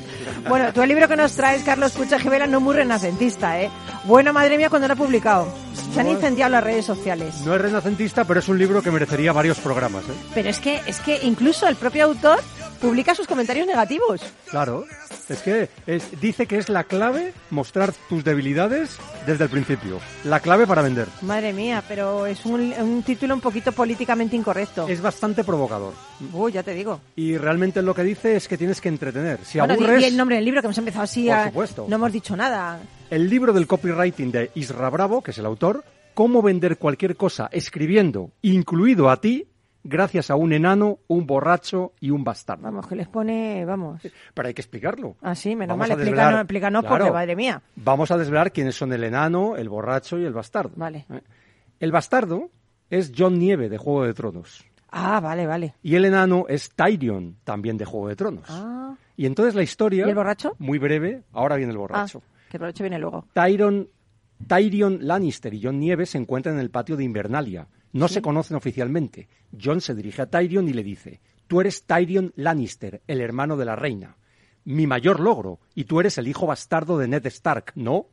Bueno, 0.49 0.73
tú 0.73 0.83
el 0.83 0.89
libro 0.89 1.09
que 1.09 1.17
nos 1.17 1.33
traes, 1.33 1.63
Carlos 1.63 1.93
Pucha 1.93 2.19
Givela, 2.19 2.47
no 2.47 2.61
muy 2.61 2.75
renacentista, 2.75 3.61
¿eh? 3.61 3.71
Bueno, 4.05 4.33
madre 4.35 4.59
mía, 4.59 4.69
cuando 4.69 4.87
lo 4.87 4.95
ha 4.95 4.97
publicado. 4.97 5.49
Se 5.95 6.01
han 6.01 6.09
incendiado 6.09 6.51
las 6.51 6.65
redes 6.65 6.85
sociales. 6.85 7.41
No 7.47 7.55
es 7.55 7.61
renacentista, 7.61 8.25
pero 8.25 8.41
es 8.41 8.49
un 8.49 8.59
libro 8.59 8.83
que 8.83 8.91
merecería 8.91 9.33
varios 9.33 9.59
programas, 9.61 10.05
¿eh? 10.05 10.13
Pero 10.35 10.51
es 10.51 10.59
que, 10.59 10.81
es 10.87 10.99
que 11.01 11.21
incluso 11.23 11.69
el 11.69 11.77
propio 11.77 12.05
autor 12.05 12.41
publica 12.85 13.15
sus 13.15 13.27
comentarios 13.27 13.67
negativos. 13.67 14.21
Claro. 14.51 14.85
Es 15.29 15.41
que 15.41 15.69
es- 15.87 16.21
dice 16.21 16.47
que 16.47 16.59
es 16.59 16.69
la 16.69 16.85
clave 16.85 17.33
mostrar 17.51 17.93
tus 18.09 18.23
debilidades 18.25 18.99
desde 19.27 19.45
el 19.45 19.51
principio. 19.51 19.99
La 20.25 20.41
clave 20.41 20.67
para 20.67 20.83
vender. 20.83 21.09
Madre 21.23 21.53
mía, 21.55 21.83
pero 21.89 22.27
es 22.27 22.45
un, 22.45 22.73
un 22.79 23.03
título 23.03 23.35
un 23.35 23.41
poquito 23.41 23.73
políticamente 23.73 24.37
incorrecto. 24.37 24.87
Es 24.87 25.01
bastante 25.01 25.43
provocador. 25.45 25.95
Uy, 26.33 26.53
ya 26.53 26.63
te 26.63 26.75
digo. 26.75 27.01
Y 27.17 27.39
realmente 27.39 27.81
lo 27.81 27.95
que 27.95 28.03
dice 28.03 28.37
es 28.37 28.47
que 28.49 28.59
tienes 28.59 28.81
que 28.83 28.89
entretener. 28.91 29.39
Si 29.45 29.59
bueno, 29.59 29.75
di- 29.77 29.83
aburres, 29.85 29.99
di 30.01 30.05
el 30.05 30.17
nombre 30.17 30.37
del 30.37 30.45
libro 30.45 30.61
que 30.61 30.67
hemos 30.67 30.79
empezado 30.79 31.05
así. 31.05 31.27
Por 31.27 31.35
a- 31.37 31.45
supuesto. 31.47 31.87
No 31.89 31.97
hemos 31.97 32.13
dicho 32.13 32.37
nada. 32.37 32.81
el 33.11 33.31
libro 33.31 33.53
del 33.53 33.67
copywriting 33.67 34.31
de 34.33 34.51
Isra 34.55 34.91
Bravo, 34.91 35.23
que 35.23 35.31
es 35.31 35.39
el 35.39 35.47
autor, 35.47 35.85
cómo 36.15 36.43
vender 36.43 36.77
cualquier 36.79 37.17
cosa 37.17 37.49
escribiendo, 37.53 38.31
incluido 38.43 39.09
a 39.09 39.21
ti, 39.21 39.47
gracias 39.85 40.31
a 40.31 40.35
un 40.37 40.53
enano, 40.53 40.99
un 41.07 41.27
borracho 41.27 41.93
y 42.01 42.11
un 42.11 42.25
bastardo. 42.25 42.65
Vamos, 42.65 42.87
que 42.89 42.97
les 42.97 43.07
pone, 43.07 43.65
vamos. 43.65 44.01
Pero 44.35 44.49
hay 44.49 44.55
que 44.55 44.63
explicarlo. 44.63 45.17
Ah, 45.23 45.35
sí, 45.35 45.55
menos 45.55 45.77
Vamos 45.77 45.89
mal, 45.89 45.99
desvelar- 45.99 46.35
explícanos 46.41 46.83
Claro. 46.83 46.97
porque, 47.05 47.13
madre 47.13 47.37
mía. 47.37 47.63
Vamos 47.77 48.11
a 48.11 48.19
desvelar 48.19 48.51
quiénes 48.53 48.75
son 48.75 48.93
el 48.93 49.05
enano, 49.05 49.57
el 49.57 49.69
borracho 49.69 50.19
y 50.19 50.25
el 50.25 50.33
bastardo. 50.33 50.73
Vale. 50.77 51.07
¿Eh? 51.11 51.21
El 51.79 51.93
bastardo 51.93 52.51
es 52.91 53.13
John 53.17 53.39
Nieve 53.39 53.69
de 53.69 53.79
Juego 53.79 54.05
de 54.05 54.15
Tronos. 54.15 54.65
Ah, 54.91 55.21
vale, 55.21 55.47
vale. 55.47 55.75
Y 55.83 55.97
el 55.97 56.05
enano 56.05 56.47
es 56.49 56.71
Tyrion, 56.71 57.37
también 57.45 57.77
de 57.77 57.85
Juego 57.85 58.09
de 58.09 58.17
Tronos. 58.17 58.45
Ah, 58.49 58.95
Y 59.17 59.27
entonces 59.27 59.55
la 59.55 59.63
historia... 59.63 60.07
¿Y 60.07 60.09
el 60.09 60.15
borracho? 60.15 60.55
Muy 60.59 60.79
breve, 60.79 61.23
ahora 61.33 61.57
viene 61.57 61.73
el 61.73 61.79
borracho. 61.79 62.23
ah, 62.25 62.31
que 62.51 62.57
el 62.57 62.61
borracho 62.61 62.85
viene 62.85 62.99
luego. 63.01 63.27
Tyrion, 63.33 63.89
Tyrion 64.47 64.99
Lannister 65.03 65.53
y 65.55 65.61
John 65.63 65.79
Nieve 65.81 66.07
se 66.07 66.19
encuentran 66.19 66.55
en 66.57 66.61
el 66.61 66.71
patio 66.71 66.97
de 66.97 67.05
Invernalia. 67.05 67.67
No 67.95 68.09
se 68.09 68.23
conocen 68.23 68.57
oficialmente. 68.57 69.29
John 69.57 69.81
se 69.81 69.95
dirige 69.95 70.21
a 70.21 70.27
Tyrion 70.27 70.69
y 70.69 70.73
le 70.73 70.83
dice, 70.83 71.21
tú 71.47 71.61
eres 71.61 71.85
Tyrion 71.85 72.33
Lannister, 72.35 73.03
el 73.07 73.21
hermano 73.21 73.57
de 73.57 73.65
la 73.65 73.77
reina. 73.77 74.17
mi 74.65 74.89
mayor 74.89 75.21
logro, 75.21 75.61
y 75.77 75.85
tú 75.85 76.01
eres 76.01 76.19
el 76.19 76.27
hijo 76.27 76.45
bastardo 76.45 76.99
de 76.99 77.07
Ned 77.07 77.25
Stark, 77.27 77.71
¿no? 77.77 78.09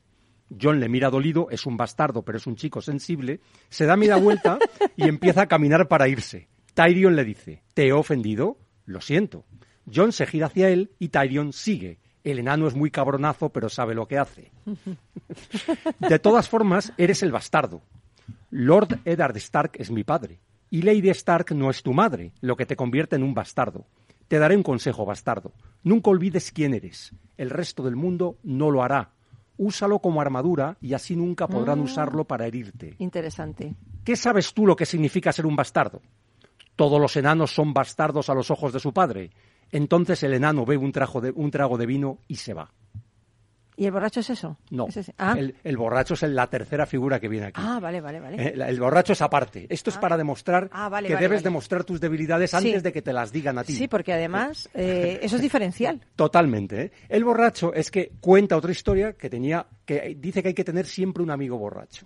John 0.61 0.79
le 0.79 0.87
mira 0.87 1.09
dolido, 1.09 1.47
es 1.49 1.65
un 1.65 1.77
bastardo, 1.77 2.23
pero 2.23 2.37
es 2.37 2.45
un 2.45 2.57
chico 2.57 2.79
sensible, 2.81 3.39
se 3.69 3.87
da 3.87 3.95
media 3.95 4.17
vuelta 4.17 4.59
y 4.95 5.07
empieza 5.07 5.43
a 5.43 5.47
caminar 5.47 5.87
para 5.87 6.07
irse. 6.07 6.47
Tyrion 6.75 7.15
le 7.15 7.23
dice, 7.23 7.63
¿te 7.73 7.87
he 7.87 7.91
ofendido? 7.93 8.59
Lo 8.85 9.01
siento. 9.01 9.45
John 9.91 10.11
se 10.11 10.27
gira 10.27 10.45
hacia 10.45 10.69
él 10.69 10.91
y 10.99 11.07
Tyrion 11.07 11.53
sigue. 11.53 11.97
El 12.23 12.37
enano 12.37 12.67
es 12.67 12.75
muy 12.75 12.91
cabronazo, 12.91 13.49
pero 13.49 13.67
sabe 13.67 13.95
lo 13.95 14.07
que 14.07 14.19
hace. 14.19 14.51
De 15.99 16.19
todas 16.19 16.49
formas, 16.49 16.93
eres 16.97 17.23
el 17.23 17.31
bastardo. 17.31 17.81
Lord 18.49 18.99
Eddard 19.05 19.35
Stark 19.37 19.71
es 19.75 19.91
mi 19.91 20.03
padre. 20.03 20.39
Y 20.69 20.83
Lady 20.83 21.09
Stark 21.09 21.53
no 21.53 21.69
es 21.69 21.83
tu 21.83 21.93
madre, 21.93 22.31
lo 22.41 22.55
que 22.55 22.65
te 22.65 22.75
convierte 22.75 23.15
en 23.15 23.23
un 23.23 23.33
bastardo. 23.33 23.85
Te 24.27 24.39
daré 24.39 24.55
un 24.55 24.63
consejo, 24.63 25.05
bastardo. 25.05 25.51
Nunca 25.83 26.09
olvides 26.09 26.51
quién 26.51 26.73
eres. 26.73 27.11
El 27.37 27.49
resto 27.49 27.83
del 27.83 27.97
mundo 27.97 28.37
no 28.43 28.71
lo 28.71 28.81
hará. 28.81 29.11
Úsalo 29.57 29.99
como 29.99 30.21
armadura 30.21 30.77
y 30.79 30.93
así 30.93 31.15
nunca 31.15 31.47
podrán 31.47 31.79
Mm. 31.79 31.83
usarlo 31.83 32.23
para 32.23 32.47
herirte. 32.47 32.95
Interesante. 32.99 33.75
¿Qué 34.05 34.15
sabes 34.15 34.53
tú 34.53 34.65
lo 34.65 34.75
que 34.75 34.85
significa 34.85 35.31
ser 35.33 35.45
un 35.45 35.55
bastardo? 35.57 36.01
Todos 36.77 36.99
los 37.01 37.15
enanos 37.17 37.53
son 37.53 37.73
bastardos 37.73 38.29
a 38.29 38.33
los 38.33 38.49
ojos 38.49 38.71
de 38.73 38.79
su 38.79 38.93
padre. 38.93 39.31
Entonces 39.71 40.23
el 40.23 40.33
enano 40.33 40.65
bebe 40.65 40.83
un, 40.83 40.91
trago 40.91 41.21
de, 41.21 41.31
un 41.31 41.51
trago 41.51 41.77
de 41.77 41.85
vino 41.85 42.19
y 42.27 42.35
se 42.35 42.53
va. 42.53 42.71
¿Y 43.77 43.85
el 43.85 43.91
borracho 43.91 44.19
es 44.19 44.29
eso? 44.29 44.57
No, 44.69 44.87
¿Es 44.87 44.97
ese? 44.97 45.13
Ah. 45.17 45.33
el, 45.37 45.55
el 45.63 45.77
borracho 45.77 46.13
es 46.13 46.21
la 46.23 46.47
tercera 46.47 46.85
figura 46.85 47.19
que 47.19 47.27
viene 47.27 47.47
aquí. 47.47 47.61
Ah, 47.63 47.79
vale, 47.81 48.01
vale, 48.01 48.19
vale. 48.19 48.35
Eh, 48.49 48.53
El 48.55 48.79
borracho 48.79 49.13
es 49.13 49.21
aparte. 49.21 49.65
Esto 49.69 49.89
es 49.89 49.97
para 49.97 50.17
demostrar 50.17 50.69
Ah, 50.71 50.89
vale, 50.89 51.07
que 51.07 51.13
vale, 51.15 51.25
debes 51.25 51.39
vale. 51.39 51.43
demostrar 51.49 51.83
tus 51.83 51.99
debilidades 52.01 52.51
Sí. 52.51 52.57
antes 52.57 52.83
de 52.83 52.91
que 52.91 53.01
te 53.01 53.13
las 53.13 53.31
digan 53.31 53.57
a 53.57 53.63
ti. 53.63 53.73
Sí, 53.73 53.87
porque 53.87 54.13
además 54.13 54.69
eh, 54.73 55.19
eso 55.23 55.37
es 55.37 55.41
diferencial. 55.41 56.01
Totalmente. 56.15 56.81
¿eh? 56.83 56.91
El 57.09 57.23
borracho 57.23 57.73
es 57.73 57.89
que 57.89 58.11
cuenta 58.19 58.57
otra 58.57 58.71
historia 58.71 59.13
que 59.13 59.29
tenía, 59.29 59.65
que 59.85 60.15
dice 60.19 60.41
que 60.43 60.49
hay 60.49 60.53
que 60.53 60.63
tener 60.65 60.85
siempre 60.85 61.23
un 61.23 61.31
amigo 61.31 61.57
borracho. 61.57 62.05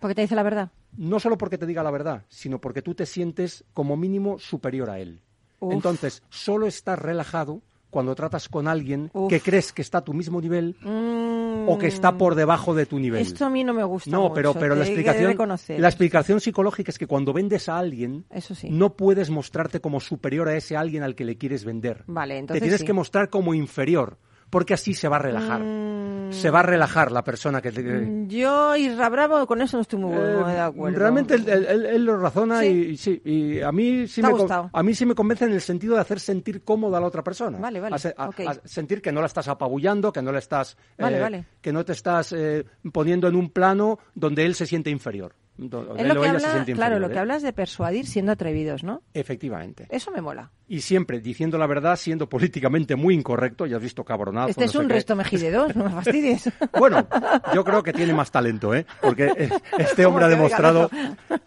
Porque 0.00 0.14
te 0.14 0.22
dice 0.22 0.34
la 0.34 0.42
verdad. 0.42 0.70
No 0.96 1.20
solo 1.20 1.38
porque 1.38 1.58
te 1.58 1.66
diga 1.66 1.82
la 1.82 1.90
verdad, 1.90 2.24
sino 2.28 2.58
porque 2.60 2.82
tú 2.82 2.94
te 2.94 3.06
sientes 3.06 3.64
como 3.74 3.96
mínimo 3.96 4.38
superior 4.38 4.90
a 4.90 4.98
él. 4.98 5.20
Uf. 5.60 5.72
Entonces, 5.74 6.22
solo 6.30 6.66
estás 6.66 6.98
relajado 6.98 7.62
cuando 7.92 8.14
tratas 8.14 8.48
con 8.48 8.66
alguien 8.66 9.10
Uf. 9.12 9.28
que 9.28 9.40
crees 9.40 9.72
que 9.72 9.82
está 9.82 9.98
a 9.98 10.00
tu 10.04 10.14
mismo 10.14 10.40
nivel 10.40 10.74
Mm. 10.82 11.68
o 11.68 11.78
que 11.78 11.86
está 11.88 12.16
por 12.16 12.34
debajo 12.34 12.74
de 12.74 12.86
tu 12.86 12.98
nivel. 12.98 13.20
Esto 13.20 13.44
a 13.44 13.50
mí 13.50 13.62
no 13.62 13.74
me 13.74 13.84
gusta 13.84 14.10
No, 14.10 14.22
mucho, 14.22 14.34
pero, 14.34 14.54
pero 14.54 14.74
la 14.74 14.82
te 14.84 14.88
explicación, 14.88 15.30
reconocer. 15.32 15.78
la 15.78 15.88
explicación 15.88 16.40
psicológica 16.40 16.90
es 16.90 16.98
que 16.98 17.06
cuando 17.06 17.32
vendes 17.34 17.68
a 17.68 17.78
alguien, 17.78 18.24
Eso 18.30 18.54
sí. 18.54 18.68
no 18.70 18.94
puedes 18.96 19.28
mostrarte 19.30 19.80
como 19.80 20.00
superior 20.00 20.48
a 20.48 20.56
ese 20.56 20.74
alguien 20.76 21.02
al 21.02 21.14
que 21.14 21.24
le 21.26 21.36
quieres 21.36 21.64
vender. 21.66 22.02
Vale, 22.06 22.34
Te 22.34 22.38
entonces 22.40 22.62
tienes 22.62 22.80
sí. 22.80 22.86
que 22.86 22.92
mostrar 22.94 23.28
como 23.28 23.52
inferior, 23.54 24.16
porque 24.52 24.74
así 24.74 24.92
se 24.92 25.08
va 25.08 25.16
a 25.16 25.18
relajar. 25.18 25.60
Mm. 25.62 26.30
Se 26.30 26.50
va 26.50 26.60
a 26.60 26.62
relajar 26.62 27.10
la 27.10 27.24
persona 27.24 27.62
que 27.62 27.72
te... 27.72 28.26
Yo, 28.26 28.76
Isra 28.76 29.08
Bravo, 29.08 29.46
con 29.46 29.62
eso 29.62 29.78
no 29.78 29.80
estoy 29.80 29.98
muy, 29.98 30.12
Eh, 30.14 30.18
de 30.18 30.60
acuerdo. 30.60 30.98
Realmente 30.98 31.34
él, 31.36 31.48
él- 31.48 31.66
él- 31.68 31.86
él 31.86 32.04
lo 32.04 32.18
razona 32.18 32.60
¿Sí? 32.60 32.66
y, 32.66 32.70
y 32.90 32.96
sí, 32.98 33.22
y 33.24 33.60
a 33.62 33.72
mí 33.72 34.06
sí 34.06 34.20
¿Te 34.20 34.26
ha 34.26 34.30
me 34.30 34.70
a 34.72 34.82
mí 34.82 34.94
sí 34.94 35.06
me 35.06 35.14
convence 35.14 35.46
en 35.46 35.52
el 35.52 35.60
sentido 35.62 35.94
de 35.94 36.02
hacer 36.02 36.20
sentir 36.20 36.62
cómoda 36.64 36.98
a 36.98 37.00
la 37.00 37.06
otra 37.06 37.22
persona. 37.22 37.58
Vale, 37.58 37.80
vale, 37.80 37.96
A 37.96 38.54
sentir 38.66 39.00
que 39.00 39.10
no 39.10 39.20
la 39.20 39.26
estás 39.26 39.48
apabullando, 39.48 40.12
que 40.12 40.20
no 40.20 40.32
le 40.32 40.38
estás 40.38 40.76
Vale, 40.98 41.16
eh, 41.16 41.20
vale. 41.20 41.44
que 41.62 41.72
no 41.72 41.82
te 41.84 41.92
estás 41.92 42.32
eh, 42.32 42.64
poniendo 42.92 43.28
en 43.28 43.36
un 43.36 43.48
plano 43.50 43.98
donde 44.14 44.44
él 44.44 44.54
se 44.54 44.66
siente 44.66 44.90
inferior. 44.90 45.34
Es 45.96 46.06
lo 46.06 46.20
que 46.22 46.40
se 46.40 46.72
claro, 46.72 46.98
lo 46.98 47.08
que 47.08 47.16
¿eh? 47.16 47.18
hablas 47.18 47.42
de 47.42 47.52
persuadir 47.52 48.06
siendo 48.06 48.32
atrevidos, 48.32 48.82
¿no? 48.84 49.02
Efectivamente. 49.14 49.86
Eso 49.90 50.10
me 50.10 50.20
mola. 50.20 50.50
Y 50.68 50.80
siempre 50.80 51.20
diciendo 51.20 51.58
la 51.58 51.66
verdad, 51.66 51.96
siendo 51.96 52.28
políticamente 52.28 52.96
muy 52.96 53.14
incorrecto, 53.14 53.66
ya 53.66 53.76
has 53.76 53.82
visto 53.82 54.04
cabronazo. 54.04 54.48
Este 54.50 54.62
no 54.64 54.70
es 54.70 54.74
un 54.76 54.86
qué. 54.88 54.94
resto 54.94 55.14
mejide 55.16 55.50
dos, 55.50 55.76
no 55.76 55.84
me 55.84 55.90
fastidies. 55.90 56.50
Bueno, 56.78 57.06
yo 57.54 57.62
creo 57.64 57.82
que 57.82 57.92
tiene 57.92 58.14
más 58.14 58.30
talento, 58.30 58.74
¿eh? 58.74 58.86
Porque 59.00 59.50
este 59.78 60.06
hombre 60.06 60.24
ha 60.24 60.28
¿Cómo 60.30 60.48
que 60.48 60.54
demostrado... 60.54 60.90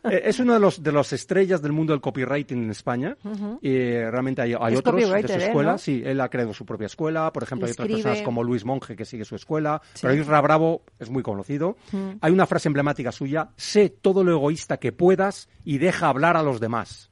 eh, 0.03 0.21
Es 0.25 0.39
uno 0.39 0.53
de 0.53 0.59
los 0.59 0.81
de 0.83 0.91
las 0.91 1.11
estrellas 1.13 1.61
del 1.61 1.71
mundo 1.71 1.93
del 1.93 2.01
copywriting 2.01 2.63
en 2.65 2.69
España. 2.69 3.17
Eh, 3.61 4.07
realmente 4.11 4.41
hay, 4.43 4.53
hay 4.59 4.75
otros 4.75 4.95
de 4.95 5.27
su 5.27 5.33
¿eh? 5.33 5.45
escuela. 5.47 5.71
¿no? 5.73 5.77
Sí, 5.79 6.03
él 6.05 6.21
ha 6.21 6.29
creado 6.29 6.53
su 6.53 6.65
propia 6.65 6.85
escuela. 6.85 7.31
Por 7.33 7.43
ejemplo, 7.43 7.65
hay 7.65 7.71
otras 7.71 7.85
Escribe. 7.87 8.03
personas 8.03 8.23
como 8.25 8.43
Luis 8.43 8.63
Monge 8.63 8.95
que 8.95 9.05
sigue 9.05 9.25
su 9.25 9.35
escuela. 9.35 9.81
Sí. 9.93 10.01
Pero 10.03 10.13
Isra 10.13 10.39
Bravo 10.41 10.83
es 10.99 11.09
muy 11.09 11.23
conocido. 11.23 11.77
Hay 12.21 12.31
una 12.31 12.45
frase 12.45 12.69
emblemática 12.69 13.11
suya. 13.11 13.49
Sé 13.57 13.89
todo 14.05 14.23
lo 14.23 14.31
egoísta 14.33 14.77
que 14.77 14.91
puedas 14.91 15.49
y 15.63 15.79
deja 15.79 16.09
hablar 16.09 16.37
a 16.37 16.43
los 16.43 16.59
demás. 16.59 17.09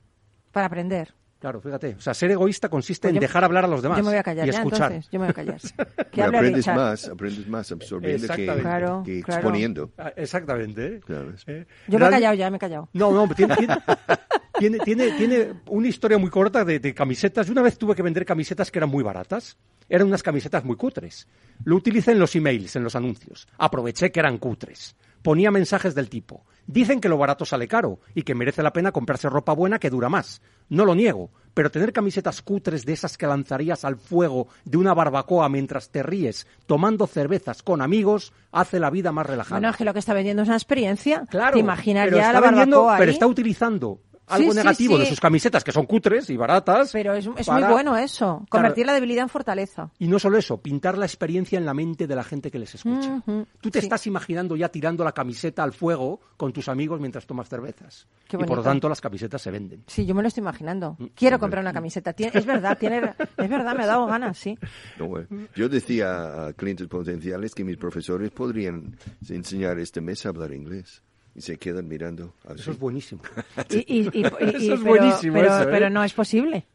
Para 0.51 0.67
aprender. 0.67 1.15
Claro, 1.39 1.59
fíjate. 1.59 1.95
O 1.97 1.99
sea, 2.01 2.13
ser 2.13 2.29
egoísta 2.29 2.69
consiste 2.69 3.07
Pues 3.07 3.09
en 3.09 3.15
yo- 3.15 3.21
dejar 3.21 3.43
hablar 3.43 3.65
a 3.65 3.67
los 3.67 3.81
demás. 3.81 3.97
Yo 3.97 4.03
me 4.03 4.11
voy 4.11 4.19
a 4.19 4.23
callar 4.23 4.47
y 4.47 4.51
ya, 4.51 4.57
escuchar. 4.59 4.91
entonces. 4.91 5.11
Yo 5.11 5.19
me 5.19 5.25
voy 5.25 5.31
a 5.31 5.33
callar. 5.33 5.59
Que 6.11 6.21
aprendes 6.21 6.53
Richard. 6.57 6.75
más, 6.75 7.07
aprendes 7.09 7.47
más 7.47 7.71
absorbiendo 7.71 8.19
que, 8.27 8.33
Exactamente. 8.33 8.61
Claro, 8.61 9.03
que 9.03 9.23
claro. 9.23 9.39
exponiendo. 9.41 9.91
Ah, 9.97 10.13
Exactamente. 10.15 10.85
¿eh? 10.85 10.99
Claro, 11.03 11.33
Eh, 11.47 11.65
Yo 11.87 11.97
me 11.97 12.05
he 12.05 12.09
callado 12.11 12.35
ya, 12.35 12.49
me 12.51 12.57
he 12.57 12.59
callado. 12.59 12.89
No, 12.93 13.11
no, 13.11 13.27
tiene, 13.33 13.55
tiene, 13.57 13.75
tiene, 14.59 14.77
tiene, 14.79 15.11
tiene 15.17 15.53
una 15.67 15.87
historia 15.87 16.19
muy 16.19 16.29
corta 16.29 16.63
de, 16.63 16.79
de 16.79 16.93
camisetas. 16.93 17.47
Yo 17.47 17.51
una 17.53 17.63
vez 17.63 17.75
tuve 17.79 17.95
que 17.95 18.03
vender 18.03 18.23
camisetas 18.23 18.69
que 18.69 18.77
eran 18.79 18.89
muy 18.91 19.03
baratas. 19.03 19.57
Eran 19.89 20.07
unas 20.07 20.23
camisetas 20.23 20.63
muy 20.63 20.77
cutres. 20.77 21.27
Lo 21.65 21.75
utilicé 21.75 22.11
en 22.13 22.19
los 22.19 22.33
emails, 22.37 22.75
en 22.77 22.83
los 22.85 22.95
anuncios. 22.95 23.47
Aproveché 23.57 24.11
que 24.13 24.19
eran 24.21 24.37
cutres. 24.37 24.95
Ponía 25.23 25.49
mensajes 25.51 25.95
del 25.95 26.09
tipo. 26.09 26.45
Dicen 26.67 27.01
que 27.01 27.09
lo 27.09 27.17
barato 27.17 27.43
sale 27.45 27.67
caro 27.67 27.99
y 28.13 28.21
que 28.23 28.35
merece 28.35 28.61
la 28.63 28.71
pena 28.71 28.91
comprarse 28.91 29.27
ropa 29.29 29.53
buena 29.53 29.79
que 29.79 29.89
dura 29.89 30.07
más. 30.09 30.41
No 30.69 30.85
lo 30.85 30.95
niego, 30.95 31.31
pero 31.53 31.71
tener 31.71 31.91
camisetas 31.91 32.41
cutres 32.41 32.85
de 32.85 32.93
esas 32.93 33.17
que 33.17 33.27
lanzarías 33.27 33.83
al 33.83 33.97
fuego 33.97 34.47
de 34.63 34.77
una 34.77 34.93
barbacoa 34.93 35.49
mientras 35.49 35.89
te 35.89 36.03
ríes 36.03 36.47
tomando 36.65 37.05
cervezas 37.07 37.63
con 37.63 37.81
amigos 37.81 38.31
hace 38.51 38.79
la 38.79 38.89
vida 38.89 39.11
más 39.11 39.25
relajada. 39.25 39.57
Bueno, 39.59 39.71
es 39.71 39.77
que 39.77 39.85
lo 39.85 39.93
que 39.93 39.99
está 39.99 40.13
vendiendo 40.13 40.43
es 40.43 40.47
una 40.49 40.57
experiencia. 40.57 41.25
Claro, 41.29 41.53
Te 41.55 41.59
imaginas 41.59 42.05
pero 42.05 42.17
ya 42.17 42.27
está 42.27 42.39
la 42.39 42.47
vendiendo- 42.47 42.77
barbacoa 42.83 42.97
pero 42.97 43.11
está 43.11 43.27
utilizando 43.27 43.99
algo 44.27 44.45
Sí, 44.45 44.51
sí, 44.51 44.57
negativo 44.57 44.97
de 44.97 45.03
sí. 45.05 45.09
sus 45.11 45.19
camisetas, 45.19 45.63
que 45.63 45.71
son 45.71 45.85
cutres 45.85 46.29
y 46.29 46.37
baratas. 46.37 46.91
Pero 46.91 47.13
es, 47.13 47.27
es 47.37 47.47
para- 47.47 47.65
muy 47.67 47.73
bueno 47.73 47.97
eso. 47.97 48.45
Convertir 48.49 48.85
la 48.85 48.93
debilidad 48.93 49.23
en 49.23 49.29
fortaleza. 49.29 49.91
Y 49.99 50.07
no 50.07 50.19
solo 50.19 50.37
eso, 50.37 50.61
pintar 50.61 50.97
la 50.97 51.05
experiencia 51.05 51.57
en 51.57 51.65
la 51.65 51.73
mente 51.73 52.07
de 52.07 52.15
la 52.15 52.23
gente 52.23 52.49
que 52.49 52.59
les 52.59 52.73
escucha. 52.75 53.15
Ujú, 53.25 53.45
Tú 53.61 53.69
te 53.69 53.79
sí. 53.81 53.85
estás 53.85 54.07
imaginando 54.07 54.55
ya 54.55 54.69
tirando 54.69 55.03
la 55.03 55.11
camiseta 55.11 55.63
al 55.63 55.73
fuego 55.73 56.21
con 56.37 56.53
tus 56.53 56.69
amigos 56.69 56.99
mientras 56.99 57.25
tomas 57.27 57.49
cervezas. 57.49 58.07
Qué 58.27 58.37
y 58.37 58.43
por 58.43 58.57
lo 58.57 58.63
tanto 58.63 58.87
las 58.89 59.01
camisetas 59.01 59.41
se 59.41 59.51
venden. 59.51 59.83
Sí, 59.87 60.05
yo 60.05 60.15
me 60.15 60.21
lo 60.21 60.27
estoy 60.27 60.41
imaginando. 60.41 60.95
Mm, 60.99 61.05
Quiero 61.15 61.39
comprar 61.39 61.61
una 61.63 61.73
camiseta. 61.73 62.13
Tiene- 62.13 62.31
es 62.37 62.45
verdad, 62.45 62.77
tiene, 62.77 63.13
es 63.37 63.49
verdad, 63.49 63.75
me 63.75 63.83
ha 63.83 63.87
dado 63.87 64.05
ganas, 64.07 64.37
sí. 64.37 64.57
No, 64.99 65.07
bueno. 65.07 65.27
Yo 65.55 65.69
decía 65.69 66.47
a 66.47 66.53
clientes 66.53 66.87
potenciales 66.87 67.53
que 67.55 67.63
mis 67.63 67.77
profesores 67.77 68.31
podrían 68.31 68.97
enseñar 69.29 69.79
este 69.79 70.01
mes 70.01 70.25
a 70.25 70.29
hablar 70.29 70.53
inglés. 70.53 71.01
Y 71.35 71.41
se 71.41 71.57
quedan 71.57 71.87
mirando. 71.87 72.33
así. 72.45 72.61
Eso 72.61 72.71
es 72.71 72.79
buenísimo. 72.79 73.21
Y, 73.69 73.77
y- 73.77 73.83
y- 74.01 74.09
y- 74.13 74.21
y- 74.21 74.23
Eso 74.23 74.73
es 74.75 74.79
pero, 74.81 74.83
buenísimo, 74.83 75.33
pero, 75.33 75.47
eso, 75.47 75.63
¿eh? 75.63 75.67
pero 75.71 75.89
no 75.89 76.03
es 76.03 76.13
posible. 76.13 76.65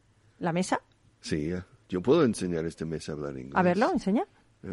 ¿La 0.41 0.53
mesa? 0.53 0.81
Sí, 1.21 1.51
yo 1.89 2.01
puedo 2.03 2.25
enseñar 2.25 2.65
este 2.67 2.85
mes 2.85 3.09
a 3.09 3.13
hablar 3.13 3.37
inglés. 3.37 3.55
A 3.57 3.63
verlo, 3.63 3.91
enseña. 3.93 4.25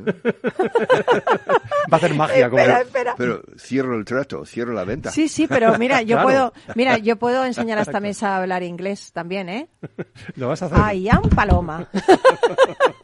Va 1.92 1.92
a 1.92 1.96
hacer 1.98 2.14
magia. 2.16 2.50
como- 2.50 2.60
Espera, 2.62 2.82
espera. 2.82 3.16
Pero 3.18 3.42
cierro 3.58 3.96
el 3.98 4.06
trato, 4.06 4.46
cierro 4.46 4.74
la 4.74 4.84
venta. 4.84 5.12
Sí, 5.12 5.28
sí, 5.28 5.48
pero 5.48 5.78
mira, 5.78 6.02
yo 6.02 6.16
Claro. 6.16 6.24
puedo, 6.28 6.54
mira, 6.76 6.98
yo 6.98 7.18
puedo 7.18 7.46
enseñar 7.46 7.78
a 7.78 7.82
esta 7.82 8.00
mesa 8.00 8.36
a 8.36 8.38
hablar 8.42 8.64
inglés 8.64 9.12
también, 9.14 9.50
¿eh? 9.50 9.70
Lo 10.36 10.48
vas 10.50 10.62
a 10.64 10.66
hacer. 10.66 10.96
I 10.98 11.10
am 11.10 11.24
Paloma. 11.30 11.88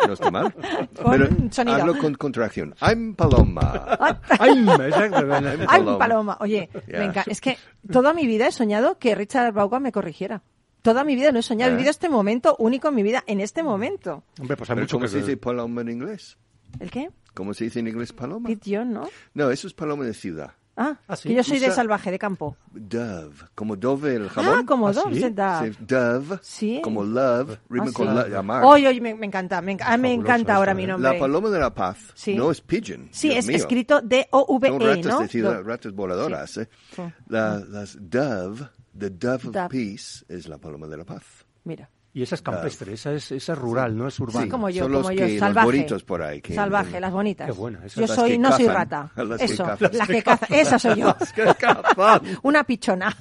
No 0.08 0.14
está 0.14 0.32
mal. 0.32 0.54
Con 1.02 1.12
Pero 1.12 1.28
sonido. 1.52 1.78
hablo 1.82 1.98
con 1.98 2.14
contracción. 2.16 2.76
I'm 2.82 3.16
Paloma. 3.16 3.98
I'm 4.40 5.98
Paloma. 5.98 6.38
Oye, 6.42 6.70
encanta. 6.88 7.24
Es 7.32 7.42
que 7.42 7.58
toda 7.92 8.14
mi 8.14 8.26
vida 8.26 8.48
he 8.48 8.52
soñado 8.52 8.98
que 8.98 9.16
Richard 9.16 9.54
Vaughan 9.54 9.84
me 9.84 9.92
corrigiera. 9.92 10.42
Toda 10.82 11.04
mi 11.04 11.16
vida 11.16 11.32
lo 11.32 11.40
he 11.40 11.44
soñado. 11.44 11.70
He 11.70 11.74
¿Eh? 11.74 11.78
vivido 11.78 11.92
este 11.92 12.10
momento 12.10 12.56
único 12.58 12.88
en 12.88 12.96
mi 12.96 13.04
vida, 13.04 13.24
en 13.28 13.40
este 13.40 13.62
momento. 13.62 14.24
Hombre, 14.40 14.58
pues 14.58 14.70
hay 14.70 14.76
Pero 14.76 14.84
mucho 14.86 14.96
¿Cómo 14.98 15.06
que 15.06 15.10
se 15.12 15.18
dice 15.20 15.38
paloma 15.38 15.82
en 15.82 15.90
inglés? 15.90 16.38
¿El 16.80 16.90
qué? 16.92 17.10
¿Cómo 17.34 17.54
se 17.54 17.66
dice 17.66 17.80
en 17.80 17.88
inglés 17.88 18.12
paloma? 18.14 18.48
Pigeon, 18.48 18.92
¿no? 18.94 19.08
No, 19.34 19.52
eso 19.52 19.68
es 19.68 19.74
paloma 19.74 20.04
de 20.06 20.14
ciudad. 20.14 20.52
Ah, 20.78 20.98
Ah, 21.08 21.16
sí. 21.18 21.30
que 21.30 21.36
yo 21.36 21.44
soy 21.44 21.60
de 21.60 21.70
salvaje, 21.70 22.10
de 22.12 22.18
campo. 22.18 22.56
Dove, 22.72 23.36
como 23.56 23.76
dove 23.76 24.16
el 24.16 24.30
jamón. 24.30 24.60
Ah, 24.60 24.64
como 24.66 24.88
¿Ah, 24.88 24.94
dos, 24.94 25.04
sí? 25.14 25.20
dove. 25.30 25.74
Sí, 25.74 25.78
dove, 25.86 26.40
Sí. 26.42 26.82
como 26.84 27.04
love, 27.04 27.60
rima 27.70 27.88
Ah, 27.90 27.92
con 27.94 28.08
sí. 28.08 28.30
la- 28.32 28.40
amar. 28.40 28.64
Oye, 28.64 28.88
oye, 28.88 29.02
me, 29.02 29.14
me 29.14 29.26
encanta, 29.28 29.62
me, 29.62 29.78
ah, 29.82 29.98
me 29.98 30.14
encanta 30.14 30.56
ahora 30.56 30.74
mi 30.74 30.86
¿eh? 30.86 30.88
nombre. 30.88 31.12
La 31.14 31.20
paloma 31.20 31.50
de 31.50 31.60
la 31.60 31.74
paz 31.74 31.98
Sí. 32.16 32.36
no 32.36 32.50
es 32.52 32.62
pigeon. 32.62 33.10
Sí, 33.12 33.28
Dios 33.28 33.40
es 33.40 33.48
mío. 33.48 33.58
escrito 33.58 34.02
D-O-V-E, 34.02 34.70
Son 34.70 34.80
ratas 34.80 35.06
¿no? 35.06 35.20
de 35.20 35.28
ciudad, 35.28 35.54
Do- 35.58 35.64
ratas 35.64 35.92
voladoras. 35.94 36.58
¿eh? 36.58 36.70
Sí. 36.96 37.02
La- 37.28 37.60
las 37.60 37.98
dove, 38.00 38.70
the 38.98 39.10
dove 39.10 39.36
of 39.50 39.54
Dove. 39.54 39.70
peace, 39.70 40.26
es 40.30 40.48
la 40.48 40.58
paloma 40.58 40.88
de 40.88 40.98
la 40.98 41.04
paz. 41.06 41.24
Mira. 41.66 41.90
Y 42.14 42.24
esa 42.24 42.36
es 42.36 42.42
campestre, 42.42 42.92
esa 42.94 43.14
es, 43.14 43.32
esa 43.32 43.54
es 43.54 43.58
rural, 43.60 43.96
no 43.96 44.06
es 44.08 44.20
urbana. 44.20 44.44
Sí, 44.44 44.50
Como 44.50 44.70
yo, 44.70 44.84
son 44.84 44.92
los 44.92 45.02
como 45.04 45.14
yo, 45.14 45.26
que- 45.26 45.32
los 45.32 45.40
salvaje. 45.40 45.66
bonitos 45.66 46.04
por 46.04 46.22
ahí 46.22 46.42
que- 46.42 46.54
salvaje, 46.54 47.00
las 47.00 47.12
bonitas. 47.14 47.48
Qué 47.48 47.54
buena, 47.54 47.80
esas. 47.80 47.96
Yo 47.96 48.02
Las 48.02 48.16
soy, 48.16 48.32
que 48.32 48.38
no 48.38 48.52
soy 48.52 48.66
cazan, 48.66 48.76
rata. 48.76 49.12
las 49.24 49.40
que 49.40 49.46
Eso, 49.46 49.64
cazan. 49.64 49.90
las 49.94 50.08
que 50.10 50.24
cazan. 50.24 50.50
Esa 50.60 50.80
soy 50.80 51.00
yo. 51.00 51.16
Es 51.22 51.32
que 51.32 51.44
cazan. 51.58 52.22
Una 52.44 52.64
pichona. 52.66 53.16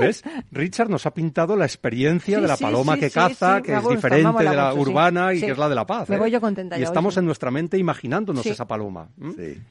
¿Ves? 0.00 0.22
Richard 0.52 0.88
nos 0.88 1.04
ha 1.06 1.12
pintado 1.12 1.56
la 1.56 1.64
experiencia 1.66 2.36
Sí, 2.36 2.42
de 2.42 2.48
la 2.48 2.56
paloma 2.56 2.94
sí, 2.94 3.00
que 3.00 3.08
sí, 3.10 3.14
caza, 3.14 3.56
sí, 3.56 3.62
que 3.62 3.72
me 3.72 3.78
es 3.78 3.82
gusta, 3.84 3.96
diferente 3.96 4.38
de 4.44 4.56
la 4.56 4.70
mucho, 4.70 4.84
sí. 4.84 4.90
urbana 4.90 5.34
y 5.34 5.40
Sí. 5.40 5.46
que 5.46 5.52
es 5.52 5.58
la 5.58 5.68
de 5.68 5.74
la 5.74 5.86
paz. 5.86 6.08
Me 6.08 6.16
¿eh? 6.16 6.18
voy 6.18 6.30
yo 6.30 6.40
contenta 6.40 6.78
Y 6.78 6.82
estamos 6.82 7.16
en 7.16 7.26
nuestra 7.26 7.50
mente 7.50 7.76
imaginándonos 7.78 8.44
esa 8.46 8.66
paloma. 8.66 9.08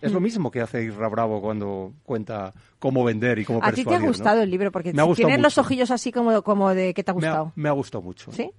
Es 0.01 0.11
lo 0.11 0.19
mismo 0.19 0.51
que 0.51 0.61
hace 0.61 0.83
Isra 0.83 1.07
Bravo 1.07 1.41
cuando 1.41 1.93
cuenta 2.03 2.53
cómo 2.77 3.03
vender 3.03 3.39
y 3.39 3.45
cómo 3.45 3.59
A 3.63 3.71
ti 3.71 3.77
te 3.77 3.81
ha 3.81 3.83
persuadir, 3.83 4.07
gustado 4.07 4.41
el 4.41 4.49
libro, 4.49 4.71
porque 4.71 4.93
tienes 4.93 5.39
los 5.41 5.57
ojillos 5.57 5.91
así 5.91 6.08
como, 6.11 6.41
como 6.43 6.73
de 6.73 6.93
que 6.93 7.03
te 7.03 7.11
ha 7.11 7.13
Me 7.13 7.25
ha, 7.27 7.29
gustado. 7.31 7.51
me 7.55 7.69
ha 7.69 7.73
gustado 7.73 8.01
mucho. 8.01 8.31
¿Sí? 8.31 8.51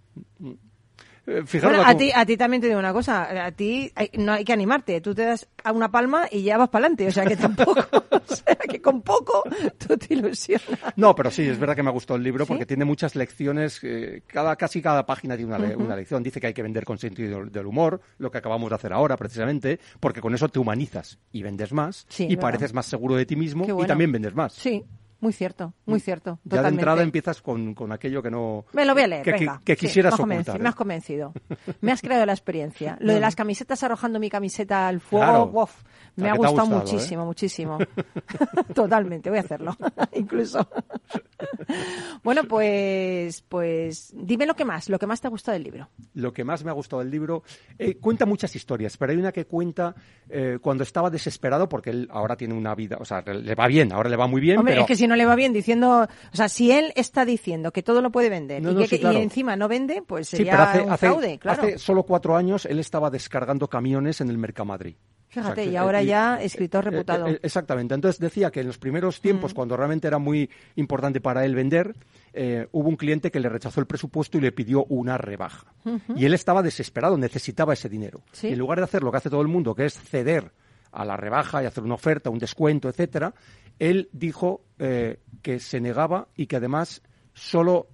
Eh, 1.26 1.42
fijaros 1.44 1.76
Bueno, 1.76 1.82
la 1.82 1.88
a 1.90 1.96
ti, 1.96 2.10
a 2.14 2.24
ti 2.24 2.36
también 2.38 2.62
te 2.62 2.66
digo 2.66 2.78
una 2.80 2.94
cosa, 2.94 3.44
a 3.46 3.52
ti 3.52 3.92
hay- 3.94 4.10
no 4.14 4.32
hay 4.32 4.42
que 4.44 4.54
animarte, 4.54 5.02
tú 5.02 5.14
te 5.14 5.22
das 5.26 5.46
a 5.62 5.70
una 5.70 5.90
palma 5.90 6.26
y 6.30 6.42
ya 6.42 6.56
vas 6.56 6.70
para 6.70 6.86
adelante, 6.86 7.06
o 7.08 7.12
sea 7.12 7.26
que 7.26 7.36
tampoco, 7.36 7.74
o 8.10 8.34
sea 8.34 8.56
que 8.56 8.80
con 8.80 9.02
poco 9.02 9.42
tú 9.78 9.98
te 9.98 10.14
ilusionas. 10.14 10.66
No, 10.96 11.14
pero 11.14 11.30
sí, 11.30 11.42
es 11.46 11.58
verdad 11.58 11.76
que 11.76 11.82
me 11.82 11.90
ha 11.90 11.92
gustado 11.92 12.16
el 12.16 12.24
libro 12.24 12.46
porque 12.46 12.64
tiene 12.64 12.86
muchas 12.86 13.14
lecciones, 13.16 13.80
eh, 13.82 14.22
cada, 14.26 14.56
casi 14.56 14.80
cada 14.80 15.04
página 15.04 15.36
tiene 15.36 15.54
una, 15.54 15.68
Ujú. 15.68 15.84
una 15.84 15.94
lección. 15.94 16.22
Dice 16.22 16.40
que 16.40 16.46
hay 16.48 16.54
que 16.54 16.62
vender 16.62 16.84
con 16.86 16.96
sentido 16.98 17.44
del 17.44 17.66
humor, 17.66 18.00
lo 18.16 18.30
que 18.30 18.38
acabamos 18.38 18.70
de 18.70 18.76
hacer 18.76 18.92
ahora 18.94 19.16
precisamente, 19.18 19.78
porque 20.00 20.22
con 20.22 20.34
eso 20.34 20.48
te 20.48 20.58
humanizas 20.58 21.18
y 21.32 21.42
vendes 21.42 21.72
más 21.72 22.06
Sí, 22.08 22.26
y 22.30 22.36
pareces 22.38 22.72
más 22.72 22.86
seguro 22.86 23.14
de 23.14 23.26
ti 23.26 23.36
mismo 23.36 23.66
y 23.82 23.86
también 23.86 24.10
vendes 24.10 24.34
más. 24.34 24.54
Sí, 24.54 24.84
muy 25.20 25.32
cierto, 25.32 25.74
muy 25.86 26.00
cierto, 26.00 26.38
Ya 26.44 26.50
de 26.50 26.56
totalmente. 26.56 26.80
entrada 26.80 27.02
empiezas 27.02 27.42
con, 27.42 27.74
con 27.74 27.92
aquello 27.92 28.22
que 28.22 28.30
no... 28.30 28.64
Me 28.72 28.84
lo 28.84 28.94
voy 28.94 29.02
a 29.02 29.06
leer, 29.06 29.22
que, 29.22 29.32
que- 29.32 29.38
venga. 29.40 29.60
que 29.64 29.74
Sí, 29.76 29.86
quisieras 29.86 30.12
me 30.12 30.14
has 30.14 30.20
convencido, 30.20 30.52
ocultar. 30.54 30.60
Me 30.62 30.66
¿eh? 30.66 30.68
has 30.68 30.74
convencido. 30.74 31.32
Me 31.80 31.92
has 31.92 32.00
creado 32.00 32.26
la 32.26 32.32
experiencia. 32.32 32.96
Lo 33.00 33.12
de 33.12 33.20
las 33.20 33.36
camisetas 33.36 33.82
arrojando 33.82 34.18
mi 34.18 34.30
camiseta 34.30 34.88
al 34.88 35.00
fuego, 35.00 35.26
Claro. 35.26 35.50
Me 36.20 36.30
ha 36.30 36.34
gustado, 36.34 36.66
¿eh? 36.72 36.76
muchísimo, 36.76 37.26
muchísimo. 37.26 37.78
Totalmente, 38.74 39.30
voy 39.30 39.38
a 39.38 39.42
hacerlo, 39.42 39.76
incluso. 40.12 40.66
bueno, 42.22 42.44
pues, 42.44 43.42
pues, 43.48 44.12
dime 44.14 44.46
lo 44.46 44.54
que 44.54 44.64
más, 44.64 44.88
lo 44.88 44.98
que 44.98 45.06
más 45.06 45.20
te 45.20 45.26
ha 45.26 45.30
gustado 45.30 45.54
del 45.54 45.64
libro. 45.64 45.88
Lo 46.14 46.32
que 46.32 46.44
más 46.44 46.64
me 46.64 46.70
ha 46.70 46.74
gustado 46.74 47.00
del 47.02 47.10
libro, 47.10 47.42
eh, 47.78 47.96
cuenta 47.96 48.26
muchas 48.26 48.54
historias, 48.56 48.96
pero 48.96 49.12
hay 49.12 49.18
una 49.18 49.32
que 49.32 49.46
cuenta 49.46 49.94
eh, 50.28 50.58
cuando 50.60 50.82
estaba 50.84 51.10
desesperado, 51.10 51.68
porque 51.68 51.90
él 51.90 52.08
ahora 52.10 52.36
tiene 52.36 52.54
una 52.54 52.74
vida, 52.74 52.96
o 53.00 53.04
sea, 53.04 53.22
le 53.22 53.54
va 53.54 53.66
bien, 53.66 53.92
ahora 53.92 54.08
le 54.10 54.16
va 54.16 54.26
muy 54.26 54.40
bien, 54.40 54.58
Hombre, 54.58 54.72
pero 54.74 54.82
es 54.82 54.88
que 54.88 54.96
si 54.96 55.06
no 55.06 55.16
le 55.16 55.26
va 55.26 55.34
bien 55.34 55.52
diciendo, 55.52 56.02
o 56.32 56.36
sea, 56.36 56.48
si 56.48 56.70
él 56.72 56.92
está 56.96 57.24
diciendo 57.24 57.72
que 57.72 57.82
todo 57.82 58.02
lo 58.02 58.10
puede 58.10 58.28
vender 58.28 58.62
No, 58.62 58.72
y, 58.72 58.86
que, 58.86 58.98
sí, 58.98 59.02
y 59.02 59.16
encima 59.16 59.56
no 59.56 59.68
vende, 59.68 60.02
pues 60.06 60.28
Sí, 60.28 60.38
sería 60.38 60.52
pero 60.52 60.62
hace, 60.64 60.80
un 60.82 60.90
hace- 60.90 61.06
fraude, 61.06 61.38
claro. 61.38 61.62
hace 61.62 61.78
solo 61.78 62.02
cuatro 62.02 62.36
años 62.36 62.66
él 62.66 62.78
estaba 62.78 63.10
descargando 63.10 63.68
camiones 63.68 64.20
en 64.20 64.28
el 64.30 64.38
Mercamadrid. 64.38 64.96
Fíjate, 65.30 65.52
O 65.52 65.54
sea, 65.54 65.64
que- 65.64 65.70
y 65.70 65.76
ahora 65.76 66.02
eh, 66.02 66.06
ya 66.06 66.42
escritor 66.42 66.86
eh, 66.88 66.90
reputado. 66.90 67.28
eh, 67.28 67.38
exactamente. 67.42 67.94
Entonces 67.94 68.18
decía 68.20 68.50
que 68.50 68.60
en 68.60 68.66
los 68.66 68.78
primeros 68.78 69.20
tiempos, 69.20 69.52
Mm. 69.52 69.54
cuando 69.54 69.76
realmente 69.76 70.06
era 70.08 70.18
muy 70.18 70.50
importante 70.76 71.20
para 71.20 71.44
él 71.44 71.54
vender, 71.54 71.94
eh, 72.32 72.66
hubo 72.72 72.88
un 72.88 72.96
cliente 72.96 73.30
que 73.30 73.38
le 73.40 73.48
rechazó 73.48 73.80
el 73.80 73.86
presupuesto 73.86 74.38
y 74.38 74.40
le 74.40 74.50
pidió 74.52 74.84
una 74.86 75.16
rebaja. 75.18 75.72
Y 76.16 76.24
él 76.26 76.34
estaba 76.34 76.62
desesperado, 76.62 77.16
necesitaba 77.16 77.72
ese 77.72 77.88
dinero. 77.88 78.22
Sí. 78.32 78.48
Y 78.48 78.52
en 78.52 78.58
lugar 78.58 78.78
de 78.78 78.84
hacer 78.84 79.02
lo 79.04 79.10
que 79.12 79.16
hace 79.18 79.30
todo 79.30 79.40
el 79.42 79.48
mundo, 79.48 79.74
que 79.74 79.86
es 79.86 79.94
ceder 79.98 80.52
a 80.92 81.04
la 81.04 81.16
rebaja 81.16 81.62
y 81.62 81.66
hacer 81.66 81.84
una 81.84 81.94
oferta, 81.94 82.28
un 82.30 82.38
descuento, 82.40 82.88
etcétera, 82.88 83.32
él 83.78 84.08
dijo 84.12 84.62
eh, 84.80 85.20
que 85.42 85.60
se 85.60 85.80
negaba 85.80 86.26
y 86.36 86.46
que 86.46 86.56
además 86.56 87.02
solo, 87.34 87.86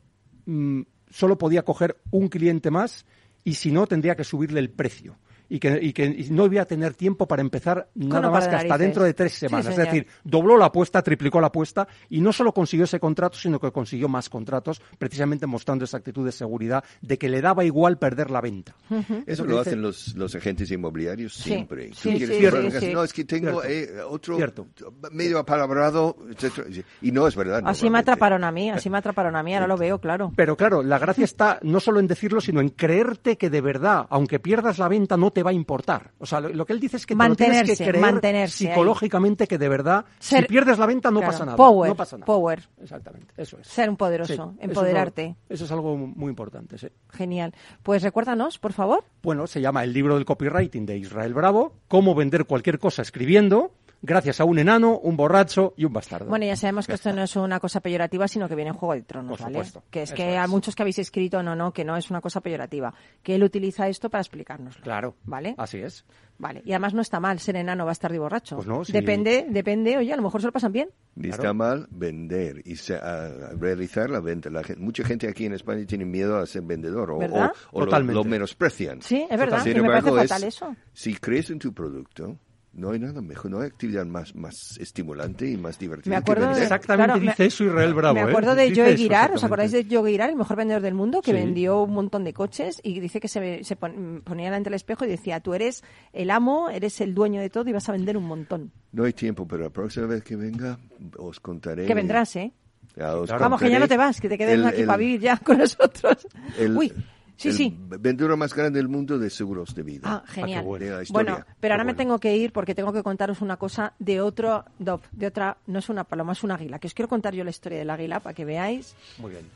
mm, 0.47 0.81
solo 1.11 1.37
podía 1.37 1.63
coger 1.65 1.97
un 2.11 2.29
cliente 2.29 2.71
más 2.71 3.05
y 3.45 3.55
si 3.55 3.71
no 3.71 3.87
tendría 3.87 4.15
que 4.17 4.25
subirle 4.25 4.61
el 4.61 4.71
precio. 4.71 5.19
Y 5.49 5.59
que, 5.61 5.79
y 5.81 5.93
que 5.93 6.05
y 6.07 6.27
no 6.31 6.47
iba 6.47 6.63
a 6.63 6.65
tener 6.65 6.95
tiempo 6.95 7.27
para 7.29 7.41
empezar 7.41 7.89
nada 7.95 8.31
más 8.31 8.49
que 8.49 8.57
hasta 8.57 8.77
dentro 8.79 9.05
de 9.05 9.15
tres 9.15 9.33
Sí, 9.35 9.41
semanas. 9.41 9.67
es 9.69 9.75
señor. 9.77 9.87
decir, 9.93 10.07
dobló 10.25 10.57
la 10.57 10.67
apuesta, 10.67 11.03
triplicó 11.03 11.41
la 11.41 11.47
apuesta 11.49 11.87
y 12.09 12.21
no 12.21 12.33
solo 12.33 12.53
consiguió 12.53 12.85
ese 12.85 12.99
contrato, 12.99 13.39
sino 13.39 13.61
que 13.61 13.71
consiguió 13.71 14.09
más 14.09 14.29
contratos, 14.29 14.81
precisamente 14.99 15.47
mostrando 15.47 15.85
esa 15.85 15.99
actitud 15.99 16.25
de 16.25 16.33
seguridad 16.33 16.83
de 17.01 17.17
que 17.19 17.29
le 17.29 17.41
daba 17.41 17.65
igual 17.65 17.99
perder 17.99 18.31
la 18.31 18.41
venta. 18.41 18.75
Eso 18.91 19.43
Porque 19.45 19.53
lo 19.53 19.59
dice- 19.59 19.71
hacen 19.71 19.83
los, 19.83 20.15
los 20.17 20.35
agentes 20.35 20.71
inmobiliarios 20.71 21.35
Sí, 21.35 21.43
siempre. 21.51 21.89
Tú 21.91 21.95
sí, 21.95 22.17
quieres 22.17 22.29
sí, 22.65 22.71
sí, 22.81 22.87
sí. 22.87 22.93
No, 22.93 23.05
es 23.05 23.13
que 23.13 23.25
tengo 23.25 23.63
Cierto. 23.63 23.69
eh, 23.69 24.03
otro 24.09 24.37
Cierto. 24.37 24.67
medio 25.13 25.39
apalabrado, 25.39 26.17
etcétera. 26.31 26.67
Y 27.03 27.13
no 27.13 27.27
es 27.29 27.37
verdad. 27.37 27.63
Así 27.65 27.89
me 27.91 27.99
atraparon 27.99 28.43
a 28.45 28.51
mí, 28.51 28.71
así 28.71 28.91
me 28.91 28.99
atraparon 28.99 29.37
a 29.37 29.43
mí, 29.43 29.55
ahora 29.55 29.67
lo 29.67 29.77
veo, 29.77 30.01
claro. 30.01 30.33
Pero 30.35 30.57
claro, 30.57 30.83
la 30.83 30.99
gracia 30.99 31.25
está 31.25 31.59
no 31.63 31.79
solo 31.81 32.01
en 32.01 32.07
decirlo, 32.09 32.41
sino 32.41 32.61
en 32.61 32.71
creerte 32.71 33.37
que 33.39 33.51
de 33.51 33.61
verdad, 33.61 34.07
aunque 34.11 34.39
pierdas 34.41 34.79
la 34.79 34.89
venta, 34.89 35.17
no 35.17 35.31
te 35.37 35.43
va 35.43 35.51
a 35.51 35.53
importar. 35.53 36.13
O 36.19 36.25
sea, 36.25 36.41
lo, 36.41 36.49
lo 36.49 36.65
que 36.65 36.73
él 36.73 36.81
dice 36.81 36.97
es 36.97 37.05
que 37.05 37.15
te 37.15 37.29
lo 37.29 37.37
tienes 37.37 37.77
que 37.79 37.85
creer 37.85 37.99
mantenerse 38.01 38.65
ahí. 38.65 38.73
psicológicamente 38.73 39.47
que 39.47 39.59
de 39.59 39.69
verdad, 39.69 40.07
Ser- 40.19 40.45
si 40.45 40.49
pierdes 40.49 40.79
la 40.79 40.87
venta 40.87 41.11
no 41.11 41.19
Claro, 41.21 41.33
pasa 41.33 41.45
nada. 41.45 41.57
power, 41.59 41.91
no 41.91 41.95
pasa 41.95 42.17
nada. 42.17 42.25
power. 42.25 42.63
Exactamente, 42.83 43.35
eso 43.37 43.59
es. 43.61 43.67
Ser 43.67 43.91
un 43.91 43.99
poderoso, 43.99 44.29
Sí, 44.29 44.33
eso 44.33 44.49
es 44.51 44.57
lo- 44.59 44.65
empoderarte. 44.65 45.37
Eso 45.51 45.65
es 45.67 45.71
algo 45.73 45.95
muy 45.99 46.31
importante, 46.31 46.79
sí. 46.79 46.89
Genial. 47.11 47.53
Pues 47.83 48.03
recuérdanos, 48.03 48.59
por 48.59 48.73
favor. 48.73 49.05
Bueno, 49.23 49.47
se 49.47 49.61
llama 49.61 49.85
El 49.85 49.93
libro 49.93 50.15
del 50.15 50.25
copywriting 50.25 50.87
de 50.87 50.97
Israel 50.97 51.35
Bravo, 51.35 51.75
cómo 51.87 52.15
vender 52.15 52.47
cualquier 52.47 52.79
cosa 52.79 53.03
escribiendo, 53.03 53.73
gracias 54.07 54.41
a 54.41 54.45
un 54.45 54.59
enano, 54.59 54.99
un 54.99 55.17
borracho 55.17 55.75
y 55.77 55.85
un 55.85 55.93
bastardo. 55.93 56.27
Bueno, 56.31 56.47
ya 56.47 56.57
sabemos 56.57 56.87
que 56.87 56.95
esto 56.95 57.13
no 57.13 57.23
es 57.23 57.37
una 57.37 57.61
cosa 57.61 57.81
peyorativa, 57.81 58.29
sino 58.29 58.49
que 58.49 58.55
viene 58.55 58.71
en 58.71 58.77
Juego 58.77 58.95
de 58.95 59.03
Tronos, 59.03 59.33
Por 59.39 59.41
¿vale? 59.41 59.55
supuesto, 59.65 59.83
Que 59.91 60.03
es 60.03 60.11
eso 60.11 60.17
que 60.17 60.39
a 60.39 60.47
muchos 60.47 60.75
que 60.75 60.83
habéis 60.83 60.99
escrito, 60.99 61.43
no, 61.43 61.55
no, 61.57 61.73
que 61.73 61.85
no 61.85 61.97
es 61.97 62.09
una 62.11 62.21
cosa 62.21 62.41
peyorativa. 62.41 62.95
Que 63.23 63.35
él 63.35 63.43
utiliza 63.45 63.89
esto 63.89 64.09
para 64.09 64.23
explicárnoslo. 64.23 64.83
Claro. 64.83 65.17
¿Vale? 65.25 65.55
Así 65.59 65.79
es. 65.79 66.05
Vale. 66.39 66.61
Y 66.67 66.73
además 66.73 66.93
no 66.93 67.01
está 67.01 67.19
mal 67.19 67.39
ser 67.41 67.57
enano, 67.57 67.87
bastardo 67.87 68.15
y 68.15 68.19
borracho. 68.19 68.57
Pues 68.57 68.69
no, 68.69 68.85
sí. 68.85 68.93
Depende, 68.93 69.47
depende, 69.49 69.97
oye, 69.97 70.13
a 70.13 70.17
lo 70.17 70.23
mejor 70.23 70.41
se 70.43 70.47
lo 70.49 70.53
pasan 70.53 70.71
bien. 70.73 70.91
Ni 71.15 71.31
está 71.31 71.53
mal 71.55 71.89
vender 71.91 72.61
y 72.67 72.77
se- 72.77 72.95
a- 72.97 73.25
a 73.27 73.51
realizar 73.59 74.11
la 74.11 74.21
venta. 74.21 74.51
La 74.51 74.63
mucha 74.77 75.03
gente 75.03 75.29
aquí 75.29 75.47
en 75.47 75.55
España 75.55 75.87
tiene 75.87 76.05
miedo 76.05 76.37
a 76.39 76.45
ser 76.47 76.61
vendedor 76.63 77.11
o, 77.11 77.17
o- 77.17 77.53
o 77.73 77.85
lo- 77.87 77.99
lo, 78.01 78.25
menosprecian. 78.25 79.01
Sí, 79.01 79.27
es 79.31 79.39
verdad, 79.39 79.63
Sin 79.63 79.73
y 79.73 79.81
me 79.81 79.87
embargo, 79.87 80.11
parece 80.15 80.25
es- 80.27 80.31
fatal 80.31 80.45
eso. 80.49 80.77
si 80.93 81.15
crees 81.17 81.49
en 81.51 81.59
tu 81.59 81.73
producto, 81.73 82.37
no 82.77 82.91
hay 82.91 82.99
nada 82.99 83.21
mejor, 83.23 83.51
no 83.51 83.61
hay 83.61 83.67
actividad 83.67 84.05
más, 84.07 84.35
más 84.37 84.77
estimulante 84.79 85.49
y 85.51 85.57
más 85.57 85.79
divertida. 85.79 86.11
Me 86.11 86.17
acuerdo 86.17 86.49
que 86.51 86.57
de. 86.57 86.63
Exactamente 86.65 87.07
claro, 87.07 87.21
me- 87.21 87.31
dice 87.31 87.47
eso 87.47 87.65
Israel 87.65 87.95
Bravo. 87.95 88.15
Me 88.15 88.21
¿eh? 88.21 88.25
acuerdo 88.25 88.55
de 88.55 88.65
Dice 88.69 88.81
Joe 88.83 88.89
eso 88.91 88.97
Girar, 88.99 89.33
¿os 89.33 89.43
acordáis 89.45 89.73
de 89.73 89.87
Joe 89.91 90.11
Girar, 90.11 90.31
el 90.31 90.37
mejor 90.37 90.57
vendedor 90.57 90.83
del 90.83 90.95
mundo, 90.95 91.23
que 91.23 91.33
Sí. 91.33 91.37
vendió 91.37 91.83
un 91.83 91.93
montón 91.95 92.23
de 92.25 92.33
coches 92.33 92.81
y 92.83 93.01
dice 93.01 93.19
que 93.19 93.29
se, 93.29 93.65
se 93.65 93.77
pon- 93.77 94.23
ponía 94.25 94.45
delante 94.47 94.69
del 94.71 94.75
espejo 94.75 95.05
y 95.05 95.09
decía, 95.09 95.41
tú 95.41 95.55
eres 95.55 95.83
el 96.13 96.31
amo, 96.31 96.69
eres 96.71 97.01
el 97.01 97.15
dueño 97.15 97.41
de 97.41 97.49
todo 97.51 97.69
y 97.69 97.73
vas 97.73 97.89
a 97.89 97.93
vender 97.93 98.17
un 98.17 98.25
montón. 98.25 98.71
No 98.93 99.05
hay 99.05 99.13
tiempo, 99.15 99.49
pero 99.49 99.65
la 99.65 99.71
próxima 99.71 100.07
vez 100.07 100.23
que 100.23 100.37
venga 100.37 100.79
os 101.19 101.41
contaré. 101.41 101.87
Que 101.87 101.95
vendrás, 101.95 102.37
¿eh? 102.37 102.53
Ya 102.95 103.15
os 103.17 103.29
Vamos, 103.31 103.61
que 103.61 103.69
ya 103.71 103.79
no 103.79 103.89
te 103.89 103.97
vas, 103.97 104.21
que 104.21 104.29
te 104.29 104.39
quedes 104.39 104.55
el- 104.55 104.65
aquí 104.67 104.81
el- 104.83 104.87
para 104.87 104.97
vivir 104.99 105.21
ya 105.21 105.37
con 105.39 105.59
nosotros. 105.59 106.27
el- 106.59 106.77
Uy, 106.77 106.93
sí, 107.37 107.49
el 107.49 107.55
sí. 107.55 107.77
vendedor 107.99 108.37
más 108.37 108.55
grande 108.55 108.79
del 108.79 108.89
mundo 108.89 109.19
de 109.19 109.31
seguros 109.31 109.75
de 109.75 109.83
vida. 109.83 110.03
Ah, 110.05 110.23
genial. 110.27 110.65
La 110.67 111.03
historia. 111.03 111.07
Bueno, 111.11 111.47
pero 111.61 111.75
ahora 111.75 111.85
me 111.85 111.95
tengo 111.95 112.19
que 112.19 112.37
ir 112.37 112.53
porque 112.53 112.75
tengo 112.75 112.93
que 112.93 113.03
contaros 113.03 113.41
una 113.41 113.57
cosa 113.57 113.95
de 113.99 114.21
otro 114.21 114.65
dove, 114.79 115.05
de 115.13 115.27
otra, 115.27 115.59
no 115.67 115.79
es 115.79 115.89
una 115.89 116.05
paloma, 116.05 116.33
es 116.33 116.43
un 116.43 116.51
águila, 116.51 116.79
que 116.79 116.87
os 116.87 116.95
quiero 116.95 117.09
contar 117.09 117.35
yo 117.35 117.45
la 117.45 117.51
historia 117.51 117.79
del 117.79 117.91
águila 117.91 118.21
para 118.21 118.35
que 118.35 118.45
veáis. 118.45 118.95
Muy 119.19 119.31
bien. 119.33 119.47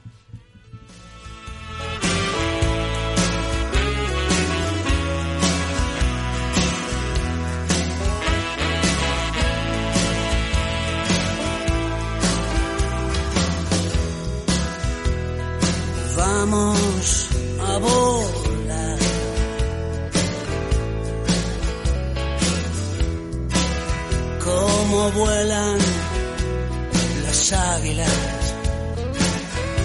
Vamos 16.17 17.40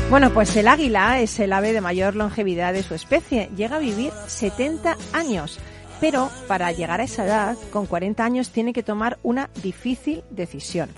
Bueno, 0.10 0.34
pues 0.34 0.56
el 0.56 0.68
águila 0.68 1.20
es 1.20 1.40
el 1.40 1.52
ave 1.52 1.74
de 1.74 1.82
mayor 1.82 2.16
longevidad 2.16 2.74
de 2.74 2.84
su 2.84 2.94
especie. 2.94 3.50
Llega 3.56 3.78
a 3.78 3.80
vivir 3.80 4.12
70 4.28 4.98
años. 5.14 5.60
Pero 6.00 6.30
para 6.48 6.72
llegar 6.72 7.02
a 7.02 7.06
esa 7.06 7.26
edad, 7.26 7.58
con 7.72 7.86
40 7.86 8.24
años, 8.24 8.50
tiene 8.50 8.74
que 8.74 8.84
tomar 8.84 9.18
una 9.24 9.50
difícil 9.64 10.24
decisión. 10.30 10.90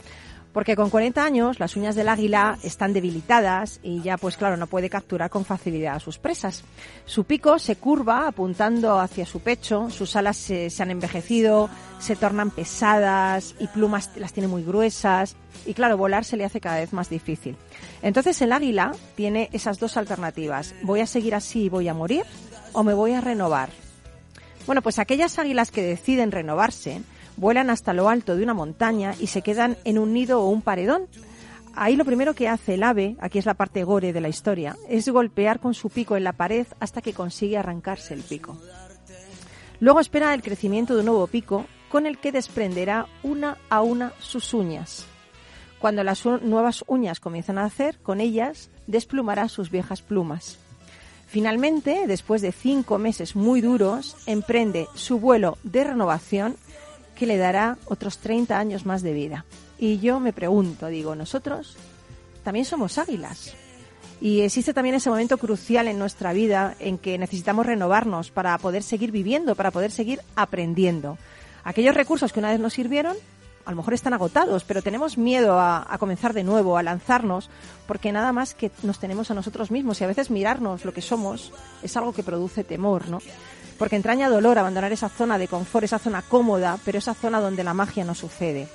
Porque 0.57 0.75
con 0.75 0.89
40 0.89 1.23
años 1.23 1.59
las 1.59 1.75
uñas 1.75 1.93
del 1.93 2.09
águila 2.09 2.57
están 2.63 2.91
debilitadas 2.91 3.79
y 3.83 4.01
ya 4.01 4.17
pues 4.17 4.37
claro 4.37 4.57
no 4.57 4.65
puede 4.65 4.89
capturar 4.89 5.29
con 5.29 5.45
facilidad 5.45 5.97
a 5.97 5.99
sus 5.99 6.17
presas. 6.17 6.63
Su 7.05 7.25
pico 7.25 7.59
se 7.59 7.75
curva 7.75 8.27
apuntando 8.27 8.99
hacia 8.99 9.27
su 9.27 9.39
pecho, 9.41 9.91
sus 9.91 10.15
alas 10.15 10.35
se, 10.35 10.71
han 10.79 10.89
envejecido, 10.89 11.69
se 11.99 12.15
tornan 12.15 12.49
pesadas 12.49 13.53
y 13.59 13.67
plumas 13.67 14.09
las 14.15 14.33
tiene 14.33 14.47
muy 14.47 14.63
gruesas 14.63 15.35
y 15.67 15.75
claro 15.75 15.95
volar 15.95 16.25
se 16.25 16.37
le 16.37 16.45
hace 16.45 16.59
cada 16.59 16.79
vez 16.79 16.91
más 16.91 17.07
difícil. 17.07 17.55
Entonces 18.01 18.41
el 18.41 18.51
águila 18.51 18.93
tiene 19.13 19.49
esas 19.53 19.77
dos 19.77 19.95
alternativas. 19.95 20.73
¿Voy 20.81 21.01
a 21.01 21.05
seguir 21.05 21.35
así 21.35 21.65
y 21.65 21.69
voy 21.69 21.87
a 21.87 21.93
morir 21.93 22.23
o 22.73 22.81
me 22.81 22.95
voy 22.95 23.13
a 23.13 23.21
renovar? 23.21 23.69
Bueno, 24.65 24.81
pues 24.81 24.97
aquellas 24.97 25.37
águilas 25.37 25.69
que 25.69 25.83
deciden 25.83 26.31
renovarse 26.31 27.03
vuelan 27.37 27.69
hasta 27.69 27.93
lo 27.93 28.09
alto 28.09 28.35
de 28.35 28.43
una 28.43 28.53
montaña 28.53 29.13
y 29.19 29.27
se 29.27 29.41
quedan 29.41 29.77
en 29.85 29.97
un 29.97 30.13
nido 30.13 30.41
o 30.41 30.49
un 30.49 30.61
paredón. 30.61 31.07
ahí 31.75 31.95
lo 31.95 32.05
primero 32.05 32.33
que 32.33 32.49
hace 32.49 32.73
el 32.73 32.83
ave, 32.83 33.15
aquí 33.19 33.37
es 33.37 33.45
la 33.45 33.53
parte 33.53 33.83
gore 33.83 34.11
de 34.11 34.21
la 34.21 34.29
historia, 34.29 34.75
es 34.89 35.07
golpear 35.07 35.59
con 35.59 35.75
su 35.75 35.89
pico 35.89 36.17
en 36.17 36.23
la 36.23 36.33
pared 36.33 36.65
hasta 36.79 37.01
que 37.01 37.13
consigue 37.13 37.57
arrancarse 37.57 38.15
el 38.15 38.23
pico. 38.23 38.57
Luego 39.79 39.99
espera 39.99 40.33
el 40.33 40.41
crecimiento 40.41 40.95
de 40.95 41.01
un 41.01 41.05
nuevo 41.05 41.27
pico 41.27 41.65
con 41.89 42.07
el 42.07 42.17
que 42.17 42.31
desprenderá 42.31 43.07
una 43.21 43.57
a 43.69 43.81
una 43.81 44.11
sus 44.19 44.53
uñas. 44.53 45.05
Cuando 45.79 46.03
las 46.03 46.25
nuevas 46.25 46.83
uñas 46.87 47.19
comienzan 47.19 47.59
a 47.59 47.65
hacer, 47.65 47.99
con 47.99 48.19
ellas 48.19 48.69
desplumará 48.87 49.47
sus 49.47 49.69
viejas 49.69 50.01
plumas. 50.01 50.57
Finalmente, 51.27 52.05
después 52.07 52.41
de 52.41 52.51
cinco 52.51 52.97
meses 52.97 53.35
muy 53.35 53.61
duros, 53.61 54.15
emprende 54.25 54.87
su 54.95 55.19
vuelo 55.19 55.57
de 55.63 55.83
renovación 55.83 56.55
que 57.17 57.25
le 57.25 57.37
dará 57.37 57.77
otros 57.85 58.19
30 58.19 58.57
años 58.57 58.85
más 58.85 59.01
de 59.01 59.11
vida. 59.11 59.45
Y 59.79 59.99
yo 59.99 60.19
me 60.19 60.33
pregunto, 60.33 60.87
digo, 60.87 61.15
nosotros 61.15 61.75
también 62.43 62.65
somos 62.65 62.97
águilas. 62.97 63.53
Y 64.21 64.41
existe 64.41 64.73
también 64.73 64.95
ese 64.95 65.09
momento 65.09 65.37
crucial 65.37 65.87
en 65.87 65.99
nuestra 65.99 66.33
vida 66.33 66.75
en 66.79 66.97
que 66.97 67.17
necesitamos 67.17 67.65
renovarnos 67.65 68.31
para 68.31 68.57
poder 68.57 68.83
seguir 68.83 69.11
viviendo, 69.11 69.55
para 69.55 69.71
poder 69.71 69.91
seguir 69.91 70.21
aprendiendo. 70.35 71.17
Aquellos 71.63 71.95
recursos 71.95 72.31
que 72.31 72.39
una 72.39 72.51
vez 72.51 72.59
nos 72.59 72.73
sirvieron, 72.73 73.17
a 73.65 73.71
lo 73.71 73.77
mejor 73.77 73.93
están 73.93 74.13
agotados, 74.13 74.63
pero 74.63 74.81
tenemos 74.81 75.17
miedo 75.17 75.59
a, 75.59 75.85
a 75.93 75.97
comenzar 75.97 76.33
de 76.33 76.43
nuevo, 76.43 76.77
a 76.77 76.83
lanzarnos, 76.83 77.49
porque 77.85 78.11
nada 78.11 78.31
más 78.31 78.53
que 78.53 78.71
nos 78.81 78.99
tenemos 78.99 79.29
a 79.29 79.33
nosotros 79.33 79.71
mismos 79.71 79.99
y 79.99 80.05
a 80.05 80.07
veces 80.07 80.31
mirarnos 80.31 80.85
lo 80.85 80.93
que 80.93 81.01
somos 81.01 81.51
es 81.83 81.97
algo 81.97 82.13
que 82.13 82.23
produce 82.23 82.63
temor, 82.63 83.09
¿no? 83.09 83.19
Porque 83.77 83.95
entraña 83.95 84.29
dolor 84.29 84.57
abandonar 84.57 84.91
esa 84.91 85.09
zona 85.09 85.37
de 85.37 85.47
confort, 85.47 85.85
esa 85.85 85.99
zona 85.99 86.21
cómoda, 86.21 86.79
pero 86.83 86.97
esa 86.97 87.13
zona 87.13 87.39
donde 87.39 87.63
la 87.63 87.73
magia 87.73 88.03
no 88.03 88.15
sucede. 88.15 88.67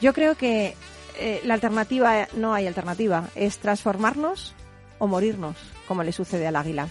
Yo 0.00 0.14
creo 0.14 0.36
que 0.36 0.76
eh, 1.18 1.40
la 1.44 1.54
alternativa, 1.54 2.28
no 2.34 2.54
hay 2.54 2.66
alternativa, 2.66 3.28
es 3.34 3.58
transformarnos 3.58 4.54
o 4.98 5.06
morirnos, 5.06 5.56
como 5.86 6.02
le 6.02 6.12
sucede 6.12 6.46
al 6.46 6.56
águila. 6.56 6.88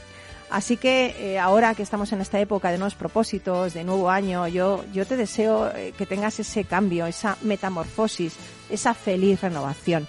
Así 0.49 0.77
que 0.77 1.15
eh, 1.19 1.39
ahora 1.39 1.75
que 1.75 1.83
estamos 1.83 2.11
en 2.11 2.21
esta 2.21 2.39
época 2.39 2.71
de 2.71 2.79
nuevos 2.79 2.95
propósitos, 2.95 3.73
de 3.73 3.83
nuevo 3.83 4.09
año, 4.09 4.47
yo, 4.47 4.83
yo 4.91 5.05
te 5.05 5.15
deseo 5.15 5.71
eh, 5.75 5.93
que 5.95 6.07
tengas 6.07 6.39
ese 6.39 6.63
cambio, 6.63 7.05
esa 7.05 7.37
metamorfosis, 7.41 8.33
esa 8.69 8.95
feliz 8.95 9.41
renovación. 9.41 10.07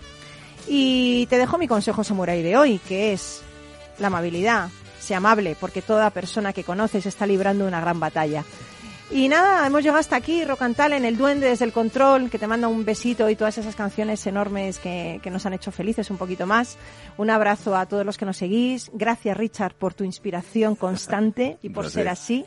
Y 0.66 1.26
te 1.26 1.36
dejo 1.36 1.58
mi 1.58 1.68
consejo 1.68 2.04
samurai 2.04 2.42
de 2.42 2.56
hoy, 2.56 2.78
que 2.78 3.12
es 3.12 3.42
la 3.98 4.06
amabilidad. 4.06 4.70
Sea 5.10 5.16
amable, 5.16 5.56
porque 5.58 5.82
toda 5.82 6.08
persona 6.10 6.52
que 6.52 6.62
conoces 6.62 7.04
está 7.04 7.26
librando 7.26 7.66
una 7.66 7.80
gran 7.80 7.98
batalla. 7.98 8.44
Y 9.10 9.28
nada, 9.28 9.66
hemos 9.66 9.82
llegado 9.82 9.98
hasta 9.98 10.14
aquí, 10.14 10.44
Rock 10.44 10.62
and 10.62 10.76
Talent, 10.76 11.04
el 11.04 11.16
duende 11.16 11.48
desde 11.48 11.64
el 11.64 11.72
control, 11.72 12.30
que 12.30 12.38
te 12.38 12.46
manda 12.46 12.68
un 12.68 12.84
besito 12.84 13.28
y 13.28 13.34
todas 13.34 13.58
esas 13.58 13.74
canciones 13.74 14.24
enormes 14.28 14.78
que, 14.78 15.18
que 15.20 15.30
nos 15.30 15.44
han 15.46 15.54
hecho 15.54 15.72
felices 15.72 16.12
un 16.12 16.16
poquito 16.16 16.46
más. 16.46 16.78
Un 17.18 17.28
abrazo 17.28 17.74
a 17.74 17.86
todos 17.86 18.06
los 18.06 18.18
que 18.18 18.24
nos 18.24 18.36
seguís. 18.36 18.88
Gracias, 18.94 19.36
Richard, 19.36 19.74
por 19.74 19.94
tu 19.94 20.04
inspiración 20.04 20.76
constante 20.76 21.58
y 21.60 21.70
por 21.70 21.90
ser 21.90 22.08
así. 22.08 22.44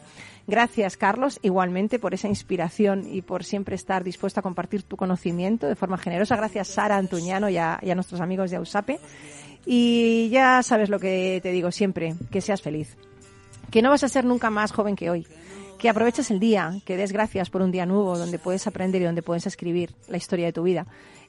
Gracias, 0.48 0.96
Carlos, 0.96 1.40
igualmente 1.42 2.00
por 2.00 2.14
esa 2.14 2.30
inspiración 2.30 3.06
y 3.12 3.24
por 3.24 3.44
siempre 3.44 3.76
estar 3.76 4.06
dispuesto 4.06 4.40
a 4.40 4.44
compartir 4.44 4.84
tu 4.84 4.96
conocimiento 4.96 5.68
de 5.68 5.76
forma 5.76 5.98
generosa. 5.98 6.38
Gracias, 6.38 6.70
Sara 6.70 6.96
Antuñano 6.96 7.50
y 7.50 7.58
a, 7.58 7.78
y 7.82 7.92
a 7.92 7.96
nuestros 7.96 8.22
amigos 8.22 8.52
de 8.52 8.58
Ausape. 8.58 9.02
Y 9.66 10.30
ya 10.30 10.62
sabes 10.64 10.90
lo 10.90 11.00
que 11.00 11.40
te 11.42 11.52
digo 11.52 11.72
siempre, 11.72 12.16
que 12.32 12.42
seas 12.42 12.62
feliz. 12.62 12.98
Que 13.72 13.82
no 13.82 13.90
vas 13.90 14.04
a 14.04 14.10
ser 14.10 14.26
nunca 14.26 14.50
más 14.50 14.72
joven 14.72 14.96
que 14.96 15.10
hoy. 15.10 15.28
Que 15.80 15.90
aproveches 15.90 16.32
el 16.32 16.40
día, 16.40 16.80
que 16.86 16.98
des 16.98 17.12
gracias 17.12 17.50
por 17.50 17.62
un 17.62 17.72
día 17.72 17.86
nuevo 17.86 18.18
donde 18.18 18.40
puedes 18.40 18.68
aprender 18.68 19.02
y 19.02 19.06
donde 19.06 19.22
puedes 19.22 19.48
escribir 19.48 19.94
la 20.08 20.18
historia 20.18 20.46
de 20.46 20.54
tu 20.54 20.64
vida. 20.64 20.86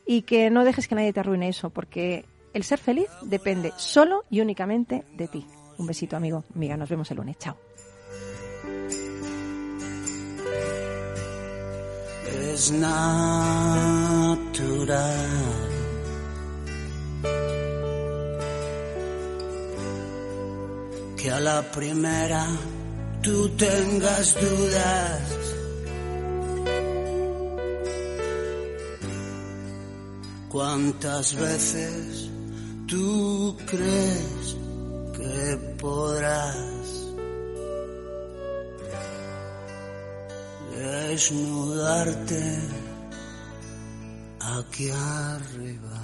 Y 0.06 0.22
que 0.22 0.50
no 0.50 0.64
dejes 0.64 0.86
que 0.86 0.94
nadie 0.94 1.12
te 1.12 1.20
arruine 1.20 1.48
eso, 1.48 1.70
porque 1.70 2.24
el 2.52 2.62
ser 2.62 2.78
feliz 2.78 3.08
depende 3.22 3.72
solo 3.76 4.24
y 4.30 4.40
únicamente 4.40 5.04
de 5.16 5.28
ti. 5.28 5.46
Un 5.78 5.86
besito, 5.86 6.16
amigo. 6.16 6.44
Amiga, 6.54 6.76
nos 6.76 6.88
vemos 6.88 7.10
el 7.10 7.16
lunes. 7.16 7.36
Chao. 7.38 7.56
Que 21.24 21.30
a 21.30 21.40
la 21.40 21.62
primera 21.62 22.46
tú 23.22 23.48
tengas 23.56 24.34
dudas. 24.34 25.22
¿Cuántas 30.50 31.34
veces 31.34 32.28
tú 32.86 33.56
crees 33.64 34.56
que 35.16 35.56
podrás 35.80 36.86
desnudarte 40.76 42.44
aquí 44.40 44.90
arriba? 44.90 46.03